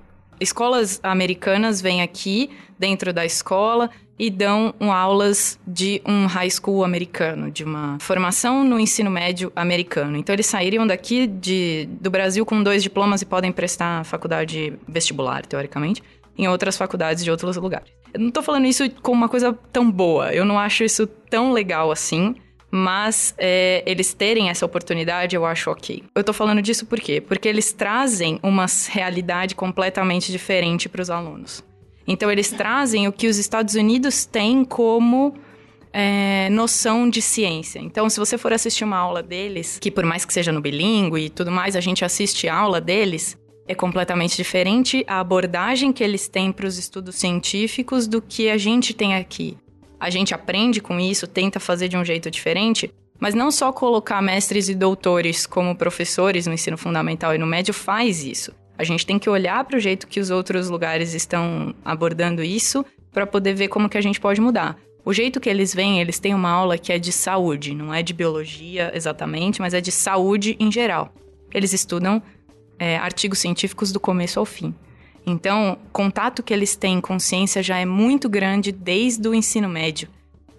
escolas 0.40 1.01
americanas 1.03 1.81
vêm 1.81 2.03
aqui 2.03 2.51
dentro 2.79 3.12
da 3.12 3.25
escola 3.25 3.90
e 4.17 4.31
dão 4.31 4.73
um, 4.81 4.93
aulas 4.93 5.59
de 5.67 6.01
um 6.07 6.27
high 6.27 6.51
school 6.51 6.85
americano, 6.85 7.51
de 7.51 7.64
uma 7.64 7.99
formação 7.99 8.62
no 8.62 8.79
ensino 8.79 9.11
médio 9.11 9.53
americano. 9.57 10.17
Então 10.17 10.33
eles 10.33 10.47
sairiam 10.47 10.87
daqui 10.87 11.27
de, 11.27 11.88
do 12.01 12.11
Brasil 12.11 12.47
com 12.47 12.62
dois 12.62 12.83
diplomas 12.83 13.23
e 13.23 13.27
podem 13.27 13.51
prestar 13.51 14.05
faculdade 14.05 14.75
vestibular, 14.87 15.45
teoricamente 15.45 16.03
em 16.37 16.49
outras 16.49 16.77
faculdades 16.77 17.23
de 17.23 17.31
outros 17.31 17.57
lugares. 17.57 17.88
Eu 18.12 18.20
não 18.20 18.31
tô 18.31 18.42
falando 18.42 18.66
isso 18.66 18.88
como 19.03 19.16
uma 19.16 19.29
coisa 19.29 19.53
tão 19.73 19.90
boa, 19.90 20.33
eu 20.33 20.44
não 20.44 20.59
acho 20.59 20.85
isso 20.85 21.07
tão 21.07 21.53
legal 21.53 21.90
assim, 21.90 22.35
mas 22.70 23.35
é, 23.38 23.85
eles 23.87 24.12
terem 24.14 24.51
essa 24.51 24.66
oportunidade 24.66 25.37
eu 25.37 25.47
acho 25.47 25.70
ok. 25.70 26.03
Eu 26.14 26.25
tô 26.25 26.33
falando 26.33 26.61
disso 26.61 26.87
por 26.87 27.01
quê? 27.01 27.20
Porque 27.20 27.49
eles 27.49 27.73
trazem 27.73 28.40
uma 28.42 28.66
realidade 28.88 29.55
completamente 29.55 30.33
diferente 30.33 30.88
para 30.88 31.01
os 31.01 31.09
alunos. 31.09 31.62
Então, 32.07 32.31
eles 32.31 32.51
trazem 32.51 33.09
o 33.09 33.12
que 33.12 33.29
os 33.29 33.38
Estados 33.38 33.77
Unidos 33.77 34.27
têm 34.27 34.64
como 34.64 35.35
é, 35.92 36.49
noção 36.51 37.09
de 37.09 37.23
ciência. 37.23 37.79
Então, 37.79 38.11
se 38.11 38.18
você 38.18 38.37
for 38.37 38.53
assistir 38.53 38.83
uma 38.83 38.99
aula 38.99 39.23
deles, 39.23 39.79
que 39.81 39.90
por 39.90 40.05
mais 40.05 40.25
que 40.25 40.33
seja 40.33 40.51
no 40.51 40.61
bilíngue 40.61 41.27
e 41.27 41.31
tudo 41.31 41.53
mais, 41.53 41.77
a 41.77 41.81
gente 41.81 42.05
assiste 42.05 42.49
a 42.49 42.57
aula 42.57 42.81
deles, 42.81 43.38
é 43.66 43.74
completamente 43.74 44.37
diferente 44.37 45.05
a 45.07 45.20
abordagem 45.20 45.92
que 45.92 46.05
eles 46.05 46.29
têm 46.29 46.53
para 46.53 46.66
os 46.66 46.79
estudos 46.79 47.16
científicos 47.16 48.07
do 48.07 48.20
que 48.20 48.50
a 48.50 48.59
gente 48.59 48.92
tem 48.92 49.14
aqui. 49.14 49.57
A 49.98 50.11
gente 50.11 50.35
aprende 50.35 50.81
com 50.81 51.00
isso, 51.00 51.27
tenta 51.27 51.59
fazer 51.59 51.88
de 51.88 51.96
um 51.96 52.05
jeito 52.05 52.31
diferente, 52.31 52.92
mas 53.18 53.35
não 53.35 53.50
só 53.50 53.72
colocar 53.72 54.20
mestres 54.20 54.68
e 54.68 54.74
doutores 54.74 55.46
como 55.46 55.74
professores 55.74 56.46
no 56.46 56.53
ensino 56.53 56.77
fundamental 56.77 57.35
e 57.35 57.38
no 57.38 57.46
médio 57.46 57.72
faz 57.72 58.22
isso. 58.22 58.53
A 58.77 58.85
gente 58.85 59.07
tem 59.07 59.18
que 59.18 59.31
olhar 59.31 59.64
para 59.64 59.77
o 59.77 59.81
jeito 59.81 60.07
que 60.07 60.20
os 60.20 60.31
outros 60.31 60.68
lugares 60.68 61.14
estão 61.14 61.74
abordando 61.85 62.42
isso 62.42 62.85
para 63.12 63.27
poder 63.27 63.55
ver 63.55 63.68
como 63.68 63.88
que 63.88 63.96
a 63.96 64.00
gente 64.00 64.20
pode 64.20 64.40
mudar. 64.40 64.77
O 65.05 65.12
jeito 65.12 65.40
que 65.40 65.48
eles 65.48 65.74
vêm, 65.74 66.00
eles 66.00 66.18
têm 66.18 66.35
uma 66.35 66.50
aula 66.50 66.77
que 66.77 66.92
é 66.92 66.98
de 66.98 67.12
saúde, 67.12 67.74
não 67.74 67.94
é 67.94 68.03
de 68.03 68.12
biologia 68.12 68.90
exatamente, 68.94 69.61
mas 69.61 69.74
é 69.74 69.81
de 69.81 69.92
saúde 69.92 70.57
em 70.59 70.72
geral. 70.72 71.14
Eles 71.53 71.72
estudam 71.72 72.22
é, 72.79 72.97
artigos 72.97 73.39
científicos 73.39 73.93
do 73.93 74.01
começo 74.01 74.39
ao 74.39 74.45
fim. 74.45 74.75
Então, 75.27 75.79
o 75.87 75.91
contato 75.91 76.43
que 76.43 76.53
eles 76.53 76.77
têm 76.77 77.01
com 77.01 77.19
ciência 77.19 77.63
já 77.63 77.79
é 77.79 77.87
muito 77.87 78.29
grande 78.29 78.71
desde 78.71 79.27
o 79.27 79.35
ensino 79.35 79.69
médio. 79.69 80.09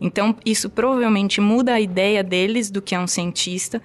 Então, 0.01 0.35
isso 0.45 0.69
provavelmente 0.69 1.39
muda 1.39 1.73
a 1.73 1.79
ideia 1.79 2.23
deles 2.23 2.69
do 2.69 2.81
que 2.81 2.95
é 2.95 2.99
um 2.99 3.07
cientista. 3.07 3.81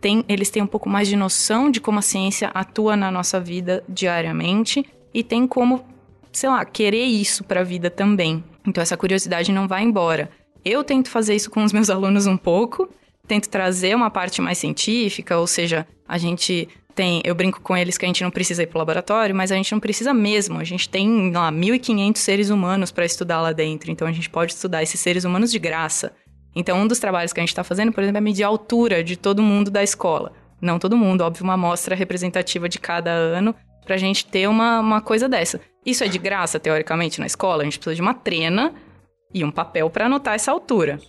Tem, 0.00 0.24
eles 0.28 0.50
têm 0.50 0.62
um 0.62 0.66
pouco 0.66 0.88
mais 0.88 1.06
de 1.06 1.16
noção 1.16 1.70
de 1.70 1.80
como 1.80 1.98
a 1.98 2.02
ciência 2.02 2.48
atua 2.48 2.96
na 2.96 3.10
nossa 3.10 3.38
vida 3.38 3.84
diariamente 3.88 4.84
e 5.14 5.22
tem 5.22 5.46
como, 5.46 5.84
sei 6.32 6.48
lá, 6.48 6.64
querer 6.64 7.04
isso 7.04 7.44
para 7.44 7.60
a 7.60 7.64
vida 7.64 7.90
também. 7.90 8.42
Então, 8.66 8.82
essa 8.82 8.96
curiosidade 8.96 9.52
não 9.52 9.68
vai 9.68 9.82
embora. 9.82 10.30
Eu 10.64 10.82
tento 10.82 11.10
fazer 11.10 11.34
isso 11.34 11.50
com 11.50 11.62
os 11.62 11.72
meus 11.72 11.90
alunos 11.90 12.26
um 12.26 12.36
pouco, 12.36 12.88
tento 13.28 13.48
trazer 13.48 13.94
uma 13.94 14.10
parte 14.10 14.40
mais 14.40 14.58
científica, 14.58 15.38
ou 15.38 15.46
seja, 15.46 15.86
a 16.08 16.18
gente 16.18 16.68
tem, 16.92 17.20
eu 17.24 17.34
brinco 17.34 17.60
com 17.60 17.76
eles 17.76 17.98
que 17.98 18.04
a 18.04 18.08
gente 18.08 18.22
não 18.22 18.30
precisa 18.30 18.62
ir 18.62 18.66
para 18.66 18.76
o 18.76 18.80
laboratório, 18.80 19.34
mas 19.34 19.50
a 19.50 19.56
gente 19.56 19.72
não 19.72 19.80
precisa 19.80 20.14
mesmo. 20.14 20.58
A 20.58 20.64
gente 20.64 20.88
tem 20.88 21.32
lá 21.32 21.50
1.500 21.50 22.16
seres 22.16 22.50
humanos 22.50 22.90
para 22.90 23.04
estudar 23.04 23.40
lá 23.40 23.52
dentro, 23.52 23.90
então 23.90 24.06
a 24.06 24.12
gente 24.12 24.30
pode 24.30 24.52
estudar 24.52 24.82
esses 24.82 25.00
seres 25.00 25.24
humanos 25.24 25.50
de 25.50 25.58
graça. 25.58 26.12
Então, 26.54 26.78
um 26.78 26.86
dos 26.86 26.98
trabalhos 26.98 27.32
que 27.32 27.40
a 27.40 27.42
gente 27.42 27.48
está 27.50 27.64
fazendo, 27.64 27.92
por 27.92 28.02
exemplo, 28.02 28.18
é 28.18 28.20
medir 28.20 28.44
a 28.44 28.48
altura 28.48 29.02
de 29.02 29.16
todo 29.16 29.42
mundo 29.42 29.70
da 29.70 29.82
escola. 29.82 30.32
Não 30.60 30.78
todo 30.78 30.96
mundo, 30.96 31.22
óbvio, 31.22 31.44
uma 31.44 31.54
amostra 31.54 31.94
representativa 31.94 32.68
de 32.68 32.78
cada 32.78 33.10
ano, 33.10 33.54
para 33.84 33.96
a 33.96 33.98
gente 33.98 34.26
ter 34.26 34.48
uma, 34.48 34.80
uma 34.80 35.00
coisa 35.00 35.28
dessa. 35.28 35.60
Isso 35.84 36.04
é 36.04 36.08
de 36.08 36.18
graça, 36.18 36.60
teoricamente, 36.60 37.18
na 37.18 37.26
escola? 37.26 37.62
A 37.62 37.64
gente 37.64 37.78
precisa 37.78 37.96
de 37.96 38.02
uma 38.02 38.14
trena 38.14 38.72
e 39.34 39.44
um 39.44 39.50
papel 39.50 39.90
para 39.90 40.06
anotar 40.06 40.34
essa 40.34 40.52
altura. 40.52 41.00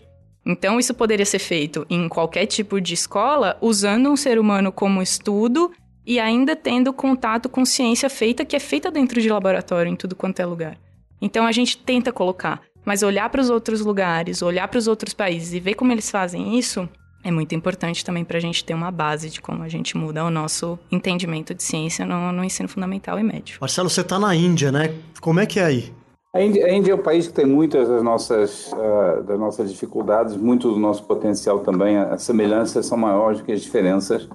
Então, 0.46 0.80
isso 0.80 0.94
poderia 0.94 1.26
ser 1.26 1.40
feito 1.40 1.86
em 1.90 2.10
qualquer 2.10 2.46
tipo 2.46 2.82
de 2.82 2.94
escola, 2.94 3.58
usando 3.62 4.10
um 4.10 4.16
ser 4.16 4.38
humano 4.38 4.72
como 4.72 5.02
estudo 5.02 5.72
e 6.06 6.20
ainda 6.20 6.56
tendo 6.56 6.92
contato 6.92 7.48
com 7.48 7.64
ciência 7.64 8.10
feita, 8.10 8.44
que 8.44 8.56
é 8.56 8.60
feita 8.60 8.92
dentro 8.92 9.22
de 9.22 9.30
laboratório, 9.30 9.92
em 9.92 9.96
tudo 9.96 10.16
quanto 10.16 10.42
é 10.42 10.46
lugar. 10.46 10.78
Então, 11.22 11.46
a 11.46 11.52
gente 11.52 11.78
tenta 11.78 12.12
colocar, 12.12 12.62
mas 12.84 13.04
olhar 13.04 13.30
para 13.30 13.40
os 13.40 13.50
outros 13.50 13.80
lugares, 13.80 14.42
olhar 14.42 14.68
para 14.68 14.78
os 14.78 14.88
outros 14.88 15.14
países 15.14 15.54
e 15.54 15.60
ver 15.60 15.76
como 15.76 15.92
eles 15.92 16.12
fazem 16.12 16.60
isso 16.60 16.90
é 17.24 17.32
muito 17.32 17.56
importante 17.56 18.04
também 18.04 18.26
para 18.26 18.38
a 18.38 18.42
gente 18.42 18.66
ter 18.66 18.74
uma 18.74 18.92
base 18.92 19.30
de 19.30 19.40
como 19.40 19.64
a 19.64 19.70
gente 19.70 19.96
muda 19.96 20.26
o 20.26 20.30
nosso 20.30 20.78
entendimento 20.92 21.54
de 21.54 21.64
ciência 21.64 22.06
no, 22.06 22.34
no 22.34 22.44
ensino 22.44 22.68
fundamental 22.68 23.18
e 23.18 23.24
médio. 23.24 23.58
Marcelo, 23.62 23.90
você 23.90 24.02
está 24.02 24.20
na 24.20 24.36
Índia, 24.36 24.72
né? 24.72 24.94
Como 25.22 25.40
é 25.40 25.46
que 25.46 25.60
é 25.60 25.64
aí? 25.64 25.94
A 26.36 26.42
Índia, 26.42 26.66
a 26.66 26.74
Índia, 26.74 26.94
é 26.94 26.96
um 26.96 27.04
país 27.04 27.28
que 27.28 27.34
tem 27.34 27.46
muitas 27.46 27.88
das 27.88 28.02
nossas, 28.02 28.72
uh, 28.72 29.22
das 29.22 29.40
nossas 29.40 29.70
dificuldades, 29.70 30.36
muito 30.36 30.74
do 30.74 30.80
nosso 30.80 31.04
potencial 31.04 31.60
também. 31.60 31.96
As 31.96 32.24
semelhanças 32.24 32.88
são 32.88 32.98
maiores 32.98 33.38
do 33.38 33.46
que 33.46 33.52
as 33.52 33.62
diferenças, 33.62 34.28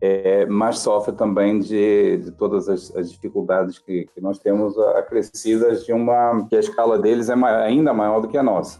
é, 0.00 0.46
mas 0.46 0.78
sofre 0.78 1.12
também 1.12 1.58
de, 1.58 2.18
de 2.18 2.30
todas 2.30 2.68
as, 2.68 2.94
as 2.94 3.10
dificuldades 3.10 3.76
que, 3.76 4.08
que, 4.14 4.20
nós 4.20 4.38
temos 4.38 4.78
acrescidas 4.78 5.84
de 5.84 5.92
uma 5.92 6.46
que 6.48 6.54
a 6.54 6.60
escala 6.60 6.96
deles 6.96 7.28
é 7.28 7.34
maior, 7.34 7.62
ainda 7.62 7.92
maior 7.92 8.20
do 8.20 8.28
que 8.28 8.38
a 8.38 8.42
nossa. 8.42 8.78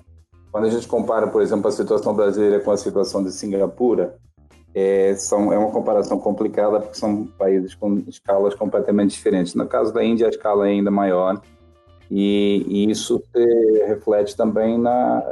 Quando 0.53 0.67
a 0.67 0.71
gente 0.71 0.87
compara, 0.87 1.27
por 1.27 1.43
exemplo, 1.43 1.67
a 1.67 1.73
situação 1.73 2.15
brasileira 2.15 2.61
com 2.61 2.71
a 2.71 2.77
situação 2.77 3.25
de 3.25 3.33
Singapura, 3.33 4.15
é, 4.73 5.17
são, 5.17 5.53
é 5.53 5.59
uma 5.59 5.73
comparação 5.73 6.17
complicada 6.21 6.79
porque 6.79 6.95
são 6.95 7.25
países 7.25 7.75
com 7.75 8.05
escalas 8.07 8.55
completamente 8.55 9.11
diferentes. 9.11 9.53
No 9.57 9.67
caso 9.67 9.93
da 9.93 10.05
Índia, 10.05 10.29
a 10.29 10.31
escala 10.31 10.69
é 10.69 10.71
ainda 10.71 10.93
maior 10.93 11.43
e, 12.11 12.65
e 12.69 12.91
isso 12.91 13.23
reflete 13.87 14.37
também 14.37 14.79
na, 14.79 15.23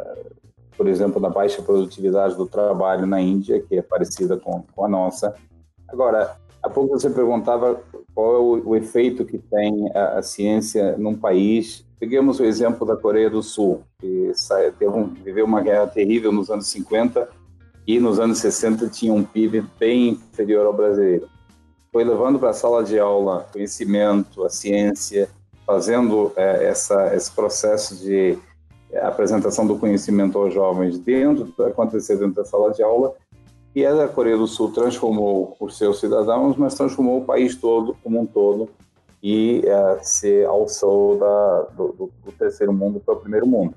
por 0.77 0.89
exemplo, 0.89 1.21
na 1.21 1.29
baixa 1.29 1.63
produtividade 1.63 2.37
do 2.37 2.47
trabalho 2.47 3.07
na 3.07 3.21
Índia, 3.21 3.61
que 3.61 3.77
é 3.77 3.83
parecida 3.83 4.37
com, 4.37 4.65
com 4.75 4.85
a 4.85 4.89
nossa. 4.89 5.35
Agora, 5.89 6.37
há 6.63 6.69
pouco 6.69 6.99
você 6.99 7.11
perguntava 7.11 7.81
qual 8.15 8.35
é 8.35 8.39
o, 8.39 8.69
o 8.71 8.77
efeito 8.77 9.25
que 9.25 9.39
tem 9.39 9.91
a, 9.95 10.19
a, 10.19 10.23
ciência 10.23 10.97
num 10.97 11.15
país. 11.15 11.85
Peguemos 11.99 12.41
o 12.41 12.45
exemplo 12.45 12.87
da 12.87 12.97
Coreia 12.97 13.31
do 13.31 13.43
Sul, 13.43 13.83
que 13.99 14.33
um, 14.83 15.07
viveu 15.07 15.45
uma 15.45 15.61
guerra 15.61 15.87
terrível 15.87 16.33
nos 16.33 16.51
anos 16.51 16.67
50 16.69 17.29
e 17.87 18.01
nos 18.01 18.19
anos 18.19 18.39
60 18.39 18.89
tinha 18.89 19.13
um 19.13 19.23
PIB 19.23 19.65
bem 19.79 20.11
inferior 20.11 20.67
ao 20.67 20.73
brasileiro. 20.73 21.29
Foi 21.93 22.03
levando 22.03 22.39
para 22.39 22.51
a 22.51 22.55
sala 22.55 22.83
de 22.83 22.99
aula 22.99 23.47
conhecimento, 23.53 24.45
a 24.45 24.51
ciência, 24.51 25.29
fazendo 25.67 26.33
é, 26.37 26.67
essa, 26.67 27.15
esse 27.15 27.31
processo 27.31 27.97
de 27.97 28.39
é, 28.93 29.01
apresentação 29.01 29.67
do 29.67 29.79
conhecimento 29.79 30.39
aos 30.39 30.53
jovens 30.53 30.99
dentro, 30.99 31.53
acontecer 31.65 32.17
dentro 32.17 32.35
da 32.35 32.45
sala 32.45 32.73
de 32.73 32.83
aula, 32.83 33.15
e 33.75 33.85
a 33.85 34.07
Coreia 34.07 34.37
do 34.37 34.47
Sul 34.47 34.71
transformou 34.71 35.57
os 35.59 35.77
seus 35.77 35.99
cidadãos, 35.99 36.57
mas 36.57 36.75
transformou 36.75 37.19
o 37.19 37.25
país 37.25 37.57
todo, 37.57 37.97
como 38.05 38.21
um 38.21 38.27
todo, 38.27 38.69
e 39.21 39.63
é, 39.65 39.99
se 40.03 40.45
alçou 40.45 41.19
da, 41.19 41.63
do, 41.77 42.11
do, 42.25 42.33
terceiro 42.39 42.73
mundo 42.73 43.01
para 43.01 43.15
o 43.15 43.21
primeiro 43.21 43.47
mundo. 43.47 43.75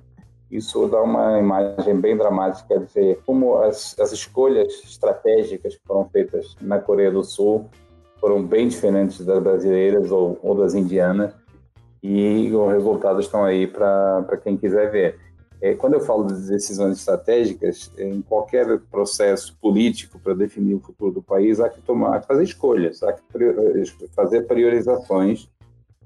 Isso 0.52 0.88
dá 0.88 1.02
uma 1.02 1.40
imagem 1.40 1.96
bem 2.00 2.16
dramática 2.16 2.80
de 2.80 3.16
como 3.26 3.58
as, 3.58 3.98
as 4.00 4.12
escolhas 4.12 4.72
estratégicas 4.84 5.76
que 5.76 5.82
foram 5.86 6.08
feitas 6.10 6.56
na 6.62 6.80
Coreia 6.80 7.12
do 7.12 7.24
Sul 7.24 7.66
foram 8.20 8.44
bem 8.44 8.68
diferentes 8.68 9.24
das 9.26 9.42
brasileiras 9.42 10.12
ou, 10.12 10.38
ou 10.42 10.56
das 10.56 10.74
indianas, 10.74 11.34
e 12.02 12.52
os 12.54 12.72
resultados 12.72 13.26
estão 13.26 13.44
aí 13.44 13.68
para 13.68 14.40
quem 14.44 14.58
quiser 14.58 14.92
ver. 14.92 15.20
É, 15.60 15.74
quando 15.74 15.96
eu 15.96 16.02
falo 16.02 16.26
de 16.26 16.48
decisões 16.48 17.00
estratégicas, 17.00 17.92
em 17.98 18.22
qualquer 18.22 18.80
processo 18.92 19.58
político 19.60 20.20
para 20.20 20.36
definir 20.36 20.76
o 20.76 20.80
futuro 20.80 21.12
do 21.14 21.22
país, 21.22 21.60
há 21.60 21.68
que 21.68 21.82
tomar, 21.82 22.16
há 22.16 22.20
que 22.20 22.28
fazer 22.28 22.44
escolhas, 22.44 23.02
há 23.02 23.12
que 23.12 23.22
fazer 24.16 24.44
priorizações 24.44 25.50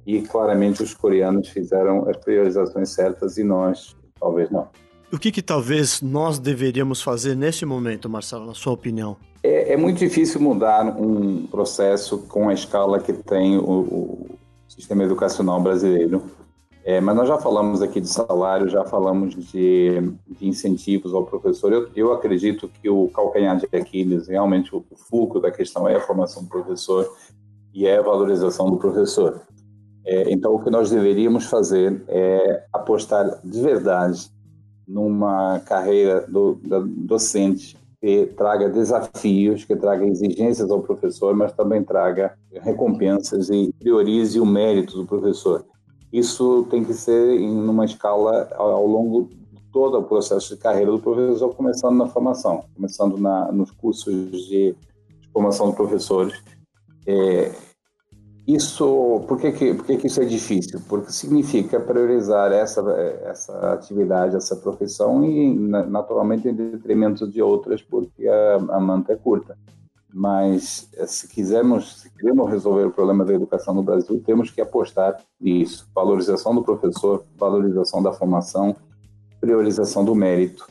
e 0.06 0.22
claramente 0.22 0.82
os 0.82 0.94
coreanos 0.94 1.50
fizeram 1.50 2.10
as 2.10 2.16
priorizações 2.18 2.90
certas 2.90 3.38
e 3.38 3.44
nós 3.44 3.96
talvez 4.20 4.50
não. 4.50 4.70
O 5.12 5.20
que, 5.20 5.30
que 5.30 5.42
talvez 5.42 6.02
nós 6.02 6.40
deveríamos 6.40 7.02
fazer 7.02 7.36
nesse 7.36 7.66
momento, 7.66 8.10
Marcelo, 8.10 8.46
na 8.46 8.54
sua 8.54 8.72
opinião? 8.72 9.18
É, 9.44 9.74
é 9.74 9.78
muito 9.78 9.98
difícil 9.98 10.40
mudar 10.40 10.86
um 10.86 11.46
processo 11.48 12.20
com 12.20 12.48
a 12.48 12.54
escala 12.54 13.00
que 13.00 13.12
tem 13.12 13.58
o, 13.58 13.62
o 13.62 14.31
sistema 14.72 15.04
educacional 15.04 15.62
brasileiro. 15.62 16.24
É, 16.84 17.00
mas 17.00 17.16
nós 17.16 17.28
já 17.28 17.38
falamos 17.38 17.82
aqui 17.82 18.02
de 18.02 18.08
salário, 18.08 18.68
já 18.68 18.84
falamos 18.84 19.36
de, 19.36 20.02
de 20.28 20.48
incentivos 20.48 21.14
ao 21.14 21.26
professor. 21.26 21.72
Eu, 21.72 21.90
eu, 21.96 22.12
acredito 22.12 22.68
que 22.68 22.90
o 22.90 23.08
calcanhar 23.10 23.56
de 23.58 23.68
Aquiles, 23.72 24.28
realmente 24.28 24.76
o, 24.76 24.84
o 24.90 24.96
fulcro 24.96 25.40
da 25.40 25.52
questão 25.52 25.88
é 25.88 25.96
a 25.96 26.02
formação 26.02 26.44
do 26.44 26.50
professor 26.50 27.08
e 27.72 27.86
é 27.86 27.98
a 27.98 28.02
valorização 28.02 28.70
do 28.70 28.78
professor. 28.78 29.42
É, 30.04 30.32
então, 30.32 30.56
o 30.56 30.64
que 30.64 30.72
nós 30.72 30.90
deveríamos 30.90 31.46
fazer 31.46 32.04
é 32.08 32.64
apostar 32.74 33.40
de 33.44 33.62
verdade 33.62 34.32
numa 34.88 35.60
carreira 35.60 36.26
do, 36.28 36.56
do, 36.56 36.88
docente 36.88 37.78
que 38.02 38.26
traga 38.36 38.68
desafios, 38.68 39.64
que 39.64 39.76
traga 39.76 40.06
exigências 40.08 40.72
ao 40.72 40.82
professor, 40.82 41.36
mas 41.36 41.54
também 41.54 41.84
traga 41.84 42.36
recompensas 42.52 43.50
e 43.52 43.72
priorize 43.80 44.40
o 44.40 44.46
mérito 44.46 44.98
do 44.98 45.06
professor. 45.06 45.64
Isso 46.12 46.66
tem 46.72 46.84
que 46.84 46.94
ser 46.94 47.40
em 47.40 47.52
uma 47.52 47.86
escala 47.86 48.50
ao 48.56 48.88
longo 48.88 49.30
de 49.30 49.62
todo 49.72 50.00
o 50.00 50.04
processo 50.04 50.56
de 50.56 50.62
carreira 50.62 50.92
do 50.92 51.00
professor, 51.00 51.56
começando 51.56 51.96
na 51.96 52.08
formação, 52.08 52.66
começando 52.76 53.18
na, 53.18 53.52
nos 53.52 53.70
cursos 53.70 54.48
de, 54.48 54.76
formação 55.32 55.70
de 55.70 55.76
professores. 55.76 56.34
É, 57.06 57.52
isso, 58.48 59.24
por 59.28 59.40
que, 59.40 59.52
que, 59.52 59.74
por 59.74 59.86
que, 59.86 59.98
que 59.98 60.08
isso 60.08 60.22
é 60.22 60.26
difícil? 60.26 60.82
Porque 60.90 61.12
significa 61.12 61.80
priorizar 61.80 62.52
essa, 62.52 62.82
essa 63.24 63.74
atividade, 63.74 64.36
essa 64.36 64.56
profissão 64.56 65.24
e, 65.24 65.56
naturalmente, 65.56 66.48
em 66.48 66.54
detrimento 66.54 67.28
de 67.28 67.42
outras, 67.42 67.82
porque 67.82 68.28
a, 68.28 68.56
a 68.56 68.80
manta 68.80 69.14
é 69.14 69.16
curta. 69.16 69.58
Mas 70.14 70.90
eh, 70.98 71.06
se 71.06 71.28
quisermos, 71.28 72.02
se 72.02 72.10
queremos 72.10 72.50
resolver 72.50 72.86
o 72.86 72.92
problema 72.92 73.24
da 73.24 73.34
educação 73.34 73.74
no 73.74 73.84
Brasil, 73.84 74.22
temos 74.26 74.50
que 74.50 74.60
apostar 74.60 75.18
nisso: 75.40 75.88
valorização 75.96 76.54
do 76.54 76.64
professor, 76.64 77.24
valorização 77.38 78.04
da 78.04 78.12
formação, 78.12 78.76
priorização 79.40 80.04
do 80.04 80.14
mérito. 80.14 80.68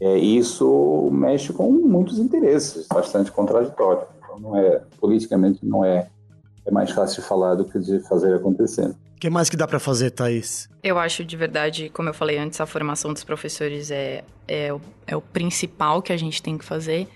É, 0.00 0.18
isso 0.18 1.08
mexe 1.12 1.52
com 1.52 1.70
muitos 1.70 2.18
interesses, 2.18 2.86
bastante 2.88 3.32
contraditório. 3.32 4.06
Então, 4.18 4.38
não 4.38 4.56
é 4.56 4.82
politicamente 5.00 5.64
não 5.64 5.84
é 5.84 6.10
é 6.66 6.70
mais 6.70 6.90
fácil 6.90 7.22
de 7.22 7.28
falar 7.28 7.54
do 7.54 7.64
que 7.64 7.78
de 7.78 8.00
fazer 8.00 8.34
acontecer. 8.34 8.86
O 8.86 9.20
que 9.20 9.30
mais 9.30 9.48
que 9.48 9.56
dá 9.56 9.66
para 9.66 9.78
fazer, 9.78 10.10
Thaís? 10.10 10.68
Eu 10.82 10.98
acho 10.98 11.24
de 11.24 11.36
verdade, 11.36 11.90
como 11.90 12.08
eu 12.08 12.14
falei 12.14 12.38
antes, 12.38 12.60
a 12.60 12.66
formação 12.66 13.12
dos 13.12 13.24
professores 13.24 13.90
é, 13.90 14.24
é, 14.46 14.72
o, 14.72 14.80
é 15.06 15.16
o 15.16 15.20
principal 15.20 16.02
que 16.02 16.12
a 16.12 16.16
gente 16.16 16.42
tem 16.42 16.58
que 16.58 16.64
fazer. 16.64 17.08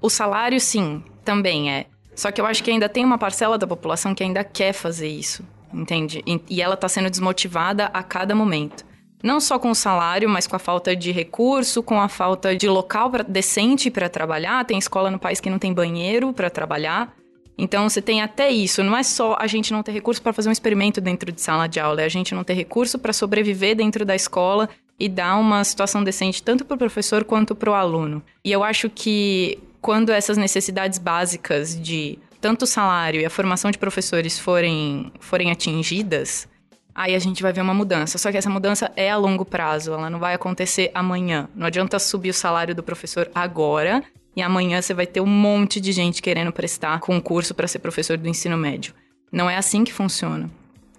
O 0.00 0.08
salário, 0.08 0.60
sim, 0.60 1.02
também 1.24 1.72
é. 1.72 1.86
Só 2.14 2.30
que 2.30 2.40
eu 2.40 2.46
acho 2.46 2.62
que 2.62 2.70
ainda 2.70 2.88
tem 2.88 3.04
uma 3.04 3.18
parcela 3.18 3.56
da 3.56 3.66
população 3.66 4.14
que 4.14 4.22
ainda 4.22 4.44
quer 4.44 4.72
fazer 4.72 5.08
isso, 5.08 5.44
entende? 5.72 6.22
E, 6.26 6.40
e 6.48 6.62
ela 6.62 6.74
está 6.74 6.88
sendo 6.88 7.10
desmotivada 7.10 7.86
a 7.86 8.02
cada 8.02 8.34
momento. 8.34 8.84
Não 9.22 9.38
só 9.38 9.58
com 9.58 9.70
o 9.70 9.74
salário, 9.74 10.28
mas 10.28 10.46
com 10.46 10.56
a 10.56 10.58
falta 10.58 10.96
de 10.96 11.12
recurso, 11.12 11.82
com 11.82 12.00
a 12.00 12.08
falta 12.08 12.56
de 12.56 12.68
local 12.68 13.10
pra, 13.10 13.22
decente 13.22 13.90
para 13.90 14.08
trabalhar. 14.08 14.64
Tem 14.64 14.78
escola 14.78 15.10
no 15.10 15.18
país 15.18 15.40
que 15.40 15.50
não 15.50 15.58
tem 15.58 15.74
banheiro 15.74 16.32
para 16.32 16.48
trabalhar. 16.48 17.14
Então 17.60 17.86
você 17.86 18.00
tem 18.00 18.22
até 18.22 18.50
isso, 18.50 18.82
não 18.82 18.96
é 18.96 19.02
só 19.02 19.36
a 19.38 19.46
gente 19.46 19.70
não 19.70 19.82
ter 19.82 19.92
recurso 19.92 20.22
para 20.22 20.32
fazer 20.32 20.48
um 20.48 20.52
experimento 20.52 20.98
dentro 20.98 21.30
de 21.30 21.42
sala 21.42 21.66
de 21.66 21.78
aula, 21.78 22.00
é 22.00 22.06
a 22.06 22.08
gente 22.08 22.34
não 22.34 22.42
ter 22.42 22.54
recurso 22.54 22.98
para 22.98 23.12
sobreviver 23.12 23.76
dentro 23.76 24.02
da 24.02 24.16
escola 24.16 24.66
e 24.98 25.10
dar 25.10 25.36
uma 25.36 25.62
situação 25.62 26.02
decente 26.02 26.42
tanto 26.42 26.64
para 26.64 26.74
o 26.74 26.78
professor 26.78 27.22
quanto 27.22 27.54
para 27.54 27.70
o 27.70 27.74
aluno. 27.74 28.22
E 28.42 28.50
eu 28.50 28.64
acho 28.64 28.88
que 28.88 29.58
quando 29.82 30.10
essas 30.10 30.38
necessidades 30.38 30.98
básicas 30.98 31.78
de 31.78 32.18
tanto 32.40 32.62
o 32.62 32.66
salário 32.66 33.20
e 33.20 33.26
a 33.26 33.30
formação 33.30 33.70
de 33.70 33.76
professores 33.76 34.38
forem, 34.38 35.12
forem 35.20 35.50
atingidas, 35.50 36.48
aí 36.94 37.14
a 37.14 37.18
gente 37.18 37.42
vai 37.42 37.52
ver 37.52 37.60
uma 37.60 37.74
mudança. 37.74 38.16
Só 38.16 38.30
que 38.30 38.38
essa 38.38 38.48
mudança 38.48 38.90
é 38.96 39.10
a 39.10 39.18
longo 39.18 39.44
prazo, 39.44 39.92
ela 39.92 40.08
não 40.08 40.18
vai 40.18 40.32
acontecer 40.32 40.90
amanhã. 40.94 41.46
Não 41.54 41.66
adianta 41.66 41.98
subir 41.98 42.30
o 42.30 42.34
salário 42.34 42.74
do 42.74 42.82
professor 42.82 43.30
agora 43.34 44.02
e 44.36 44.42
amanhã 44.42 44.80
você 44.80 44.94
vai 44.94 45.06
ter 45.06 45.20
um 45.20 45.26
monte 45.26 45.80
de 45.80 45.92
gente 45.92 46.22
querendo 46.22 46.52
prestar 46.52 47.00
concurso 47.00 47.54
para 47.54 47.66
ser 47.66 47.78
professor 47.80 48.16
do 48.16 48.28
ensino 48.28 48.56
médio. 48.56 48.94
Não 49.32 49.48
é 49.48 49.56
assim 49.56 49.84
que 49.84 49.92
funciona. 49.92 50.50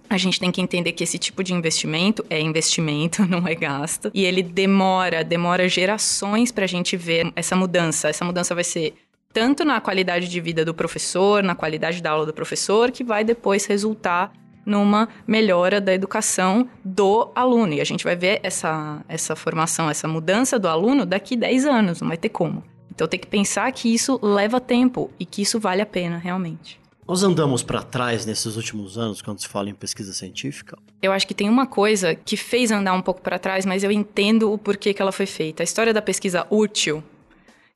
A 0.08 0.18
gente 0.18 0.38
tem 0.38 0.50
que 0.50 0.60
entender 0.60 0.92
que 0.92 1.02
esse 1.02 1.18
tipo 1.18 1.42
de 1.42 1.54
investimento 1.54 2.24
é 2.28 2.38
investimento, 2.38 3.24
não 3.28 3.46
é 3.46 3.54
gasto. 3.54 4.10
E 4.12 4.24
ele 4.24 4.42
demora, 4.42 5.24
demora 5.24 5.68
gerações 5.68 6.52
para 6.52 6.64
a 6.64 6.68
gente 6.68 6.96
ver 6.96 7.32
essa 7.34 7.56
mudança. 7.56 8.08
Essa 8.08 8.24
mudança 8.24 8.54
vai 8.54 8.64
ser 8.64 8.94
tanto 9.32 9.64
na 9.64 9.80
qualidade 9.80 10.28
de 10.28 10.40
vida 10.40 10.64
do 10.64 10.74
professor, 10.74 11.42
na 11.42 11.54
qualidade 11.54 12.02
da 12.02 12.10
aula 12.10 12.26
do 12.26 12.34
professor, 12.34 12.90
que 12.90 13.02
vai 13.02 13.24
depois 13.24 13.64
resultar 13.64 14.30
numa 14.64 15.08
melhora 15.26 15.80
da 15.80 15.92
educação 15.92 16.68
do 16.84 17.30
aluno. 17.34 17.72
E 17.72 17.80
a 17.80 17.84
gente 17.84 18.04
vai 18.04 18.14
ver 18.14 18.40
essa, 18.42 19.02
essa 19.08 19.34
formação, 19.34 19.90
essa 19.90 20.06
mudança 20.06 20.58
do 20.58 20.68
aluno 20.68 21.04
daqui 21.04 21.36
10 21.36 21.66
anos, 21.66 22.00
não 22.00 22.08
vai 22.08 22.16
ter 22.16 22.28
como. 22.28 22.62
Então 22.94 23.08
tem 23.08 23.18
que 23.18 23.26
pensar 23.26 23.72
que 23.72 23.92
isso 23.92 24.18
leva 24.22 24.60
tempo 24.60 25.10
e 25.18 25.24
que 25.24 25.42
isso 25.42 25.58
vale 25.58 25.80
a 25.80 25.86
pena 25.86 26.18
realmente. 26.18 26.80
Nós 27.08 27.22
andamos 27.22 27.62
para 27.62 27.82
trás 27.82 28.24
nesses 28.24 28.56
últimos 28.56 28.96
anos 28.96 29.20
quando 29.20 29.40
se 29.40 29.48
fala 29.48 29.68
em 29.68 29.74
pesquisa 29.74 30.12
científica? 30.12 30.78
Eu 31.00 31.10
acho 31.10 31.26
que 31.26 31.34
tem 31.34 31.48
uma 31.48 31.66
coisa 31.66 32.14
que 32.14 32.36
fez 32.36 32.70
andar 32.70 32.92
um 32.92 33.02
pouco 33.02 33.20
para 33.20 33.38
trás, 33.38 33.66
mas 33.66 33.82
eu 33.82 33.90
entendo 33.90 34.52
o 34.52 34.58
porquê 34.58 34.94
que 34.94 35.02
ela 35.02 35.10
foi 35.10 35.26
feita. 35.26 35.62
A 35.62 35.64
história 35.64 35.92
da 35.92 36.00
pesquisa 36.00 36.46
útil 36.48 37.02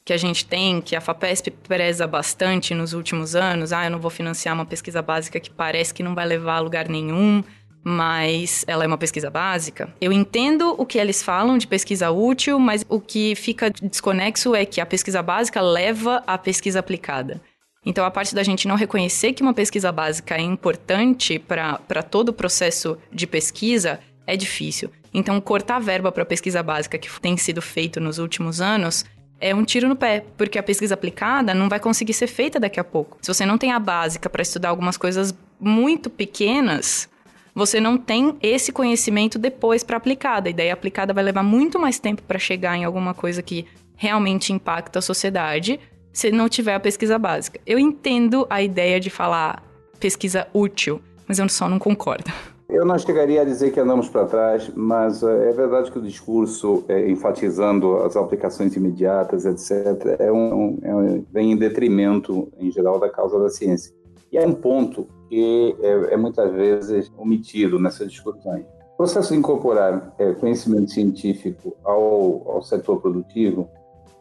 que 0.04 0.12
a 0.12 0.16
gente 0.16 0.46
tem, 0.46 0.80
que 0.80 0.94
a 0.94 1.00
FAPESP 1.00 1.50
preza 1.50 2.06
bastante 2.06 2.72
nos 2.72 2.92
últimos 2.92 3.34
anos, 3.34 3.72
ah, 3.72 3.86
eu 3.86 3.90
não 3.90 3.98
vou 3.98 4.10
financiar 4.10 4.54
uma 4.54 4.64
pesquisa 4.64 5.02
básica 5.02 5.40
que 5.40 5.50
parece 5.50 5.92
que 5.92 6.02
não 6.02 6.14
vai 6.14 6.24
levar 6.24 6.58
a 6.58 6.60
lugar 6.60 6.88
nenhum, 6.88 7.42
mas 7.88 8.64
ela 8.66 8.82
é 8.82 8.86
uma 8.88 8.98
pesquisa 8.98 9.30
básica. 9.30 9.88
Eu 10.00 10.10
entendo 10.12 10.74
o 10.76 10.84
que 10.84 10.98
eles 10.98 11.22
falam 11.22 11.56
de 11.56 11.68
pesquisa 11.68 12.10
útil, 12.10 12.58
mas 12.58 12.84
o 12.88 12.98
que 13.00 13.36
fica 13.36 13.70
desconexo 13.70 14.56
é 14.56 14.66
que 14.66 14.80
a 14.80 14.86
pesquisa 14.86 15.22
básica 15.22 15.60
leva 15.60 16.20
à 16.26 16.36
pesquisa 16.36 16.80
aplicada. 16.80 17.40
Então, 17.84 18.04
a 18.04 18.10
parte 18.10 18.34
da 18.34 18.42
gente 18.42 18.66
não 18.66 18.74
reconhecer 18.74 19.34
que 19.34 19.42
uma 19.42 19.54
pesquisa 19.54 19.92
básica 19.92 20.34
é 20.34 20.40
importante 20.40 21.38
para 21.38 22.02
todo 22.02 22.30
o 22.30 22.32
processo 22.32 22.98
de 23.12 23.24
pesquisa 23.24 24.00
é 24.26 24.36
difícil. 24.36 24.90
Então, 25.14 25.40
cortar 25.40 25.78
verba 25.78 26.10
para 26.10 26.24
pesquisa 26.24 26.64
básica 26.64 26.98
que 26.98 27.08
tem 27.20 27.36
sido 27.36 27.62
feito 27.62 28.00
nos 28.00 28.18
últimos 28.18 28.60
anos 28.60 29.04
é 29.40 29.54
um 29.54 29.64
tiro 29.64 29.88
no 29.88 29.94
pé, 29.94 30.24
porque 30.36 30.58
a 30.58 30.62
pesquisa 30.62 30.94
aplicada 30.94 31.54
não 31.54 31.68
vai 31.68 31.78
conseguir 31.78 32.14
ser 32.14 32.26
feita 32.26 32.58
daqui 32.58 32.80
a 32.80 32.84
pouco. 32.84 33.16
Se 33.22 33.32
você 33.32 33.46
não 33.46 33.56
tem 33.56 33.70
a 33.70 33.78
básica 33.78 34.28
para 34.28 34.42
estudar 34.42 34.70
algumas 34.70 34.96
coisas 34.96 35.32
muito 35.60 36.10
pequenas, 36.10 37.08
você 37.56 37.80
não 37.80 37.96
tem 37.96 38.36
esse 38.42 38.70
conhecimento 38.70 39.38
depois 39.38 39.82
para 39.82 39.96
aplicar. 39.96 40.44
A 40.44 40.50
ideia 40.50 40.74
aplicada 40.74 41.14
vai 41.14 41.24
levar 41.24 41.42
muito 41.42 41.78
mais 41.78 41.98
tempo 41.98 42.22
para 42.22 42.38
chegar 42.38 42.76
em 42.76 42.84
alguma 42.84 43.14
coisa 43.14 43.42
que 43.42 43.64
realmente 43.96 44.52
impacta 44.52 44.98
a 44.98 45.02
sociedade 45.02 45.80
se 46.12 46.30
não 46.30 46.50
tiver 46.50 46.74
a 46.74 46.80
pesquisa 46.80 47.18
básica. 47.18 47.58
Eu 47.66 47.78
entendo 47.78 48.46
a 48.50 48.62
ideia 48.62 49.00
de 49.00 49.08
falar 49.08 49.62
pesquisa 49.98 50.46
útil, 50.52 51.00
mas 51.26 51.38
eu 51.38 51.48
só 51.48 51.66
não 51.66 51.78
concordo. 51.78 52.30
Eu 52.68 52.84
não 52.84 52.98
chegaria 52.98 53.40
a 53.40 53.44
dizer 53.44 53.70
que 53.70 53.80
andamos 53.80 54.08
para 54.10 54.26
trás, 54.26 54.70
mas 54.74 55.22
eh, 55.22 55.48
é 55.48 55.52
verdade 55.52 55.90
que 55.90 55.98
o 55.98 56.02
discurso, 56.02 56.84
é, 56.88 57.08
enfatizando 57.08 57.96
as 57.98 58.16
aplicações 58.16 58.74
imediatas, 58.76 59.46
etc., 59.46 60.16
é 60.18 60.30
um, 60.30 60.78
é 60.82 60.94
um, 60.94 61.24
vem 61.32 61.52
em 61.52 61.56
detrimento, 61.56 62.52
em 62.58 62.70
geral, 62.70 62.98
da 62.98 63.08
causa 63.08 63.38
da 63.38 63.48
ciência. 63.48 63.94
E 64.32 64.36
é 64.36 64.44
um 64.44 64.52
ponto 64.52 65.06
que 65.28 65.76
é, 65.80 66.14
é 66.14 66.16
muitas 66.16 66.52
vezes 66.52 67.12
omitido 67.16 67.78
nessas 67.78 68.10
discussões. 68.10 68.64
O 68.94 68.96
processo 68.96 69.32
de 69.32 69.38
incorporar 69.38 70.14
é, 70.18 70.32
conhecimento 70.32 70.90
científico 70.90 71.76
ao, 71.84 72.50
ao 72.50 72.62
setor 72.62 73.00
produtivo 73.00 73.68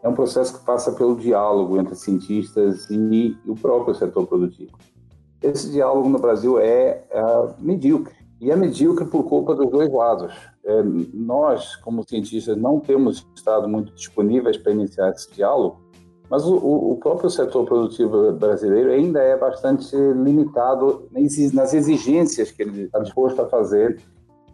é 0.03 0.09
um 0.09 0.13
processo 0.13 0.59
que 0.59 0.65
passa 0.65 0.91
pelo 0.91 1.15
diálogo 1.15 1.79
entre 1.79 1.95
cientistas 1.95 2.87
e 2.91 3.35
o 3.47 3.55
próprio 3.55 3.95
setor 3.95 4.27
produtivo. 4.27 4.77
Esse 5.41 5.71
diálogo 5.71 6.09
no 6.09 6.19
Brasil 6.19 6.59
é, 6.59 7.03
é 7.09 7.23
medíocre, 7.59 8.13
e 8.39 8.51
é 8.51 8.55
medíocre 8.55 9.05
por 9.05 9.23
culpa 9.23 9.55
dos 9.55 9.69
dois 9.71 9.91
lados. 9.91 10.33
É, 10.63 10.83
nós, 11.13 11.75
como 11.77 12.07
cientistas, 12.07 12.57
não 12.57 12.79
temos 12.79 13.25
estado 13.35 13.67
muito 13.67 13.93
disponíveis 13.93 14.57
para 14.57 14.73
iniciar 14.73 15.09
esse 15.11 15.31
diálogo, 15.31 15.81
mas 16.29 16.45
o, 16.45 16.55
o, 16.55 16.97
próprio 16.97 17.29
setor 17.29 17.65
produtivo 17.65 18.31
brasileiro 18.33 18.91
ainda 18.91 19.19
é 19.19 19.37
bastante 19.37 19.95
limitado 19.95 21.07
nas 21.53 21.73
exigências 21.73 22.51
que 22.51 22.63
ele 22.63 22.83
está 22.83 22.99
disposto 22.99 23.41
a 23.41 23.47
fazer 23.47 24.01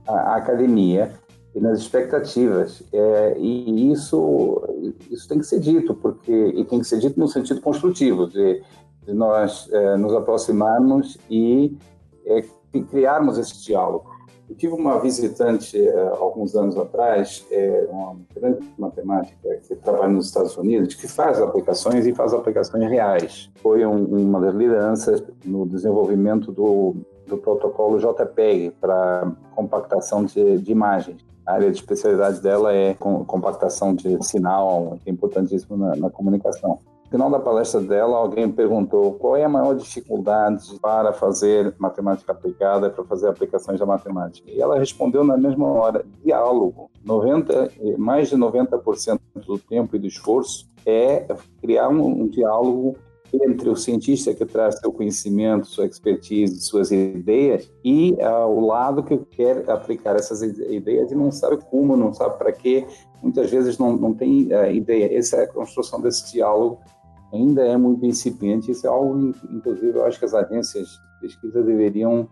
à 0.05 0.35
academia 0.35 1.13
e 1.55 1.59
nas 1.59 1.79
expectativas. 1.79 2.83
É, 2.91 3.37
e 3.37 3.91
isso, 3.91 4.61
isso 5.09 5.27
tem 5.27 5.39
que 5.39 5.45
ser 5.45 5.59
dito, 5.59 5.93
porque 5.95 6.31
e 6.31 6.65
tem 6.65 6.79
que 6.79 6.85
ser 6.85 6.99
dito 6.99 7.19
no 7.19 7.27
sentido 7.27 7.61
construtivo, 7.61 8.27
de, 8.27 8.61
de 9.05 9.13
nós 9.13 9.69
é, 9.71 9.97
nos 9.97 10.13
aproximarmos 10.13 11.17
e 11.29 11.77
é, 12.25 12.43
criarmos 12.89 13.37
esse 13.37 13.63
diálogo. 13.63 14.10
Eu 14.51 14.57
tive 14.57 14.73
uma 14.73 14.99
visitante 14.99 15.79
uh, 15.79 16.13
alguns 16.15 16.57
anos 16.57 16.75
atrás, 16.75 17.47
é, 17.49 17.87
uma 17.89 18.17
grande 18.35 18.59
matemática 18.77 19.55
que 19.65 19.73
trabalha 19.77 20.09
nos 20.09 20.25
Estados 20.25 20.57
Unidos, 20.57 20.93
que 20.93 21.07
faz 21.07 21.39
aplicações 21.39 22.05
e 22.05 22.13
faz 22.13 22.33
aplicações 22.33 22.89
reais. 22.89 23.49
Foi 23.61 23.85
um, 23.85 24.03
uma 24.03 24.41
das 24.41 24.53
lideranças 24.53 25.23
no 25.45 25.65
desenvolvimento 25.65 26.51
do, 26.51 26.97
do 27.25 27.37
protocolo 27.37 27.97
JPEG 27.97 28.71
para 28.71 29.31
compactação 29.55 30.25
de, 30.25 30.57
de 30.57 30.69
imagens. 30.69 31.25
A 31.45 31.53
área 31.53 31.71
de 31.71 31.77
especialidade 31.77 32.41
dela 32.41 32.73
é 32.73 32.93
compactação 32.93 33.95
de 33.95 34.21
sinal, 34.21 34.97
que 35.01 35.09
é 35.09 35.13
importantíssimo 35.13 35.77
na, 35.77 35.95
na 35.95 36.09
comunicação 36.09 36.77
final 37.11 37.29
da 37.29 37.39
palestra 37.39 37.81
dela, 37.81 38.17
alguém 38.17 38.49
perguntou 38.49 39.13
qual 39.15 39.35
é 39.35 39.43
a 39.43 39.49
maior 39.49 39.75
dificuldade 39.75 40.79
para 40.81 41.11
fazer 41.11 41.75
matemática 41.77 42.31
aplicada, 42.31 42.89
para 42.89 43.03
fazer 43.03 43.27
aplicações 43.27 43.79
da 43.79 43.85
matemática. 43.85 44.49
E 44.49 44.61
ela 44.61 44.79
respondeu 44.79 45.23
na 45.23 45.37
mesma 45.37 45.67
hora: 45.67 46.05
diálogo. 46.23 46.89
90, 47.03 47.71
mais 47.97 48.29
de 48.29 48.37
90% 48.37 49.19
do 49.45 49.59
tempo 49.59 49.95
e 49.95 49.99
do 49.99 50.07
esforço 50.07 50.69
é 50.85 51.25
criar 51.59 51.89
um, 51.89 52.21
um 52.21 52.27
diálogo 52.27 52.95
entre 53.33 53.69
o 53.69 53.75
cientista 53.75 54.33
que 54.33 54.45
traz 54.45 54.79
seu 54.79 54.91
conhecimento, 54.91 55.65
sua 55.65 55.85
expertise, 55.85 56.61
suas 56.61 56.91
ideias, 56.91 57.71
e 57.83 58.11
uh, 58.19 58.45
o 58.45 58.65
lado 58.65 59.03
que 59.03 59.17
quer 59.17 59.69
aplicar 59.69 60.15
essas 60.15 60.41
ideias 60.41 61.11
e 61.11 61.15
não 61.15 61.31
sabe 61.31 61.57
como, 61.69 61.95
não 61.95 62.13
sabe 62.13 62.37
para 62.37 62.51
quê, 62.51 62.85
muitas 63.23 63.49
vezes 63.49 63.77
não, 63.77 63.95
não 63.95 64.13
tem 64.13 64.47
uh, 64.53 64.69
ideia. 64.69 65.17
Essa 65.17 65.37
é 65.37 65.43
a 65.43 65.47
construção 65.47 66.01
desse 66.01 66.31
diálogo 66.31 66.79
ainda 67.33 67.61
é 67.65 67.77
muito 67.77 68.05
incipiente. 68.05 68.71
Isso 68.71 68.85
é 68.85 68.89
algo, 68.89 69.33
inclusive, 69.49 69.97
eu 69.97 70.05
acho 70.05 70.19
que 70.19 70.25
as 70.25 70.33
agências 70.33 70.87
de 70.87 71.27
pesquisa 71.27 71.63
deveriam 71.63 72.27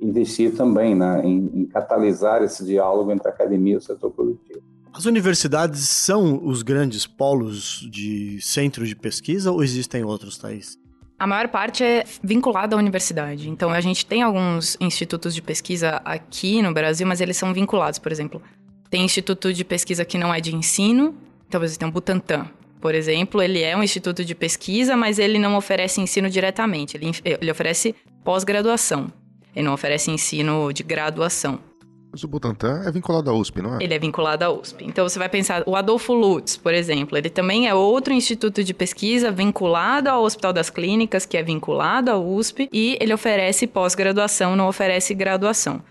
investir 0.00 0.54
também 0.54 0.94
né, 0.94 1.22
em, 1.24 1.50
em 1.54 1.66
catalisar 1.66 2.42
esse 2.42 2.64
diálogo 2.64 3.12
entre 3.12 3.28
a 3.28 3.30
academia 3.30 3.74
e 3.74 3.76
o 3.76 3.80
setor 3.80 4.10
produtivo. 4.10 4.60
As 4.92 5.06
universidades 5.06 5.88
são 5.88 6.44
os 6.44 6.62
grandes 6.62 7.06
polos 7.06 7.88
de 7.90 8.38
centros 8.42 8.88
de 8.88 8.96
pesquisa 8.96 9.50
ou 9.50 9.62
existem 9.62 10.04
outros, 10.04 10.36
Thais? 10.36 10.76
A 11.18 11.26
maior 11.26 11.48
parte 11.48 11.84
é 11.84 12.04
vinculada 12.22 12.74
à 12.74 12.78
universidade. 12.78 13.48
Então, 13.48 13.70
a 13.70 13.80
gente 13.80 14.04
tem 14.04 14.22
alguns 14.22 14.76
institutos 14.80 15.34
de 15.34 15.40
pesquisa 15.40 16.02
aqui 16.04 16.60
no 16.60 16.74
Brasil, 16.74 17.06
mas 17.06 17.20
eles 17.20 17.36
são 17.36 17.54
vinculados, 17.54 17.98
por 17.98 18.10
exemplo. 18.10 18.42
Tem 18.90 19.04
instituto 19.04 19.52
de 19.52 19.64
pesquisa 19.64 20.04
que 20.04 20.18
não 20.18 20.34
é 20.34 20.40
de 20.40 20.54
ensino, 20.54 21.14
então 21.46 21.60
tem 21.78 21.88
o 21.88 21.92
Butantan, 21.92 22.50
por 22.82 22.96
exemplo, 22.96 23.40
ele 23.40 23.62
é 23.62 23.76
um 23.76 23.82
instituto 23.82 24.24
de 24.24 24.34
pesquisa, 24.34 24.96
mas 24.96 25.20
ele 25.20 25.38
não 25.38 25.56
oferece 25.56 26.00
ensino 26.00 26.28
diretamente, 26.28 26.96
ele, 26.96 27.12
ele 27.24 27.50
oferece 27.50 27.94
pós-graduação. 28.24 29.06
Ele 29.54 29.64
não 29.64 29.72
oferece 29.72 30.10
ensino 30.10 30.72
de 30.72 30.82
graduação. 30.82 31.60
Mas 32.10 32.24
o 32.24 32.28
Butantan 32.28 32.82
é 32.84 32.90
vinculado 32.90 33.30
à 33.30 33.32
USP, 33.32 33.62
não 33.62 33.76
é? 33.76 33.84
Ele 33.84 33.94
é 33.94 33.98
vinculado 33.98 34.44
à 34.44 34.50
USP. 34.50 34.84
Então 34.84 35.08
você 35.08 35.18
vai 35.18 35.28
pensar, 35.28 35.62
o 35.64 35.76
Adolfo 35.76 36.12
Lutz, 36.12 36.56
por 36.56 36.74
exemplo, 36.74 37.16
ele 37.16 37.30
também 37.30 37.68
é 37.68 37.74
outro 37.74 38.12
instituto 38.12 38.64
de 38.64 38.74
pesquisa 38.74 39.30
vinculado 39.30 40.10
ao 40.10 40.24
Hospital 40.24 40.52
das 40.52 40.68
Clínicas, 40.68 41.24
que 41.24 41.36
é 41.36 41.42
vinculado 41.42 42.10
à 42.10 42.18
USP, 42.18 42.68
e 42.72 42.98
ele 43.00 43.14
oferece 43.14 43.66
pós-graduação, 43.66 44.56
não 44.56 44.66
oferece 44.68 45.14
graduação. 45.14 45.82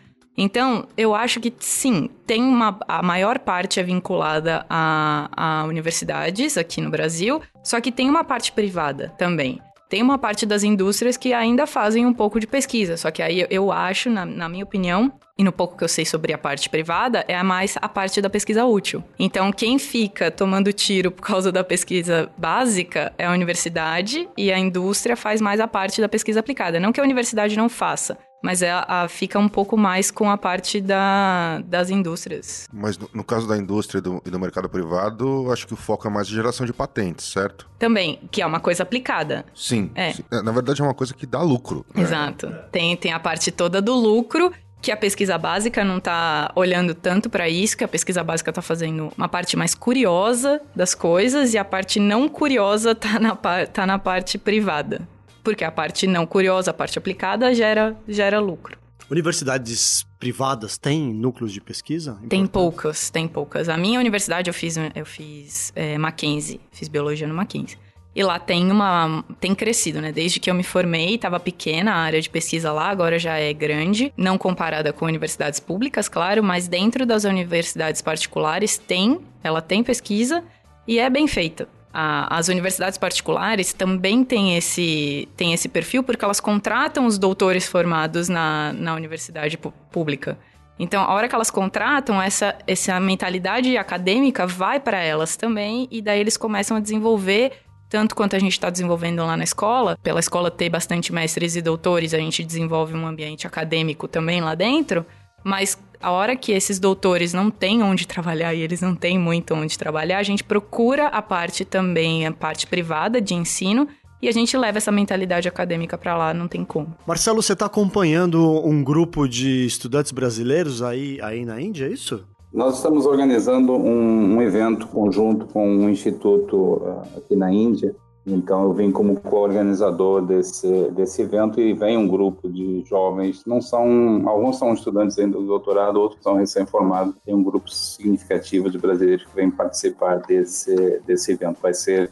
Então, 0.44 0.88
eu 0.98 1.14
acho 1.14 1.40
que 1.40 1.54
sim, 1.60 2.10
tem 2.26 2.42
uma. 2.42 2.80
A 2.88 3.04
maior 3.04 3.38
parte 3.38 3.80
é 3.80 3.84
vinculada 3.84 4.66
a, 4.68 5.30
a 5.38 5.66
universidades 5.66 6.58
aqui 6.58 6.82
no 6.82 6.90
Brasil, 6.90 7.40
só 7.64 7.80
que 7.80 7.92
tem 7.92 8.10
uma 8.10 8.24
parte 8.24 8.52
privada 8.52 9.14
também. 9.20 9.62
Tem 9.88 10.02
uma 10.02 10.18
parte 10.18 10.48
das 10.48 10.64
indústrias 10.64 11.16
que 11.16 11.32
ainda 11.32 11.68
fazem 11.68 12.08
um 12.08 12.14
pouco 12.14 12.40
de 12.40 12.48
pesquisa, 12.48 12.98
só 12.98 13.12
que 13.12 13.22
aí 13.22 13.46
eu 13.52 13.72
acho, 13.72 14.10
na, 14.10 14.26
na, 14.26 14.50
minha 14.50 14.64
opinião, 14.64 15.14
e 15.38 15.44
no 15.44 15.52
pouco 15.52 15.78
que 15.78 15.84
eu 15.84 15.88
sei 15.88 16.06
sobre 16.06 16.34
a 16.34 16.40
parte 16.40 16.70
privada, 16.70 17.24
é 17.28 17.44
mais 17.44 17.78
a 17.80 17.88
parte 17.88 18.20
da 18.20 18.30
pesquisa 18.30 18.66
útil. 18.66 19.04
Então, 19.20 19.52
quem 19.52 19.78
fica 19.78 20.32
tomando 20.32 20.74
tiro 20.74 21.12
por 21.12 21.22
causa 21.22 21.52
da 21.52 21.64
pesquisa 21.64 22.32
básica 22.36 23.14
é 23.16 23.26
a 23.26 23.32
universidade 23.32 24.28
e 24.36 24.52
a 24.52 24.58
indústria 24.58 25.16
faz 25.16 25.40
mais 25.40 25.60
a 25.60 25.68
parte 25.68 26.02
da 26.02 26.10
pesquisa 26.10 26.40
aplicada. 26.40 26.80
Não 26.80 26.92
que 26.92 27.00
a 27.00 27.04
universidade 27.04 27.56
não 27.56 27.70
faça, 27.70 28.18
mas 28.42 28.62
é, 28.62 28.72
a, 28.72 29.08
fica 29.08 29.38
um 29.38 29.48
pouco 29.48 29.78
mais 29.78 30.10
com 30.10 30.30
a 30.30 30.38
parte 30.38 30.82
da, 30.82 31.62
das 31.66 31.90
indústrias. 31.90 32.68
Mas 32.74 32.98
no, 32.98 33.10
no 33.14 33.24
caso 33.24 33.48
da 33.48 33.58
indústria 33.58 34.00
e 34.00 34.02
do, 34.02 34.22
e 34.26 34.30
do, 34.30 34.40
mercado 34.40 34.68
privado, 34.68 35.52
acho 35.52 35.68
que 35.68 35.74
o 35.74 35.78
foco 35.78 36.08
é 36.08 36.12
mais 36.12 36.28
geração 36.28 36.66
de 36.66 36.74
patentes, 36.74 37.26
certo? 37.26 37.70
Também, 37.78 38.20
que 38.32 38.42
é 38.42 38.46
uma 38.46 38.60
coisa 38.60 38.84
aplicada. 38.84 39.46
Sim. 39.56 39.92
É. 39.96 40.14
Sim. 40.14 40.24
É, 40.32 40.42
na 40.42 40.52
verdade, 40.52 40.82
é 40.82 40.84
uma 40.84 40.94
coisa 40.94 41.14
que 41.14 41.26
dá 41.26 41.42
lucro. 41.42 41.86
Né? 41.94 42.02
Exato. 42.02 42.54
Tem, 42.72 42.96
tem 42.98 43.14
a 43.14 43.20
parte 43.20 43.52
toda 43.52 43.82
do 43.82 43.94
lucro 43.94 44.52
que 44.82 44.92
a 44.92 44.98
pesquisa 44.98 45.38
básica 45.38 45.84
não 45.84 46.00
está 46.00 46.52
olhando 46.56 46.96
tanto 46.96 47.30
para 47.30 47.48
isso, 47.48 47.78
que 47.78 47.84
a 47.84 47.88
pesquisa 47.88 48.24
básica 48.24 48.50
está 48.50 48.64
fazendo 48.64 49.12
uma 49.16 49.30
parte 49.30 49.56
mais 49.56 49.76
curiosa 49.76 50.60
das 50.76 50.96
coisas 50.96 51.54
e 51.54 51.58
a 51.58 51.64
parte 51.64 52.00
não 52.00 52.28
curiosa 52.28 52.92
está 52.92 53.20
na, 53.20 53.36
tá 53.36 53.86
na 53.86 54.00
parte 54.00 54.40
privada 54.40 55.08
porque 55.44 55.64
a 55.64 55.72
parte 55.72 56.08
não 56.08 56.26
curiosa, 56.26 56.72
a 56.72 56.74
parte 56.74 56.98
aplicada, 56.98 57.54
gera, 57.54 57.96
gera 58.08 58.40
lucro. 58.40 58.78
Universidades 59.10 60.06
privadas 60.18 60.78
têm 60.78 61.14
núcleos 61.14 61.52
de 61.52 61.60
pesquisa? 61.60 62.18
Tem 62.30 62.48
poucas, 62.48 63.10
tem 63.10 63.28
poucas. 63.28 63.68
A 63.68 63.76
minha 63.76 64.00
universidade 64.00 64.50
eu 64.50 64.54
fiz, 64.54 64.78
eu 64.96 65.06
fiz 65.06 65.74
é, 65.76 65.98
Mackenzie, 65.98 66.62
fiz 66.72 66.88
biologia 66.88 67.28
no 67.28 67.34
Mackenzie. 67.34 67.78
E 68.16 68.24
lá 68.24 68.40
tem 68.40 68.72
uma. 68.72 69.24
tem 69.40 69.56
crescido, 69.56 70.02
né? 70.02 70.12
Desde 70.12 70.40
que 70.40 70.50
eu 70.50 70.54
me 70.54 70.64
formei, 70.64 71.16
estava 71.16 71.40
pequena 71.40 71.94
a 71.94 71.98
área 71.98 72.22
de 72.22 72.30
pesquisa 72.30 72.72
lá, 72.72 72.90
agora 72.90 73.18
já 73.18 73.38
é 73.38 73.52
grande. 73.54 74.14
Não 74.18 74.38
comparada 74.38 74.94
com 74.94 75.06
universidades 75.06 75.60
públicas, 75.60 76.08
claro, 76.08 76.44
mas 76.44 76.68
dentro 76.68 77.06
das 77.06 77.24
universidades 77.24 78.02
particulares 78.02 78.78
tem, 78.78 79.20
ela 79.44 79.62
tem 79.62 79.84
pesquisa 79.84 80.44
e 80.88 81.00
é 81.00 81.10
bem 81.10 81.28
feita 81.28 81.68
a, 81.94 82.38
as 82.38 82.48
universidades 82.48 82.98
particulares 82.98 83.74
também 83.74 84.24
têm 84.24 84.58
esse, 84.58 85.28
têm 85.36 85.54
esse 85.54 85.68
perfil 85.68 86.04
porque 86.04 86.24
elas 86.24 86.40
contratam 86.40 87.06
os 87.06 87.18
doutores 87.18 87.68
formados 87.68 88.30
na, 88.30 88.74
na 88.74 88.96
universidade 88.96 89.58
pública. 89.92 90.38
Então, 90.80 91.04
a 91.04 91.14
hora 91.14 91.28
que 91.28 91.36
elas 91.36 91.52
contratam, 91.52 92.20
essa, 92.20 92.58
essa 92.66 93.00
mentalidade 93.00 93.78
acadêmica 93.78 94.48
vai 94.48 94.80
para 94.80 94.98
elas 94.98 95.36
também, 95.36 95.88
e 95.92 96.02
daí 96.02 96.20
eles 96.20 96.38
começam 96.38 96.76
a 96.76 96.80
desenvolver, 96.80 97.52
tanto 97.88 98.16
quanto 98.16 98.36
a 98.36 98.40
gente 98.40 98.54
está 98.54 98.68
desenvolvendo 98.68 99.24
lá 99.24 99.38
na 99.38 99.44
escola, 99.44 99.96
pela 100.02 100.20
escola 100.20 100.50
ter 100.50 100.70
bastante 100.70 101.14
mestres 101.14 101.56
e 101.56 101.62
doutores, 101.62 102.16
a 102.16 102.18
gente 102.18 102.44
desenvolve 102.44 102.96
um 102.96 103.06
ambiente 103.06 103.46
acadêmico 103.46 104.08
também 104.08 104.42
lá 104.42 104.56
dentro, 104.56 105.06
mas 105.44 105.78
a 106.02 106.12
hora 106.12 106.36
que 106.36 106.52
esses 106.52 106.80
doutores 106.80 107.34
não 107.34 107.52
têm 107.52 107.84
onde 107.84 108.08
trabalhar 108.08 108.54
e 108.54 108.62
eles 108.62 108.82
não 108.82 108.96
têm 108.96 109.20
muito 109.20 109.54
onde 109.54 109.78
trabalhar, 109.78 110.18
a 110.18 110.24
gente 110.24 110.44
procura 110.44 111.08
a 111.08 111.22
parte 111.22 111.64
também, 111.64 112.26
a 112.26 112.32
parte 112.32 112.66
privada 112.68 113.22
de 113.22 113.34
ensino, 113.34 113.88
e 114.22 114.28
a 114.28 114.32
gente 114.32 114.56
leva 114.56 114.78
essa 114.78 114.92
mentalidade 114.92 115.48
acadêmica 115.48 115.98
para 115.98 116.16
lá, 116.16 116.34
não 116.34 116.48
tem 116.48 116.64
como. 116.64 116.96
Marcelo, 117.08 117.42
você 117.42 117.54
está 117.54 117.66
acompanhando 117.66 118.40
um 118.66 118.84
grupo 118.84 119.28
de 119.28 119.66
estudantes 119.66 120.12
brasileiros 120.12 120.84
aí, 120.84 121.20
aí 121.22 121.44
na 121.44 121.60
Índia, 121.60 121.86
é 121.86 121.90
isso? 121.90 122.24
Nós 122.54 122.76
estamos 122.76 123.06
organizando 123.06 123.74
um, 123.74 124.36
um 124.36 124.42
evento 124.42 124.86
conjunto 124.88 125.46
com 125.46 125.68
um 125.68 125.90
instituto 125.90 126.56
uh, 126.56 127.02
aqui 127.18 127.36
na 127.36 127.52
Índia, 127.52 127.96
então 128.26 128.64
eu 128.64 128.74
vim 128.74 128.92
como 128.92 129.20
co-organizador 129.20 130.22
desse 130.22 130.92
desse 130.92 131.24
evento 131.24 131.60
e 131.60 131.74
vem 131.74 131.98
um 131.98 132.08
grupo 132.08 132.48
de 132.48 132.84
jovens, 132.86 133.44
não 133.46 133.60
são 133.62 134.28
alguns 134.28 134.60
são 134.60 134.74
estudantes 134.74 135.18
ainda 135.18 135.38
do 135.38 135.46
doutorado, 135.46 136.00
outros 136.00 136.22
são 136.22 136.36
recém-formados. 136.36 137.16
Tem 137.26 137.34
um 137.34 137.44
grupo 137.44 137.70
significativo 137.70 138.70
de 138.70 138.78
brasileiros 138.78 139.26
que 139.26 139.36
vem 139.36 139.50
participar 139.50 140.18
desse 140.18 141.02
desse 141.06 141.32
evento. 141.32 141.60
Vai 141.62 141.74
ser 141.74 142.12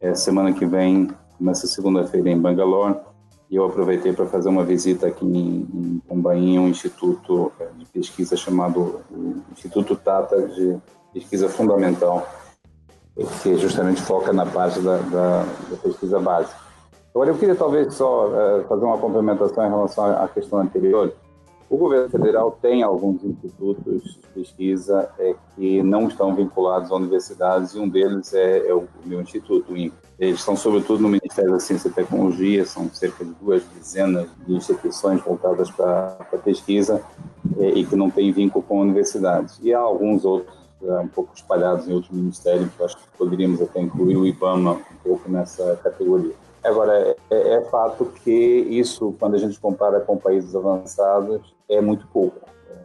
é, 0.00 0.14
semana 0.14 0.52
que 0.52 0.64
vem, 0.64 1.08
nessa 1.38 1.66
segunda-feira 1.66 2.30
em 2.30 2.40
Bangalore. 2.40 2.96
E 3.50 3.56
eu 3.56 3.66
aproveitei 3.66 4.12
para 4.12 4.26
fazer 4.26 4.48
uma 4.48 4.64
visita 4.64 5.06
aqui 5.06 5.24
em, 5.24 6.02
em 6.10 6.58
um 6.58 6.68
instituto 6.68 7.52
é, 7.60 7.66
de 7.76 7.84
pesquisa 7.86 8.36
chamado 8.36 9.00
Instituto 9.52 9.94
Tata 9.94 10.48
de 10.48 10.78
Pesquisa 11.12 11.48
Fundamental 11.48 12.26
que 13.42 13.56
justamente 13.56 14.02
foca 14.02 14.32
na 14.32 14.44
parte 14.44 14.80
da, 14.80 14.96
da, 14.98 15.44
da 15.70 15.76
pesquisa 15.82 16.18
básica. 16.18 16.64
Agora, 17.14 17.30
eu 17.30 17.38
queria 17.38 17.54
talvez 17.54 17.94
só 17.94 18.26
uh, 18.26 18.64
fazer 18.68 18.84
uma 18.84 18.98
complementação 18.98 19.64
em 19.64 19.70
relação 19.70 20.04
à 20.04 20.26
questão 20.26 20.58
anterior. 20.58 21.14
O 21.70 21.76
governo 21.76 22.10
federal 22.10 22.58
tem 22.60 22.82
alguns 22.82 23.24
institutos 23.24 24.02
de 24.02 24.26
pesquisa 24.34 25.08
é, 25.18 25.34
que 25.54 25.82
não 25.82 26.08
estão 26.08 26.34
vinculados 26.34 26.90
a 26.90 26.94
universidades 26.94 27.74
e 27.74 27.78
um 27.78 27.88
deles 27.88 28.34
é, 28.34 28.68
é 28.68 28.74
o 28.74 28.84
meu 29.04 29.20
instituto, 29.22 29.72
o 29.72 29.76
INPE. 29.76 29.94
Eles 30.18 30.40
estão 30.40 30.56
sobretudo 30.56 31.02
no 31.02 31.08
Ministério 31.08 31.52
da 31.52 31.58
Ciência 31.58 31.88
e 31.88 31.92
Tecnologia, 31.92 32.64
são 32.64 32.88
cerca 32.90 33.24
de 33.24 33.32
duas 33.40 33.64
dezenas 33.74 34.28
de 34.46 34.54
instituições 34.54 35.22
voltadas 35.22 35.70
para 35.70 36.16
a 36.20 36.36
pesquisa 36.36 37.02
é, 37.58 37.68
e 37.70 37.84
que 37.84 37.96
não 37.96 38.10
têm 38.10 38.30
vínculo 38.30 38.64
com 38.64 38.80
universidades. 38.80 39.58
E 39.62 39.72
há 39.72 39.80
alguns 39.80 40.24
outros 40.24 40.63
um 40.82 41.08
pouco 41.08 41.32
espalhados 41.34 41.88
em 41.88 41.92
outros 41.92 42.12
ministérios, 42.12 42.68
acho 42.80 42.96
que 42.96 43.02
poderíamos 43.16 43.60
até 43.62 43.80
incluir 43.80 44.16
o 44.16 44.26
IBAMA 44.26 44.72
um 44.72 44.96
pouco 45.02 45.30
nessa 45.30 45.76
categoria. 45.82 46.34
Agora, 46.62 47.16
é, 47.30 47.56
é, 47.56 47.60
fato 47.70 48.06
que 48.06 48.30
isso, 48.30 49.14
quando 49.18 49.34
a 49.34 49.38
gente 49.38 49.58
compara 49.60 50.00
com 50.00 50.16
países 50.16 50.54
avançados, 50.54 51.54
é 51.68 51.80
muito 51.80 52.06
pouco. 52.08 52.40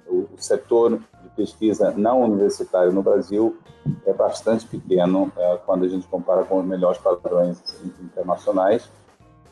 o 0.07 0.27
setor 0.37 0.97
de 0.97 1.29
pesquisa 1.35 1.93
não 1.95 2.23
universitário 2.23 2.91
no 2.91 3.01
Brasil 3.01 3.57
é 4.05 4.13
bastante 4.13 4.67
pequeno 4.67 5.31
é, 5.37 5.57
quando 5.65 5.85
a 5.85 5.87
gente 5.87 6.07
compara 6.07 6.43
com 6.43 6.59
os 6.59 6.65
melhores 6.65 6.99
padrões 6.99 7.61
internacionais. 8.01 8.89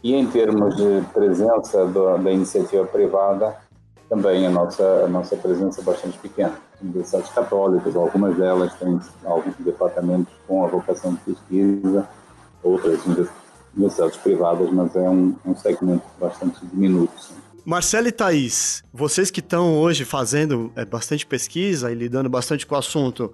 E 0.03 0.13
em 0.13 0.27
termos 0.27 0.75
de 0.75 1.01
presença 1.13 1.85
do, 1.85 2.17
da 2.17 2.31
iniciativa 2.31 2.85
privada, 2.85 3.57
também 4.09 4.45
a 4.45 4.49
nossa, 4.49 4.83
a 4.83 5.07
nossa 5.07 5.35
presença 5.35 5.81
é 5.81 5.83
bastante 5.83 6.17
pequena. 6.19 6.53
Universidades 6.81 7.29
católicas, 7.31 7.95
algumas 7.95 8.37
delas 8.37 8.73
têm 8.75 8.99
alguns 9.25 9.55
departamentos 9.59 10.33
com 10.47 10.63
a 10.63 10.67
vocação 10.67 11.13
de 11.13 11.33
pesquisa, 11.33 12.07
outras 12.63 12.99
universidades 13.75 14.17
privadas, 14.17 14.71
mas 14.71 14.95
é 14.95 15.09
um, 15.09 15.35
um 15.45 15.55
segmento 15.55 16.05
bastante 16.19 16.65
diminuto. 16.67 17.13
Sim. 17.21 17.35
Marcelo 17.65 18.07
e 18.07 18.13
Thaís, 18.13 18.81
vocês 18.93 19.29
que 19.29 19.41
estão 19.41 19.77
hoje 19.77 20.05
fazendo 20.05 20.71
é, 20.73 20.85
bastante 20.85 21.25
pesquisa 21.25 21.91
e 21.91 21.95
lidando 21.95 22.29
bastante 22.29 22.65
com 22.65 22.75
o 22.75 22.77
assunto, 22.77 23.33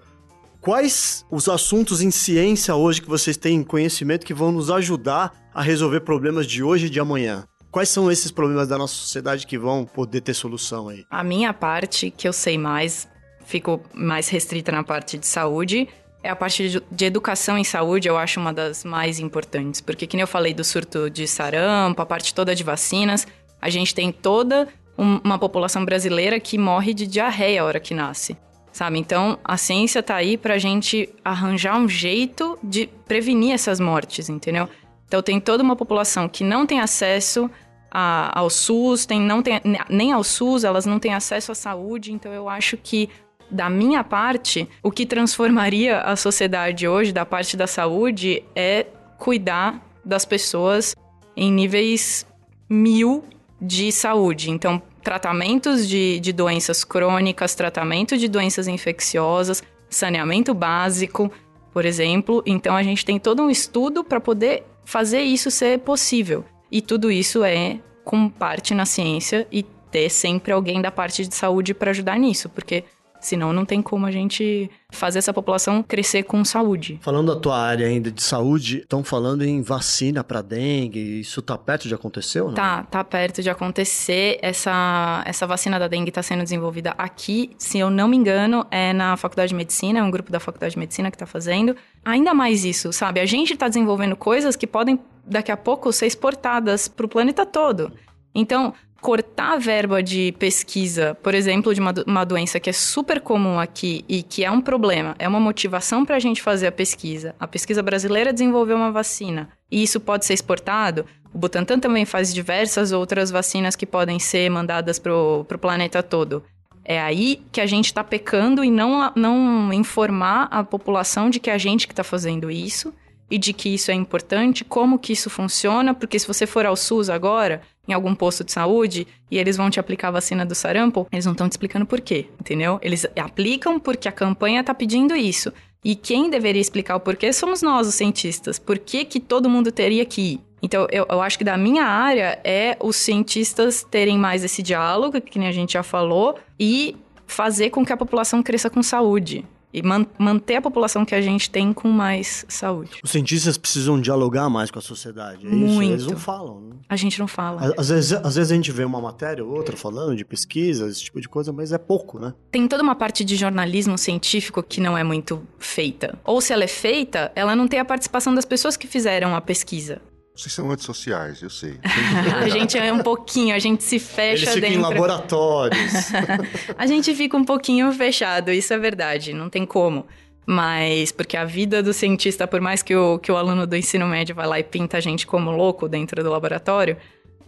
quais 0.60 1.24
os 1.30 1.48
assuntos 1.48 2.02
em 2.02 2.10
ciência 2.10 2.74
hoje 2.74 3.00
que 3.00 3.08
vocês 3.08 3.38
têm 3.38 3.64
conhecimento 3.64 4.26
que 4.26 4.34
vão 4.34 4.52
nos 4.52 4.72
ajudar 4.72 5.32
a 5.54 5.62
resolver 5.62 6.00
problemas 6.00 6.48
de 6.48 6.64
hoje 6.64 6.88
e 6.88 6.90
de 6.90 7.00
amanhã? 7.00 7.48
Quais 7.74 7.90
são 7.90 8.12
esses 8.12 8.30
problemas 8.30 8.68
da 8.68 8.78
nossa 8.78 8.94
sociedade 8.94 9.48
que 9.48 9.58
vão 9.58 9.84
poder 9.84 10.22
ter 10.22 10.36
solução 10.36 10.90
aí? 10.90 11.08
A 11.10 11.24
minha 11.24 11.52
parte, 11.52 12.12
que 12.12 12.28
eu 12.28 12.32
sei 12.32 12.56
mais, 12.56 13.10
fico 13.48 13.82
mais 13.92 14.30
restrita 14.30 14.72
na 14.72 14.84
parte 14.84 15.18
de 15.18 15.26
saúde. 15.26 15.90
É 16.22 16.30
a 16.30 16.36
parte 16.36 16.80
de, 16.92 17.06
educação 17.06 17.58
em 17.58 17.64
saúde, 17.64 18.08
eu 18.08 18.16
acho 18.16 18.40
uma 18.40 18.54
das 18.54 18.84
mais 18.84 19.20
importantes. 19.20 19.82
Porque, 19.82 20.06
que 20.06 20.16
nem 20.16 20.22
eu 20.22 20.28
falei 20.28 20.54
do 20.54 20.64
surto 20.64 21.10
de 21.10 21.28
sarampo, 21.28 22.00
a 22.00 22.06
parte 22.06 22.32
toda 22.32 22.54
de 22.54 22.64
vacinas, 22.64 23.26
a 23.60 23.72
gente 23.72 23.96
tem 23.96 24.12
toda 24.12 24.68
um, 24.96 25.20
uma 25.24 25.40
população 25.40 25.84
brasileira 25.84 26.40
que 26.40 26.60
morre 26.60 26.94
de 26.94 27.08
diarreia 27.08 27.64
a 27.64 27.66
hora 27.66 27.80
que 27.80 27.96
nasce. 27.96 28.38
Sabe? 28.72 29.00
Então, 29.00 29.40
a 29.44 29.58
ciência 29.58 30.02
está 30.02 30.16
aí 30.16 30.38
para 30.38 30.54
a 30.54 30.60
gente 30.60 31.10
arranjar 31.26 31.76
um 31.80 31.90
jeito 31.90 32.56
de 32.64 32.88
prevenir 33.08 33.52
essas 33.52 33.80
mortes, 33.80 34.30
entendeu? 34.30 34.70
Então, 35.08 35.24
tem 35.24 35.40
toda 35.40 35.64
uma 35.64 35.76
população 35.76 36.30
que 36.30 36.44
não 36.44 36.68
tem 36.68 36.80
acesso 36.80 37.50
a, 37.96 38.40
ao 38.40 38.50
SUS, 38.50 39.06
tem, 39.06 39.22
não 39.22 39.44
tem, 39.44 39.62
nem 39.88 40.12
ao 40.12 40.24
SUS, 40.24 40.64
elas 40.64 40.84
não 40.84 40.98
têm 40.98 41.14
acesso 41.14 41.52
à 41.52 41.56
saúde. 41.56 42.12
Então, 42.12 42.34
eu 42.34 42.50
acho 42.50 42.76
que, 42.76 43.08
da 43.52 43.70
minha 43.70 44.04
parte, 44.04 44.68
o 44.82 44.90
que 44.90 45.06
transformaria 45.06 46.00
a 46.00 46.16
sociedade 46.16 46.88
hoje, 46.88 47.12
da 47.12 47.24
parte 47.24 47.56
da 47.56 47.68
saúde, 47.68 48.44
é 48.56 48.88
cuidar 49.20 49.80
das 50.04 50.26
pessoas 50.26 50.96
em 51.38 51.52
níveis 51.52 52.26
mil 52.68 53.24
de 53.62 53.92
saúde. 53.92 54.50
Então, 54.50 54.82
tratamentos 55.04 55.88
de, 55.88 56.20
de 56.20 56.34
doenças 56.34 56.84
crônicas, 56.84 57.54
tratamento 57.54 58.18
de 58.18 58.28
doenças 58.28 58.68
infecciosas, 58.68 59.62
saneamento 59.88 60.52
básico, 60.52 61.32
por 61.72 61.86
exemplo. 61.86 62.42
Então, 62.44 62.76
a 62.76 62.82
gente 62.82 63.06
tem 63.06 63.20
todo 63.20 63.44
um 63.44 63.52
estudo 63.52 64.04
para 64.04 64.20
poder 64.20 64.64
fazer 64.84 65.22
isso 65.22 65.52
ser 65.52 65.80
possível. 65.80 66.44
E 66.74 66.82
tudo 66.82 67.12
isso 67.12 67.44
é 67.44 67.80
com 68.04 68.28
parte 68.28 68.74
na 68.74 68.84
ciência 68.84 69.48
e 69.52 69.62
ter 69.92 70.10
sempre 70.10 70.52
alguém 70.52 70.82
da 70.82 70.90
parte 70.90 71.24
de 71.24 71.36
saúde 71.36 71.72
para 71.72 71.92
ajudar 71.92 72.18
nisso, 72.18 72.50
porque 72.50 72.84
Senão 73.24 73.54
não 73.54 73.64
tem 73.64 73.82
como 73.82 74.06
a 74.06 74.12
gente 74.12 74.70
fazer 74.92 75.20
essa 75.20 75.34
população 75.34 75.82
crescer 75.82 76.24
com 76.24 76.44
saúde. 76.44 77.00
Falando 77.02 77.34
da 77.34 77.40
tua 77.40 77.58
área 77.58 77.88
ainda 77.88 78.12
de 78.12 78.22
saúde, 78.22 78.80
estão 78.80 79.02
falando 79.02 79.46
em 79.46 79.62
vacina 79.62 80.22
para 80.26 80.42
dengue. 80.42 81.22
Isso 81.22 81.42
tá 81.42 81.58
perto 81.58 81.88
de 81.88 81.96
acontecer 81.96 82.42
ou 82.42 82.50
não? 82.50 82.56
Tá, 82.56 82.84
tá 82.84 83.02
perto 83.02 83.42
de 83.42 83.50
acontecer. 83.50 84.40
Essa, 84.42 85.24
essa 85.26 85.48
vacina 85.48 85.80
da 85.80 85.88
dengue 85.88 86.10
está 86.10 86.22
sendo 86.22 86.44
desenvolvida 86.44 86.94
aqui, 86.98 87.52
se 87.58 87.80
eu 87.80 87.90
não 87.90 88.10
me 88.10 88.18
engano, 88.18 88.68
é 88.70 88.92
na 88.92 89.16
Faculdade 89.16 89.50
de 89.50 89.56
Medicina, 89.56 90.00
é 90.00 90.04
um 90.04 90.12
grupo 90.12 90.30
da 90.30 90.42
Faculdade 90.42 90.74
de 90.74 90.80
Medicina 90.80 91.10
que 91.10 91.16
está 91.16 91.26
fazendo. 91.26 91.78
Ainda 92.04 92.34
mais 92.34 92.66
isso, 92.66 92.92
sabe? 92.92 93.22
A 93.22 93.26
gente 93.26 93.54
está 93.54 93.70
desenvolvendo 93.70 94.18
coisas 94.18 94.58
que 94.58 94.68
podem 94.68 95.00
daqui 95.26 95.52
a 95.52 95.58
pouco 95.58 95.92
ser 95.92 96.08
exportadas 96.08 96.88
para 96.88 97.06
o 97.06 97.10
planeta 97.10 97.46
todo. 97.46 97.92
Então, 98.36 98.74
cortar 99.04 99.56
a 99.56 99.58
verba 99.58 100.02
de 100.02 100.32
pesquisa, 100.40 101.14
por 101.22 101.36
exemplo, 101.36 101.74
de 101.74 101.82
uma, 101.82 101.94
uma 102.08 102.24
doença 102.24 102.58
que 102.58 102.70
é 102.70 102.74
super 102.74 103.20
comum 103.20 103.60
aqui 103.60 104.06
e 104.08 104.24
que 104.24 104.46
é 104.46 104.50
um 104.50 104.62
problema, 104.62 105.14
é 105.20 105.28
uma 105.28 105.42
motivação 105.42 106.06
para 106.06 106.16
a 106.16 106.20
gente 106.20 106.42
fazer 106.42 106.68
a 106.68 106.72
pesquisa. 106.72 107.36
A 107.38 107.46
pesquisa 107.46 107.84
brasileira 107.84 108.32
desenvolveu 108.32 108.78
uma 108.78 108.94
vacina 108.94 109.50
e 109.70 109.84
isso 109.84 110.00
pode 110.00 110.26
ser 110.26 110.34
exportado. 110.34 111.06
O 111.34 111.38
Butantan 111.38 111.80
também 111.80 112.06
faz 112.06 112.34
diversas 112.34 112.94
outras 112.94 113.30
vacinas 113.30 113.76
que 113.76 113.86
podem 113.86 114.20
ser 114.20 114.50
mandadas 114.50 114.98
para 115.00 115.14
o 115.14 115.44
planeta 115.60 116.02
todo. 116.02 116.42
É 116.86 117.02
aí 117.02 117.42
que 117.52 117.60
a 117.60 117.66
gente 117.66 117.88
está 117.88 118.06
pecando 118.06 118.64
e 118.64 118.72
não, 118.72 119.12
não 119.16 119.74
informar 119.74 120.48
a 120.50 120.64
população 120.64 121.30
de 121.30 121.42
que 121.42 121.50
é 121.50 121.54
a 121.54 121.58
gente 121.58 121.88
que 121.88 121.94
está 121.94 122.04
fazendo 122.06 122.50
isso 122.50 122.94
e 123.30 123.38
de 123.38 123.54
que 123.54 123.74
isso 123.74 123.92
é 123.92 123.94
importante, 123.94 124.64
como 124.64 125.00
que 125.00 125.14
isso 125.14 125.30
funciona, 125.30 125.94
porque 125.94 126.20
se 126.20 126.28
você 126.28 126.46
for 126.46 126.66
ao 126.66 126.76
SUS 126.76 127.10
agora, 127.10 127.62
em 127.88 127.94
algum 127.94 128.16
posto 128.16 128.44
de 128.44 128.52
saúde 128.52 129.08
e 129.30 129.38
eles 129.38 129.58
vão 129.58 129.70
te 129.70 129.80
aplicar 129.80 130.10
a 130.10 130.12
vacina 130.12 130.46
do 130.46 130.56
sarampo, 130.56 131.08
eles 131.12 131.26
não 131.26 131.34
estão 131.34 131.50
te 131.50 131.54
explicando 131.54 131.86
por 131.86 132.00
quê, 132.00 132.28
entendeu? 132.40 132.80
Eles 132.82 133.06
aplicam 133.16 133.80
porque 133.80 134.08
a 134.08 134.12
campanha 134.12 134.62
está 134.62 134.74
pedindo 134.74 135.16
isso. 135.16 135.52
E 135.84 135.96
quem 135.96 136.30
deveria 136.30 136.62
explicar 136.62 136.96
o 136.96 137.00
porquê 137.00 137.34
somos 137.34 137.62
nós, 137.62 137.88
os 137.88 137.96
cientistas. 137.96 138.58
Por 138.58 138.80
que, 138.80 139.04
que 139.04 139.20
todo 139.20 139.50
mundo 139.50 139.70
teria 139.72 140.06
que 140.06 140.22
ir? 140.22 140.42
Então, 140.62 140.88
eu, 140.90 141.06
eu 141.10 141.22
acho 141.22 141.38
que 141.38 141.44
da 141.44 141.58
minha 141.58 141.84
área 141.84 142.40
é 142.42 142.78
os 142.80 142.96
cientistas 142.96 143.84
terem 143.84 144.18
mais 144.18 144.46
esse 144.46 144.64
diálogo, 144.64 145.20
que 145.20 145.38
nem 145.38 145.50
a 145.50 145.52
gente 145.52 145.74
já 145.74 145.84
falou, 145.84 146.40
e 146.58 146.96
fazer 147.28 147.70
com 147.70 147.86
que 147.86 147.92
a 147.92 147.98
população 147.98 148.42
cresça 148.42 148.70
com 148.70 148.82
saúde 148.82 149.46
e 149.74 149.82
man 149.82 150.06
manter 150.18 150.58
a 150.58 150.62
população 150.62 151.04
que 151.04 151.16
a 151.16 151.22
gente 151.22 151.50
tem 151.50 151.74
com 151.74 151.90
mais 151.90 152.46
saúde. 152.48 152.92
Os 153.04 153.12
cientistas 153.12 153.58
precisam 153.58 154.00
dialogar 154.00 154.50
mais 154.50 154.70
com 154.70 154.80
a 154.80 154.82
sociedade, 154.82 155.46
é 155.46 155.50
Muito. 155.50 155.82
isso? 155.82 155.92
Eles 155.94 156.08
não 156.08 156.18
falam, 156.18 156.62
né? 156.62 156.76
A 156.88 156.96
gente 156.96 157.20
não 157.20 157.28
fala. 157.28 157.74
Às 157.78 157.90
vezes, 157.90 158.14
às 158.14 158.36
vezes 158.36 158.52
a 158.52 158.56
gente 158.56 158.72
vê 158.72 158.84
uma 158.84 159.02
matéria 159.02 159.44
ou 159.44 159.52
outra 159.52 159.76
falando 159.76 160.16
de 160.16 160.24
pesquisa, 160.24 160.88
esse 160.88 161.04
tipo 161.04 161.20
de 161.20 161.28
coisa, 161.28 161.52
mas 161.52 161.72
é 161.72 161.78
pouco, 161.78 162.20
né? 162.20 162.34
Tem 162.52 162.68
toda 162.68 162.84
uma 162.84 162.96
parte 162.96 163.26
de 163.26 163.36
jornalismo 163.36 163.98
científico 163.98 164.62
que 164.62 164.80
não 164.80 164.98
é 164.98 165.04
muito 165.04 165.42
feita. 165.58 166.20
Ou 166.24 166.40
se 166.42 166.54
ela 166.54 166.64
é 166.64 166.68
feita, 166.68 167.32
ela 167.36 167.56
não 167.56 167.68
tem 167.68 167.80
a 167.80 167.86
participação 167.86 168.36
das 168.36 168.46
pessoas 168.46 168.78
que 168.78 168.88
fizeram 168.88 169.36
a 169.36 169.42
pesquisa. 169.42 170.02
Vocês 170.36 170.52
são 170.52 170.72
antissociais, 170.72 171.42
eu 171.44 171.50
sei. 171.50 171.80
a 172.42 172.50
gente 172.50 172.78
é 172.78 172.92
um 172.92 173.04
pouquinho, 173.04 173.56
a 173.56 173.60
gente 173.60 173.84
se 173.84 174.00
fecha 174.00 174.44
Eles 174.44 174.54
ficam 174.56 174.70
dentro. 174.70 174.80
em 174.80 174.82
laboratórios. 174.82 175.94
a 176.76 176.88
gente 176.88 177.14
fica 177.14 177.38
um 177.38 177.46
pouquinho 177.46 177.92
fechado, 177.94 178.52
isso 178.52 178.74
é 178.74 178.80
verdade, 178.80 179.32
não 179.32 179.48
tem 179.50 179.66
como. 179.66 180.08
Mas, 180.46 181.12
porque 181.12 181.38
a 181.38 181.46
vida 181.46 181.82
do 181.84 181.94
cientista, 181.94 182.48
por 182.48 182.60
mais 182.60 182.82
que 182.82 182.96
o, 182.96 183.20
que 183.20 183.32
o 183.32 183.38
aluno 183.38 183.66
do 183.66 183.76
ensino 183.76 184.08
médio 184.08 184.36
vá 184.36 184.46
lá 184.46 184.60
e 184.60 184.64
pinta 184.64 184.98
a 184.98 185.00
gente 185.00 185.26
como 185.26 185.52
louco 185.52 185.88
dentro 185.88 186.24
do 186.24 186.30
laboratório, 186.30 186.98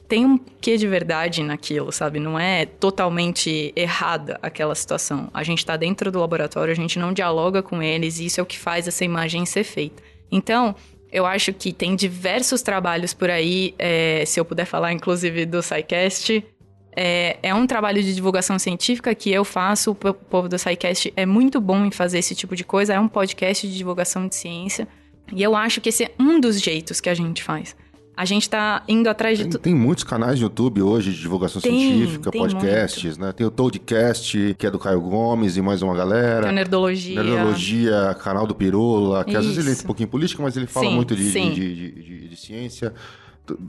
tem 0.08 0.26
um 0.26 0.38
quê 0.38 0.78
de 0.78 0.88
verdade 0.88 1.42
naquilo, 1.44 1.92
sabe? 1.92 2.20
Não 2.20 2.40
é 2.40 2.66
totalmente 2.66 3.74
errada 3.76 4.40
aquela 4.42 4.76
situação. 4.76 5.30
A 5.34 5.44
gente 5.44 5.60
está 5.60 5.76
dentro 5.76 6.12
do 6.12 6.20
laboratório, 6.20 6.72
a 6.72 6.76
gente 6.76 7.00
não 7.00 7.12
dialoga 7.12 7.64
com 7.64 7.82
eles, 7.82 8.20
e 8.20 8.28
isso 8.28 8.40
é 8.40 8.44
o 8.44 8.46
que 8.46 8.60
faz 8.60 8.88
essa 8.88 9.04
imagem 9.04 9.46
ser 9.46 9.64
feita. 9.64 10.02
Então, 10.32 10.76
eu 11.16 11.26
acho 11.26 11.54
que 11.54 11.72
tem 11.72 11.96
diversos 11.96 12.62
trabalhos 12.62 13.14
por 13.14 13.30
aí, 13.30 13.74
é, 13.80 14.26
se 14.26 14.38
eu 14.38 14.44
puder 14.44 14.66
falar, 14.66 14.92
inclusive, 14.92 15.46
do 15.46 15.64
SciCast. 15.64 16.46
É, 16.94 17.38
é, 17.42 17.54
um 17.54 17.66
trabalho 17.66 18.04
de 18.04 18.14
divulgação 18.14 18.60
científica 18.60 19.16
que 19.16 19.32
eu 19.32 19.46
faço, 19.46 19.92
o 19.92 19.96
povo 19.96 20.50
do 20.50 20.60
SciCast 20.60 21.14
é 21.16 21.26
muito 21.26 21.62
bom 21.62 21.86
em 21.86 21.92
fazer 21.92 22.20
esse 22.20 22.36
tipo 22.36 22.54
de 22.54 22.66
coisa, 22.66 22.94
é 22.94 23.00
um 23.00 23.08
podcast 23.08 23.66
de 23.66 23.78
divulgação 23.78 24.28
de 24.28 24.36
ciência. 24.36 24.90
E 25.34 25.42
eu 25.42 25.56
acho 25.56 25.80
que 25.80 25.88
esse 25.88 26.04
é 26.04 26.12
um 26.20 26.38
dos 26.38 26.62
jeitos 26.62 27.00
que 27.00 27.10
a 27.10 27.14
gente 27.14 27.42
faz. 27.42 27.76
A 28.18 28.24
gente 28.24 28.44
está 28.44 28.82
indo 28.88 29.10
atrás 29.10 29.38
de 29.38 29.46
tudo. 29.46 29.60
Tem 29.60 29.76
muitos 29.76 30.04
canais 30.04 30.40
no 30.40 30.46
YouTube 30.46 30.82
hoje 30.82 31.12
de 31.12 31.20
divulgação 31.20 31.62
tem, 31.62 31.78
científica, 31.78 32.32
tem 32.32 32.42
podcasts, 32.42 33.04
muito. 33.04 33.22
né? 33.22 33.32
Tem 33.34 33.46
o 33.46 33.52
Toadcast, 33.52 34.56
que 34.58 34.66
é 34.66 34.72
do 34.72 34.80
Caio 34.80 35.02
Gomes 35.02 35.58
e 35.58 35.62
mais 35.62 35.82
uma 35.82 35.94
galera. 35.96 36.42
Tem 36.42 36.50
a 36.50 36.54
Nerdologia. 36.54 37.22
Nerdologia, 37.22 38.18
canal 38.22 38.48
do 38.48 38.56
Pirula, 38.56 39.26
que 39.26 39.32
Isso. 39.32 39.40
às 39.40 39.46
vezes 39.46 39.60
ele 39.60 39.72
entra 39.72 39.84
um 39.84 39.88
pouquinho 39.88 40.08
em 40.08 40.10
política, 40.10 40.42
mas 40.42 40.56
ele 40.56 40.68
fala 40.68 40.88
Sim, 40.88 40.96
muito 40.96 41.16
de, 41.16 41.32
de, 41.32 41.52
de, 41.52 42.28
de, 42.30 42.36
ciência. 42.38 42.94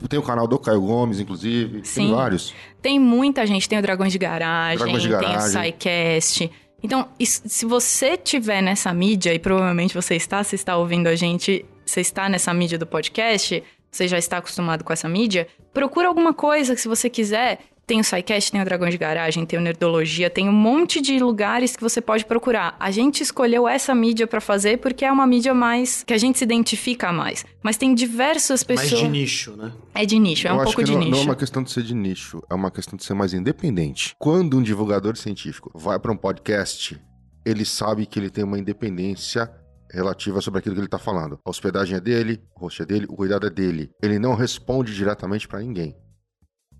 Tem 0.07 0.17
o 0.17 0.23
canal 0.23 0.47
do 0.47 0.57
Caio 0.57 0.81
Gomes, 0.81 1.19
inclusive. 1.19 1.81
Sim. 1.83 2.05
Tem 2.05 2.11
vários. 2.15 2.53
Tem 2.81 2.99
muita 2.99 3.45
gente. 3.45 3.67
Tem 3.67 3.77
o 3.77 3.81
Dragões 3.81 4.13
de 4.13 4.17
Garagem, 4.17 4.77
Dragões 4.77 5.03
de 5.03 5.09
tem 5.09 5.17
o 5.17 5.21
Garagem. 5.21 5.49
SciCast. 5.49 6.51
Então, 6.81 7.07
se 7.19 7.65
você 7.65 8.15
tiver 8.15 8.61
nessa 8.61 8.93
mídia, 8.93 9.33
e 9.33 9.39
provavelmente 9.39 9.93
você 9.93 10.15
está, 10.15 10.43
se 10.43 10.55
está 10.55 10.77
ouvindo 10.77 11.07
a 11.07 11.15
gente, 11.15 11.65
você 11.85 12.01
está 12.01 12.29
nessa 12.29 12.53
mídia 12.53 12.77
do 12.77 12.85
podcast, 12.85 13.63
você 13.91 14.07
já 14.07 14.17
está 14.17 14.37
acostumado 14.37 14.83
com 14.83 14.93
essa 14.93 15.07
mídia, 15.09 15.47
procura 15.73 16.07
alguma 16.07 16.33
coisa 16.33 16.75
que 16.75 16.81
se 16.81 16.87
você 16.87 17.09
quiser, 17.09 17.59
Tem 17.87 18.01
o 18.01 18.03
SciCast, 18.03 18.51
tem 18.51 18.61
o 18.61 18.65
Dragão 18.65 18.89
de 18.89 18.97
Garagem, 18.97 19.45
tem 19.45 19.57
o 19.57 19.61
Nerdologia, 19.61 20.29
tem 20.29 20.49
um 20.49 20.51
monte 20.51 20.99
de 20.99 21.17
lugares 21.19 21.73
que 21.73 21.81
você 21.81 22.01
pode 22.01 22.25
procurar. 22.25 22.75
A 22.81 22.91
gente 22.91 23.23
escolheu 23.23 23.65
essa 23.65 23.95
mídia 23.95 24.27
para 24.27 24.41
fazer 24.41 24.79
porque 24.79 25.05
é 25.05 25.11
uma 25.11 25.25
mídia 25.25 25.53
mais 25.53 26.03
que 26.03 26.13
a 26.13 26.17
gente 26.17 26.37
se 26.37 26.43
identifica 26.43 27.13
mais. 27.13 27.45
Mas 27.63 27.77
tem 27.77 27.95
diversas 27.95 28.61
pessoas. 28.61 28.91
Mais 28.91 29.03
de 29.03 29.07
nicho, 29.07 29.55
né? 29.55 29.71
É 29.95 30.05
de 30.05 30.19
nicho, 30.19 30.47
é 30.47 30.51
Eu 30.51 30.55
um 30.55 30.57
acho 30.57 30.65
pouco 30.65 30.79
que 30.81 30.85
de 30.85 30.91
não, 30.91 30.99
nicho. 30.99 31.11
não 31.11 31.19
é 31.19 31.23
uma 31.23 31.35
questão 31.37 31.63
de 31.63 31.71
ser 31.71 31.81
de 31.83 31.95
nicho, 31.95 32.43
é 32.51 32.53
uma 32.53 32.69
questão 32.69 32.97
de 32.97 33.05
ser 33.05 33.13
mais 33.13 33.33
independente. 33.33 34.13
Quando 34.19 34.57
um 34.57 34.61
divulgador 34.61 35.15
científico 35.15 35.71
vai 35.73 35.97
para 35.97 36.11
um 36.11 36.17
podcast, 36.17 36.99
ele 37.45 37.63
sabe 37.63 38.05
que 38.05 38.19
ele 38.19 38.29
tem 38.29 38.43
uma 38.43 38.59
independência 38.59 39.49
relativa 39.91 40.41
sobre 40.41 40.59
aquilo 40.59 40.75
que 40.75 40.79
ele 40.79 40.87
está 40.87 40.97
falando. 40.99 41.39
A 41.45 41.49
hospedagem 41.49 41.97
é 41.97 41.99
dele, 41.99 42.41
o 42.55 42.61
host 42.61 42.81
é 42.81 42.85
dele, 42.85 43.05
o 43.09 43.15
cuidado 43.15 43.47
é 43.47 43.49
dele. 43.49 43.89
Ele 44.01 44.19
não 44.19 44.35
responde 44.35 44.93
diretamente 44.93 45.47
para 45.47 45.59
ninguém. 45.59 45.95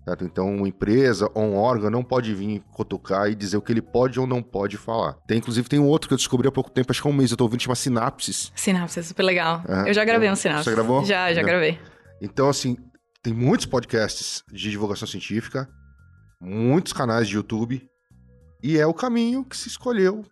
Certo? 0.04 0.24
Então, 0.24 0.54
uma 0.54 0.66
empresa 0.68 1.30
ou 1.34 1.42
um 1.42 1.56
órgão 1.56 1.90
não 1.90 2.02
pode 2.02 2.34
vir 2.34 2.62
cutucar 2.72 3.28
e 3.28 3.34
dizer 3.34 3.58
o 3.58 3.62
que 3.62 3.70
ele 3.70 3.82
pode 3.82 4.18
ou 4.18 4.26
não 4.26 4.42
pode 4.42 4.78
falar. 4.78 5.14
Tem, 5.26 5.36
inclusive, 5.36 5.68
tem 5.68 5.78
um 5.78 5.86
outro 5.86 6.08
que 6.08 6.14
eu 6.14 6.18
descobri 6.18 6.48
há 6.48 6.52
pouco 6.52 6.70
tempo, 6.70 6.90
acho 6.90 7.02
que 7.02 7.06
há 7.06 7.10
um 7.10 7.14
mês, 7.14 7.30
eu 7.30 7.36
tô 7.36 7.44
ouvindo, 7.44 7.62
chama 7.62 7.74
Sinapses. 7.74 8.50
Sinapse, 8.54 8.98
é 8.98 9.02
super 9.02 9.22
legal. 9.22 9.62
É, 9.68 9.90
eu 9.90 9.94
já 9.94 10.04
gravei 10.06 10.28
é. 10.28 10.32
um 10.32 10.36
sinapse. 10.36 10.64
Você 10.64 10.70
gravou? 10.70 11.04
Já, 11.04 11.32
já 11.34 11.40
É. 11.42 11.44
gravei. 11.44 11.78
Então, 12.22 12.48
assim, 12.48 12.76
tem 13.22 13.34
muitos 13.34 13.66
podcasts 13.66 14.42
de 14.50 14.70
divulgação 14.70 15.06
científica, 15.06 15.68
muitos 16.40 16.94
canais 16.94 17.28
de 17.28 17.36
YouTube, 17.36 17.86
e 18.62 18.78
é 18.78 18.86
o 18.86 18.94
caminho 18.94 19.44
que 19.44 19.56
se 19.56 19.68
escolheu. 19.68 20.24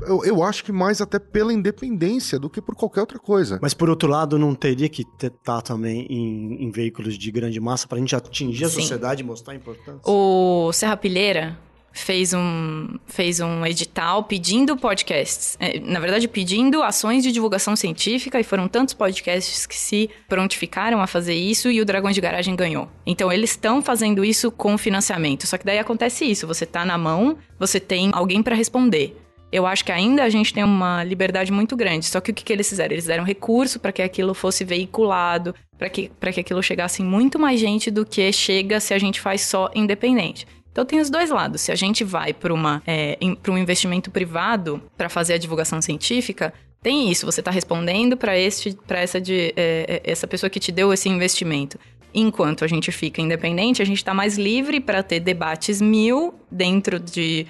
Eu, 0.00 0.24
eu 0.24 0.42
acho 0.42 0.64
que 0.64 0.72
mais 0.72 1.00
até 1.00 1.18
pela 1.18 1.52
independência 1.52 2.38
do 2.38 2.50
que 2.50 2.60
por 2.60 2.74
qualquer 2.74 3.00
outra 3.00 3.18
coisa. 3.18 3.58
Mas 3.62 3.74
por 3.74 3.88
outro 3.88 4.08
lado, 4.08 4.38
não 4.38 4.54
teria 4.54 4.88
que 4.88 5.02
estar 5.22 5.62
também 5.62 6.06
em, 6.10 6.64
em 6.64 6.70
veículos 6.70 7.16
de 7.16 7.30
grande 7.30 7.60
massa 7.60 7.86
pra 7.86 7.98
gente 7.98 8.14
atingir 8.14 8.64
a 8.64 8.68
Sim. 8.68 8.80
sociedade 8.80 9.22
e 9.22 9.24
mostrar 9.24 9.52
a 9.52 9.56
importância? 9.56 10.02
O 10.04 10.72
Serra 10.72 10.96
Pilheira 10.96 11.56
fez 11.94 12.34
um, 12.34 12.98
fez 13.06 13.38
um 13.38 13.64
edital 13.64 14.24
pedindo 14.24 14.76
podcasts. 14.76 15.56
É, 15.60 15.78
na 15.78 16.00
verdade, 16.00 16.26
pedindo 16.26 16.82
ações 16.82 17.22
de 17.22 17.30
divulgação 17.30 17.76
científica, 17.76 18.38
e 18.38 18.44
foram 18.44 18.66
tantos 18.66 18.92
podcasts 18.92 19.64
que 19.64 19.76
se 19.76 20.10
prontificaram 20.28 21.00
a 21.00 21.06
fazer 21.06 21.34
isso 21.34 21.70
e 21.70 21.80
o 21.80 21.84
Dragão 21.84 22.10
de 22.10 22.20
Garagem 22.20 22.56
ganhou. 22.56 22.88
Então, 23.06 23.32
eles 23.32 23.50
estão 23.50 23.80
fazendo 23.80 24.24
isso 24.24 24.50
com 24.50 24.76
financiamento. 24.76 25.46
Só 25.46 25.56
que 25.56 25.64
daí 25.64 25.78
acontece 25.78 26.24
isso: 26.24 26.46
você 26.46 26.66
tá 26.66 26.84
na 26.84 26.98
mão, 26.98 27.38
você 27.58 27.78
tem 27.78 28.10
alguém 28.12 28.42
para 28.42 28.56
responder. 28.56 29.16
Eu 29.54 29.68
acho 29.68 29.84
que 29.84 29.92
ainda 29.92 30.24
a 30.24 30.28
gente 30.28 30.52
tem 30.52 30.64
uma 30.64 31.04
liberdade 31.04 31.52
muito 31.52 31.76
grande. 31.76 32.06
Só 32.06 32.20
que 32.20 32.32
o 32.32 32.34
que, 32.34 32.42
que 32.42 32.52
eles 32.52 32.68
fizeram? 32.68 32.92
Eles 32.92 33.04
deram 33.04 33.22
recurso 33.22 33.78
para 33.78 33.92
que 33.92 34.02
aquilo 34.02 34.34
fosse 34.34 34.64
veiculado, 34.64 35.54
para 35.78 35.88
que, 35.88 36.10
que 36.10 36.40
aquilo 36.40 36.60
chegasse 36.60 37.02
em 37.02 37.04
muito 37.04 37.38
mais 37.38 37.60
gente 37.60 37.88
do 37.88 38.04
que 38.04 38.32
chega 38.32 38.80
se 38.80 38.92
a 38.92 38.98
gente 38.98 39.20
faz 39.20 39.42
só 39.42 39.70
independente. 39.72 40.44
Então 40.72 40.84
tem 40.84 40.98
os 40.98 41.08
dois 41.08 41.30
lados. 41.30 41.60
Se 41.60 41.70
a 41.70 41.76
gente 41.76 42.02
vai 42.02 42.34
para 42.34 42.52
é, 42.84 43.16
um 43.48 43.56
investimento 43.56 44.10
privado 44.10 44.82
para 44.96 45.08
fazer 45.08 45.34
a 45.34 45.38
divulgação 45.38 45.80
científica, 45.80 46.52
tem 46.82 47.08
isso. 47.08 47.24
Você 47.24 47.40
está 47.40 47.52
respondendo 47.52 48.16
para 48.16 48.36
essa, 48.36 49.20
de, 49.20 49.54
é, 49.56 50.02
essa 50.02 50.26
pessoa 50.26 50.50
que 50.50 50.58
te 50.58 50.72
deu 50.72 50.92
esse 50.92 51.08
investimento. 51.08 51.78
Enquanto 52.12 52.64
a 52.64 52.66
gente 52.66 52.90
fica 52.90 53.22
independente, 53.22 53.80
a 53.80 53.84
gente 53.84 53.98
está 53.98 54.12
mais 54.12 54.36
livre 54.36 54.80
para 54.80 55.00
ter 55.00 55.20
debates 55.20 55.80
mil 55.80 56.34
dentro 56.50 56.98
de 56.98 57.46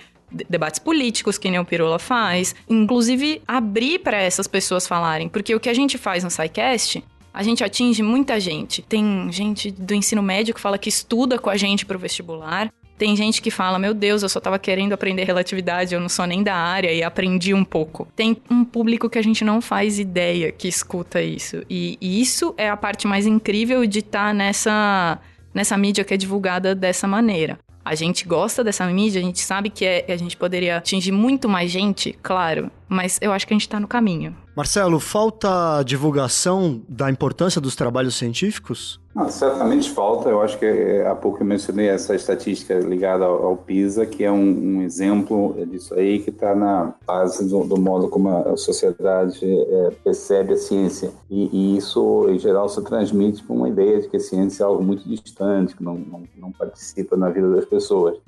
debates 0.48 0.78
políticos, 0.78 1.38
que 1.38 1.50
nem 1.50 1.60
o 1.60 1.64
Pirula 1.64 1.98
faz. 1.98 2.54
Inclusive, 2.68 3.40
abrir 3.46 4.00
para 4.00 4.20
essas 4.20 4.46
pessoas 4.46 4.86
falarem. 4.86 5.28
Porque 5.28 5.54
o 5.54 5.60
que 5.60 5.68
a 5.68 5.74
gente 5.74 5.96
faz 5.96 6.24
no 6.24 6.30
SciCast, 6.30 7.04
a 7.32 7.42
gente 7.42 7.64
atinge 7.64 8.02
muita 8.02 8.38
gente. 8.38 8.82
Tem 8.82 9.30
gente 9.30 9.70
do 9.70 9.94
ensino 9.94 10.22
médio 10.22 10.54
que 10.54 10.60
fala 10.60 10.78
que 10.78 10.88
estuda 10.88 11.38
com 11.38 11.50
a 11.50 11.56
gente 11.56 11.84
para 11.84 11.96
o 11.96 12.00
vestibular. 12.00 12.72
Tem 12.96 13.16
gente 13.16 13.42
que 13.42 13.50
fala, 13.50 13.76
meu 13.76 13.92
Deus, 13.92 14.22
eu 14.22 14.28
só 14.28 14.38
tava 14.38 14.56
querendo 14.56 14.92
aprender 14.92 15.24
relatividade, 15.24 15.94
eu 15.94 16.00
não 16.00 16.08
sou 16.08 16.26
nem 16.26 16.44
da 16.44 16.54
área 16.54 16.92
e 16.92 17.02
aprendi 17.02 17.52
um 17.52 17.64
pouco. 17.64 18.06
Tem 18.14 18.36
um 18.48 18.64
público 18.64 19.10
que 19.10 19.18
a 19.18 19.22
gente 19.22 19.44
não 19.44 19.60
faz 19.60 19.98
ideia 19.98 20.52
que 20.52 20.68
escuta 20.68 21.20
isso. 21.20 21.62
E, 21.68 21.98
e 22.00 22.20
isso 22.20 22.54
é 22.56 22.70
a 22.70 22.76
parte 22.76 23.06
mais 23.08 23.26
incrível 23.26 23.84
de 23.84 23.98
estar 23.98 24.28
tá 24.28 24.32
nessa, 24.32 25.18
nessa 25.52 25.76
mídia 25.76 26.04
que 26.04 26.14
é 26.14 26.16
divulgada 26.16 26.72
dessa 26.72 27.08
maneira. 27.08 27.58
A 27.84 27.94
gente 27.94 28.26
gosta 28.26 28.64
dessa 28.64 28.86
mídia, 28.86 29.20
a 29.20 29.24
gente 29.24 29.40
sabe 29.40 29.68
que 29.68 29.84
é, 29.84 30.06
a 30.08 30.16
gente 30.16 30.36
poderia 30.36 30.78
atingir 30.78 31.12
muito 31.12 31.48
mais 31.48 31.70
gente, 31.70 32.18
claro, 32.22 32.70
mas 32.88 33.18
eu 33.20 33.30
acho 33.30 33.46
que 33.46 33.52
a 33.52 33.56
gente 33.56 33.68
tá 33.68 33.78
no 33.78 33.86
caminho. 33.86 34.34
Marcelo, 34.56 34.98
falta 34.98 35.82
divulgação 35.82 36.82
da 36.88 37.10
importância 37.10 37.60
dos 37.60 37.76
trabalhos 37.76 38.14
científicos? 38.14 39.00
Não, 39.14 39.30
certamente 39.30 39.90
falta. 39.92 40.28
Eu 40.28 40.42
acho 40.42 40.58
que 40.58 40.66
é, 40.66 41.06
há 41.06 41.14
pouco 41.14 41.40
eu 41.40 41.46
mencionei 41.46 41.88
essa 41.88 42.16
estatística 42.16 42.74
ligada 42.74 43.24
ao, 43.24 43.46
ao 43.46 43.56
PISA, 43.56 44.04
que 44.04 44.24
é 44.24 44.32
um, 44.32 44.78
um, 44.78 44.82
exemplo 44.82 45.54
disso 45.66 45.94
aí, 45.94 46.18
que 46.18 46.30
está 46.30 46.54
na 46.54 46.94
base 47.06 47.48
do, 47.48 47.62
do, 47.64 47.80
modo 47.80 48.08
como 48.08 48.28
a 48.28 48.56
sociedade 48.56 49.38
é, 49.44 49.90
percebe 50.02 50.54
a 50.54 50.56
ciência. 50.56 51.12
E, 51.30 51.48
e, 51.52 51.76
isso, 51.76 52.26
em 52.28 52.38
geral, 52.40 52.68
se 52.68 52.82
transmite 52.82 53.44
para 53.44 53.54
uma 53.54 53.68
ideia 53.68 54.00
de 54.00 54.08
que 54.08 54.16
a 54.16 54.20
ciência 54.20 54.64
é 54.64 54.66
algo 54.66 54.82
muito 54.82 55.08
distante, 55.08 55.76
que 55.76 55.84
não, 55.84 55.94
não, 55.94 56.22
não 56.36 56.50
participa 56.50 57.16
na 57.16 57.30
vida 57.30 57.48
das 57.50 57.64
pessoas. 57.64 58.18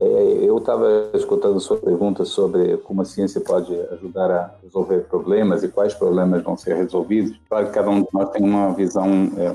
É, 0.00 0.48
eu 0.48 0.56
estava 0.56 1.10
escutando 1.12 1.60
sua 1.60 1.76
pergunta 1.76 2.24
sobre 2.24 2.78
como 2.78 3.02
a 3.02 3.04
ciência 3.04 3.38
pode 3.38 3.78
ajudar 3.92 4.30
a 4.30 4.54
resolver 4.62 5.00
problemas 5.00 5.62
e 5.62 5.68
quais 5.68 5.92
problemas 5.92 6.42
vão 6.42 6.56
ser 6.56 6.74
resolvidos. 6.74 7.38
Claro 7.48 7.66
que 7.66 7.72
cada 7.72 7.90
um 7.90 8.00
de 8.00 8.08
nós 8.10 8.30
tem 8.30 8.42
uma 8.42 8.72
visão 8.72 9.30
é, 9.36 9.54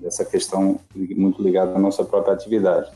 dessa 0.00 0.24
questão 0.24 0.80
muito 0.94 1.40
ligada 1.40 1.76
à 1.76 1.78
nossa 1.78 2.04
própria 2.04 2.34
atividade. 2.34 2.90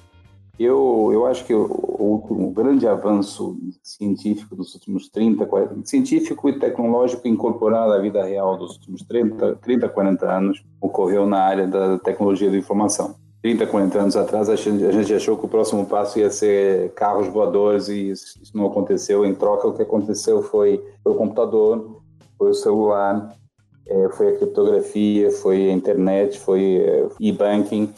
Eu, 0.58 1.10
eu 1.12 1.24
acho 1.24 1.44
que 1.44 1.54
o, 1.54 1.66
o, 1.66 2.46
o, 2.46 2.50
grande 2.50 2.84
avanço 2.88 3.56
científico 3.80 4.56
dos 4.56 4.74
últimos 4.74 5.08
30, 5.08 5.46
40, 5.46 5.86
científico 5.86 6.48
e 6.48 6.58
tecnológico 6.58 7.28
incorporado 7.28 7.92
à 7.92 7.98
vida 8.00 8.24
real 8.24 8.56
dos 8.56 8.74
últimos 8.74 9.02
30, 9.02 9.54
30 9.62 9.88
40 9.88 10.26
anos 10.28 10.64
ocorreu 10.80 11.26
na 11.26 11.38
área 11.38 11.68
da 11.68 11.96
tecnologia 12.00 12.50
da 12.50 12.56
informação. 12.56 13.14
30, 13.48 13.66
40 13.66 13.98
anos 13.98 14.16
atrás, 14.16 14.50
a 14.50 14.56
gente, 14.56 14.84
a 14.84 14.92
gente 14.92 15.14
achou 15.14 15.34
que 15.38 15.46
o 15.46 15.48
próximo 15.48 15.86
passo 15.86 16.18
ia 16.18 16.28
ser 16.28 16.92
carros 16.92 17.28
voadores 17.28 17.88
e 17.88 18.10
isso, 18.10 18.38
isso 18.42 18.54
não 18.54 18.66
aconteceu. 18.66 19.24
Em 19.24 19.34
troca, 19.34 19.66
o 19.66 19.72
que 19.72 19.80
aconteceu 19.80 20.42
foi, 20.42 20.84
foi 21.02 21.12
o 21.12 21.14
computador, 21.14 22.02
foi 22.36 22.50
o 22.50 22.54
celular, 22.54 23.34
é, 23.86 24.08
foi 24.10 24.28
a 24.28 24.36
criptografia, 24.36 25.30
foi 25.30 25.70
a 25.70 25.72
internet, 25.72 26.38
foi 26.38 26.76
é, 26.76 27.08
e-banking 27.18 27.90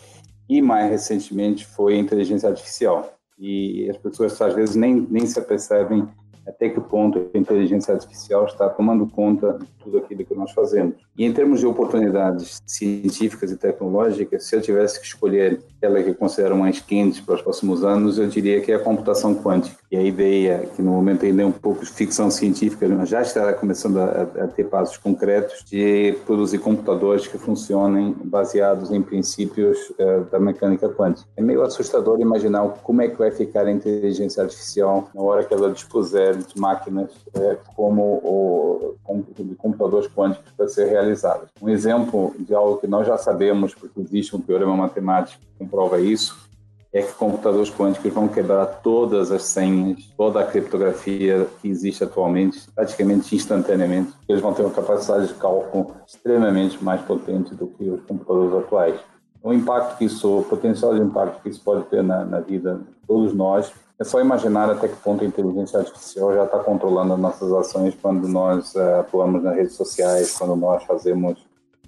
e, 0.49 0.63
mais 0.63 0.89
recentemente, 0.89 1.67
foi 1.67 1.95
a 1.95 1.99
inteligência 1.99 2.49
artificial. 2.49 3.13
E 3.37 3.91
as 3.91 3.97
pessoas, 3.97 4.41
às 4.41 4.55
vezes, 4.55 4.77
nem, 4.77 5.05
nem 5.11 5.27
se 5.27 5.39
apercebem 5.41 6.07
até 6.47 6.69
que 6.69 6.81
ponto 6.81 7.31
a 7.35 7.39
inteligência 7.39 7.95
artificial 7.95 8.47
está 8.47 8.69
tomando 8.69 9.07
conta 9.07 9.59
de 9.59 9.67
tudo 9.83 9.99
aquilo 9.99 10.25
que 10.25 10.35
nós 10.35 10.53
fazemos. 10.53 10.95
E 11.17 11.25
em 11.25 11.33
termos 11.33 11.61
de 11.61 11.67
oportunidades 11.67 12.61
científicas 12.67 13.51
e 13.51 13.57
tecnológicas, 13.57 14.45
se 14.45 14.57
eu 14.57 14.61
tivesse 14.61 15.01
que 15.01 15.07
escolher 15.07 15.61
aquela 15.77 16.03
que 16.03 16.11
eu 16.11 16.15
considero 16.15 16.57
mais 16.57 16.81
quente 16.81 17.23
para 17.23 17.35
os 17.35 17.43
próximos 17.43 17.85
anos, 17.85 18.19
eu 18.19 18.27
diria 18.27 18.61
que 18.61 18.73
é 18.73 18.75
a 18.75 18.79
computação 18.79 19.35
quântica. 19.35 19.77
E 19.91 19.97
a 19.97 20.03
ideia, 20.03 20.69
que 20.75 20.83
no 20.83 20.93
momento 20.93 21.25
ainda 21.25 21.43
é 21.43 21.47
um 21.47 21.53
pouco 21.53 21.85
de 21.85 21.91
ficção 21.91 22.31
científica, 22.31 22.89
mas 22.89 23.09
já 23.09 23.23
está 23.23 23.53
começando 23.53 23.99
a, 23.99 24.23
a 24.23 24.47
ter 24.47 24.65
passos 24.65 24.97
concretos 24.97 25.65
de 25.65 26.17
produzir 26.27 26.59
computadores 26.59 27.27
que 27.27 27.39
funcionem 27.39 28.15
baseados 28.25 28.93
em 28.93 29.03
princípios 29.03 29.79
uh, 29.91 30.25
da 30.31 30.39
mecânica 30.39 30.89
quântica. 30.89 31.29
É 31.37 31.43
meio 31.43 31.63
assustador 31.63 32.21
imaginar 32.21 32.67
como 32.83 33.03
é 33.03 33.09
que 33.09 33.17
vai 33.17 33.31
ficar 33.31 33.67
a 33.67 33.71
inteligência 33.71 34.43
artificial 34.43 35.11
na 35.15 35.23
hora 35.23 35.45
que 35.45 35.53
ela 35.53 35.71
dispuser 35.71 36.30
de 36.37 36.59
máquinas 36.59 37.11
uh, 37.35 37.59
como 37.75 38.03
o 38.03 38.97
de 39.39 39.55
computadores 39.57 40.09
quânticos 40.09 40.53
para 40.57 40.69
ser 40.69 40.89
realizadas. 40.89 41.49
Um 41.61 41.69
exemplo 41.69 42.35
de 42.39 42.55
algo 42.55 42.79
que 42.79 42.87
nós 42.87 43.07
já 43.07 43.19
sabemos, 43.19 43.75
porque 43.75 44.01
existe 44.01 44.37
um 44.37 44.41
teorema 44.41 44.77
matemático 44.77 45.41
que 45.41 45.59
comprova 45.59 46.01
isso, 46.01 46.49
é 46.93 47.03
que 47.03 47.13
computadores 47.13 47.71
quânticos 47.71 48.13
vão 48.13 48.27
quebrar 48.27 48.67
todas 48.67 49.31
as 49.31 49.45
senhas, 49.45 50.13
toda 50.17 50.41
a 50.41 50.47
criptografia 50.47 51.47
que 51.61 51.69
existe 51.69 52.03
atualmente, 52.03 52.69
praticamente 52.75 53.35
instantaneamente. 53.35 54.13
Eles 54.29 54.43
vão 54.43 54.53
ter 54.53 54.63
uma 54.63 54.73
capacidade 54.73 55.29
de 55.29 55.35
cálculo 55.35 55.95
extremamente 56.07 56.83
mais 56.83 57.01
potente 57.03 57.55
do 57.55 57.69
que 57.69 57.89
os 57.89 58.01
computadores 58.03 58.65
atuais. 58.65 59.01
O 59.43 59.53
impacto 59.53 59.99
que 59.99 60.05
isso, 60.05 60.41
o 60.41 60.45
potencial 60.45 60.95
de 60.95 61.01
impacto 61.01 61.41
que 61.43 61.49
isso 61.49 61.63
pode 61.63 61.85
ter 61.85 62.03
na, 62.03 62.25
na 62.25 62.41
vida 62.41 62.75
de 62.75 63.07
todos 63.07 63.33
nós, 63.33 63.73
é 64.01 64.05
só 64.05 64.19
imaginar 64.19 64.71
até 64.71 64.89
que 64.89 64.97
ponto 64.97 65.23
a 65.23 65.27
inteligência 65.27 65.79
artificial 65.79 66.35
já 66.35 66.45
está 66.45 66.59
controlando 66.61 67.13
as 67.13 67.21
nossas 67.21 67.53
ações 67.53 67.95
quando 68.01 68.27
nós 68.27 68.75
uh, 68.75 69.01
atuamos 69.01 69.43
nas 69.43 69.55
redes 69.55 69.75
sociais, 69.75 70.33
quando 70.39 70.57
nós 70.57 70.83
fazemos 70.85 71.39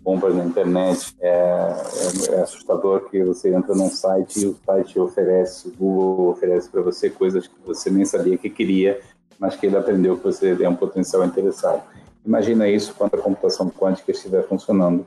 compras 0.05 0.35
na 0.35 0.45
internet. 0.45 1.17
É, 1.21 1.31
é, 1.31 2.35
é, 2.35 2.41
assustador 2.43 3.09
que 3.09 3.23
você 3.25 3.55
entra 3.55 3.75
num 3.75 3.89
site 3.89 4.41
e 4.41 4.47
o 4.47 4.57
site 4.67 5.01
oferece, 5.01 5.69
o 5.69 5.73
Google 5.73 6.29
oferece 6.33 6.69
para 6.69 6.83
você 6.83 7.09
coisas 7.09 7.47
que 7.47 7.55
você 7.65 7.89
nem 7.89 8.05
sabia 8.05 8.37
que 8.37 8.51
queria, 8.51 9.01
mas 9.39 9.57
que 9.57 9.67
ele 9.67 9.77
aprendeu 9.77 10.19
que 10.19 10.25
você 10.25 10.55
tem 10.55 10.69
um 10.69 10.77
potencial 10.77 11.25
interessado. 11.25 11.83
Imagina 12.27 12.69
isso 12.69 12.95
quando 12.95 13.15
a 13.15 13.19
computação 13.19 13.71
quântica 13.71 14.13
estiver 14.13 14.47
funcionando. 14.47 15.07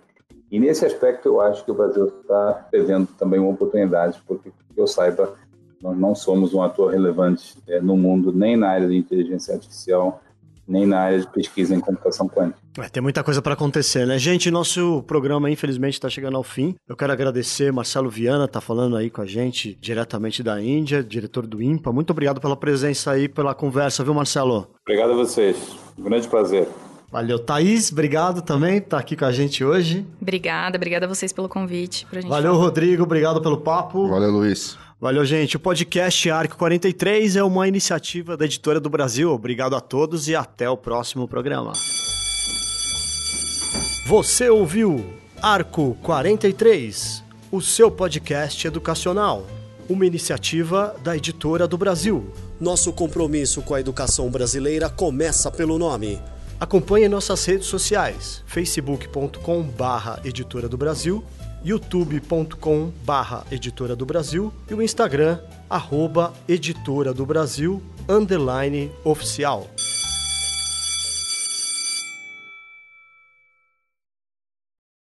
E 0.51 0.59
nesse 0.59 0.85
aspecto 0.85 1.27
eu 1.27 1.41
acho 1.41 1.63
que 1.63 1.71
o 1.71 1.75
Brasil 1.75 2.07
está 2.07 2.67
perdendo 2.71 3.07
também 3.17 3.39
uma 3.39 3.51
oportunidade, 3.51 4.21
porque 4.27 4.51
eu 4.75 4.87
saiba, 4.87 5.33
Nós 5.81 5.97
não 5.97 6.15
somos 6.15 6.53
um 6.53 6.61
ator 6.61 6.91
relevante 6.91 7.57
é, 7.67 7.79
no 7.79 7.95
mundo, 7.97 8.31
nem 8.31 8.55
na 8.57 8.69
área 8.69 8.87
de 8.87 8.95
inteligência 8.95 9.53
artificial, 9.53 10.21
nem 10.67 10.85
na 10.85 10.99
área 10.99 11.19
de 11.19 11.27
pesquisa 11.27 11.75
em 11.75 11.79
computação 11.79 12.27
quântica. 12.27 12.59
É, 12.79 12.89
tem 12.89 13.01
muita 13.01 13.23
coisa 13.23 13.41
para 13.41 13.53
acontecer, 13.53 14.05
né? 14.05 14.17
Gente, 14.17 14.49
nosso 14.49 15.03
programa 15.03 15.49
infelizmente 15.49 15.93
está 15.93 16.09
chegando 16.09 16.37
ao 16.37 16.43
fim. 16.43 16.75
Eu 16.87 16.95
quero 16.95 17.13
agradecer 17.13 17.71
Marcelo 17.71 18.09
Viana, 18.09 18.47
tá 18.47 18.59
falando 18.59 18.97
aí 18.97 19.09
com 19.09 19.21
a 19.21 19.25
gente 19.25 19.77
diretamente 19.79 20.41
da 20.41 20.61
Índia, 20.61 21.03
diretor 21.03 21.45
do 21.45 21.61
IMPA. 21.61 21.91
Muito 21.93 22.09
obrigado 22.11 22.41
pela 22.41 22.57
presença 22.57 23.11
aí, 23.11 23.29
pela 23.29 23.53
conversa, 23.53 24.03
viu, 24.03 24.13
Marcelo? 24.13 24.67
Obrigado 24.81 25.11
a 25.11 25.15
vocês. 25.15 25.57
Um 25.97 26.03
grande 26.03 26.27
prazer. 26.27 26.67
Valeu, 27.11 27.39
Thaís, 27.39 27.91
obrigado 27.91 28.41
também 28.41 28.81
por 28.81 28.89
tá 28.89 28.99
aqui 28.99 29.15
com 29.15 29.23
a 29.23 29.31
gente 29.31 29.63
hoje. 29.63 30.05
Obrigada, 30.21 30.75
obrigada 30.75 31.05
a 31.05 31.07
vocês 31.07 31.31
pelo 31.31 31.47
convite. 31.47 32.05
Pra 32.07 32.19
gente 32.19 32.29
Valeu, 32.29 32.51
falar. 32.53 32.65
Rodrigo, 32.65 33.03
obrigado 33.03 33.41
pelo 33.41 33.57
papo. 33.57 34.09
Valeu, 34.09 34.31
Luiz. 34.31 34.77
Valeu, 34.99 35.25
gente. 35.25 35.57
O 35.57 35.59
podcast 35.59 36.29
Arco 36.29 36.57
43 36.57 37.35
é 37.35 37.43
uma 37.43 37.67
iniciativa 37.67 38.37
da 38.37 38.45
Editora 38.45 38.79
do 38.79 38.89
Brasil. 38.89 39.29
Obrigado 39.31 39.75
a 39.75 39.81
todos 39.81 40.27
e 40.29 40.35
até 40.35 40.69
o 40.69 40.77
próximo 40.77 41.27
programa. 41.27 41.73
Você 44.07 44.49
ouviu 44.49 45.05
Arco 45.41 45.97
43, 46.01 47.23
o 47.51 47.61
seu 47.61 47.91
podcast 47.91 48.65
educacional, 48.65 49.45
uma 49.89 50.05
iniciativa 50.05 50.95
da 51.03 51.17
Editora 51.17 51.67
do 51.67 51.77
Brasil. 51.77 52.31
Nosso 52.59 52.93
compromisso 52.93 53.61
com 53.61 53.73
a 53.73 53.81
educação 53.81 54.29
brasileira 54.29 54.89
começa 54.89 55.51
pelo 55.51 55.77
nome. 55.77 56.21
Acompanhe 56.57 57.09
nossas 57.09 57.43
redes 57.43 57.67
sociais: 57.67 58.41
facebook.com/barra 58.47 60.21
Editora 60.23 60.69
do 60.69 60.77
Brasil, 60.77 61.21
youtube.com/barra 61.65 63.45
Editora 63.51 63.95
do 63.95 64.05
Brasil 64.05 64.53
e 64.69 64.73
o 64.73 64.81
Instagram 64.81 65.39
arroba 65.69 66.31
Editora 66.47 67.13
do 67.13 67.25
Brasil 67.25 67.81
underline 68.07 68.91
oficial. 69.03 69.67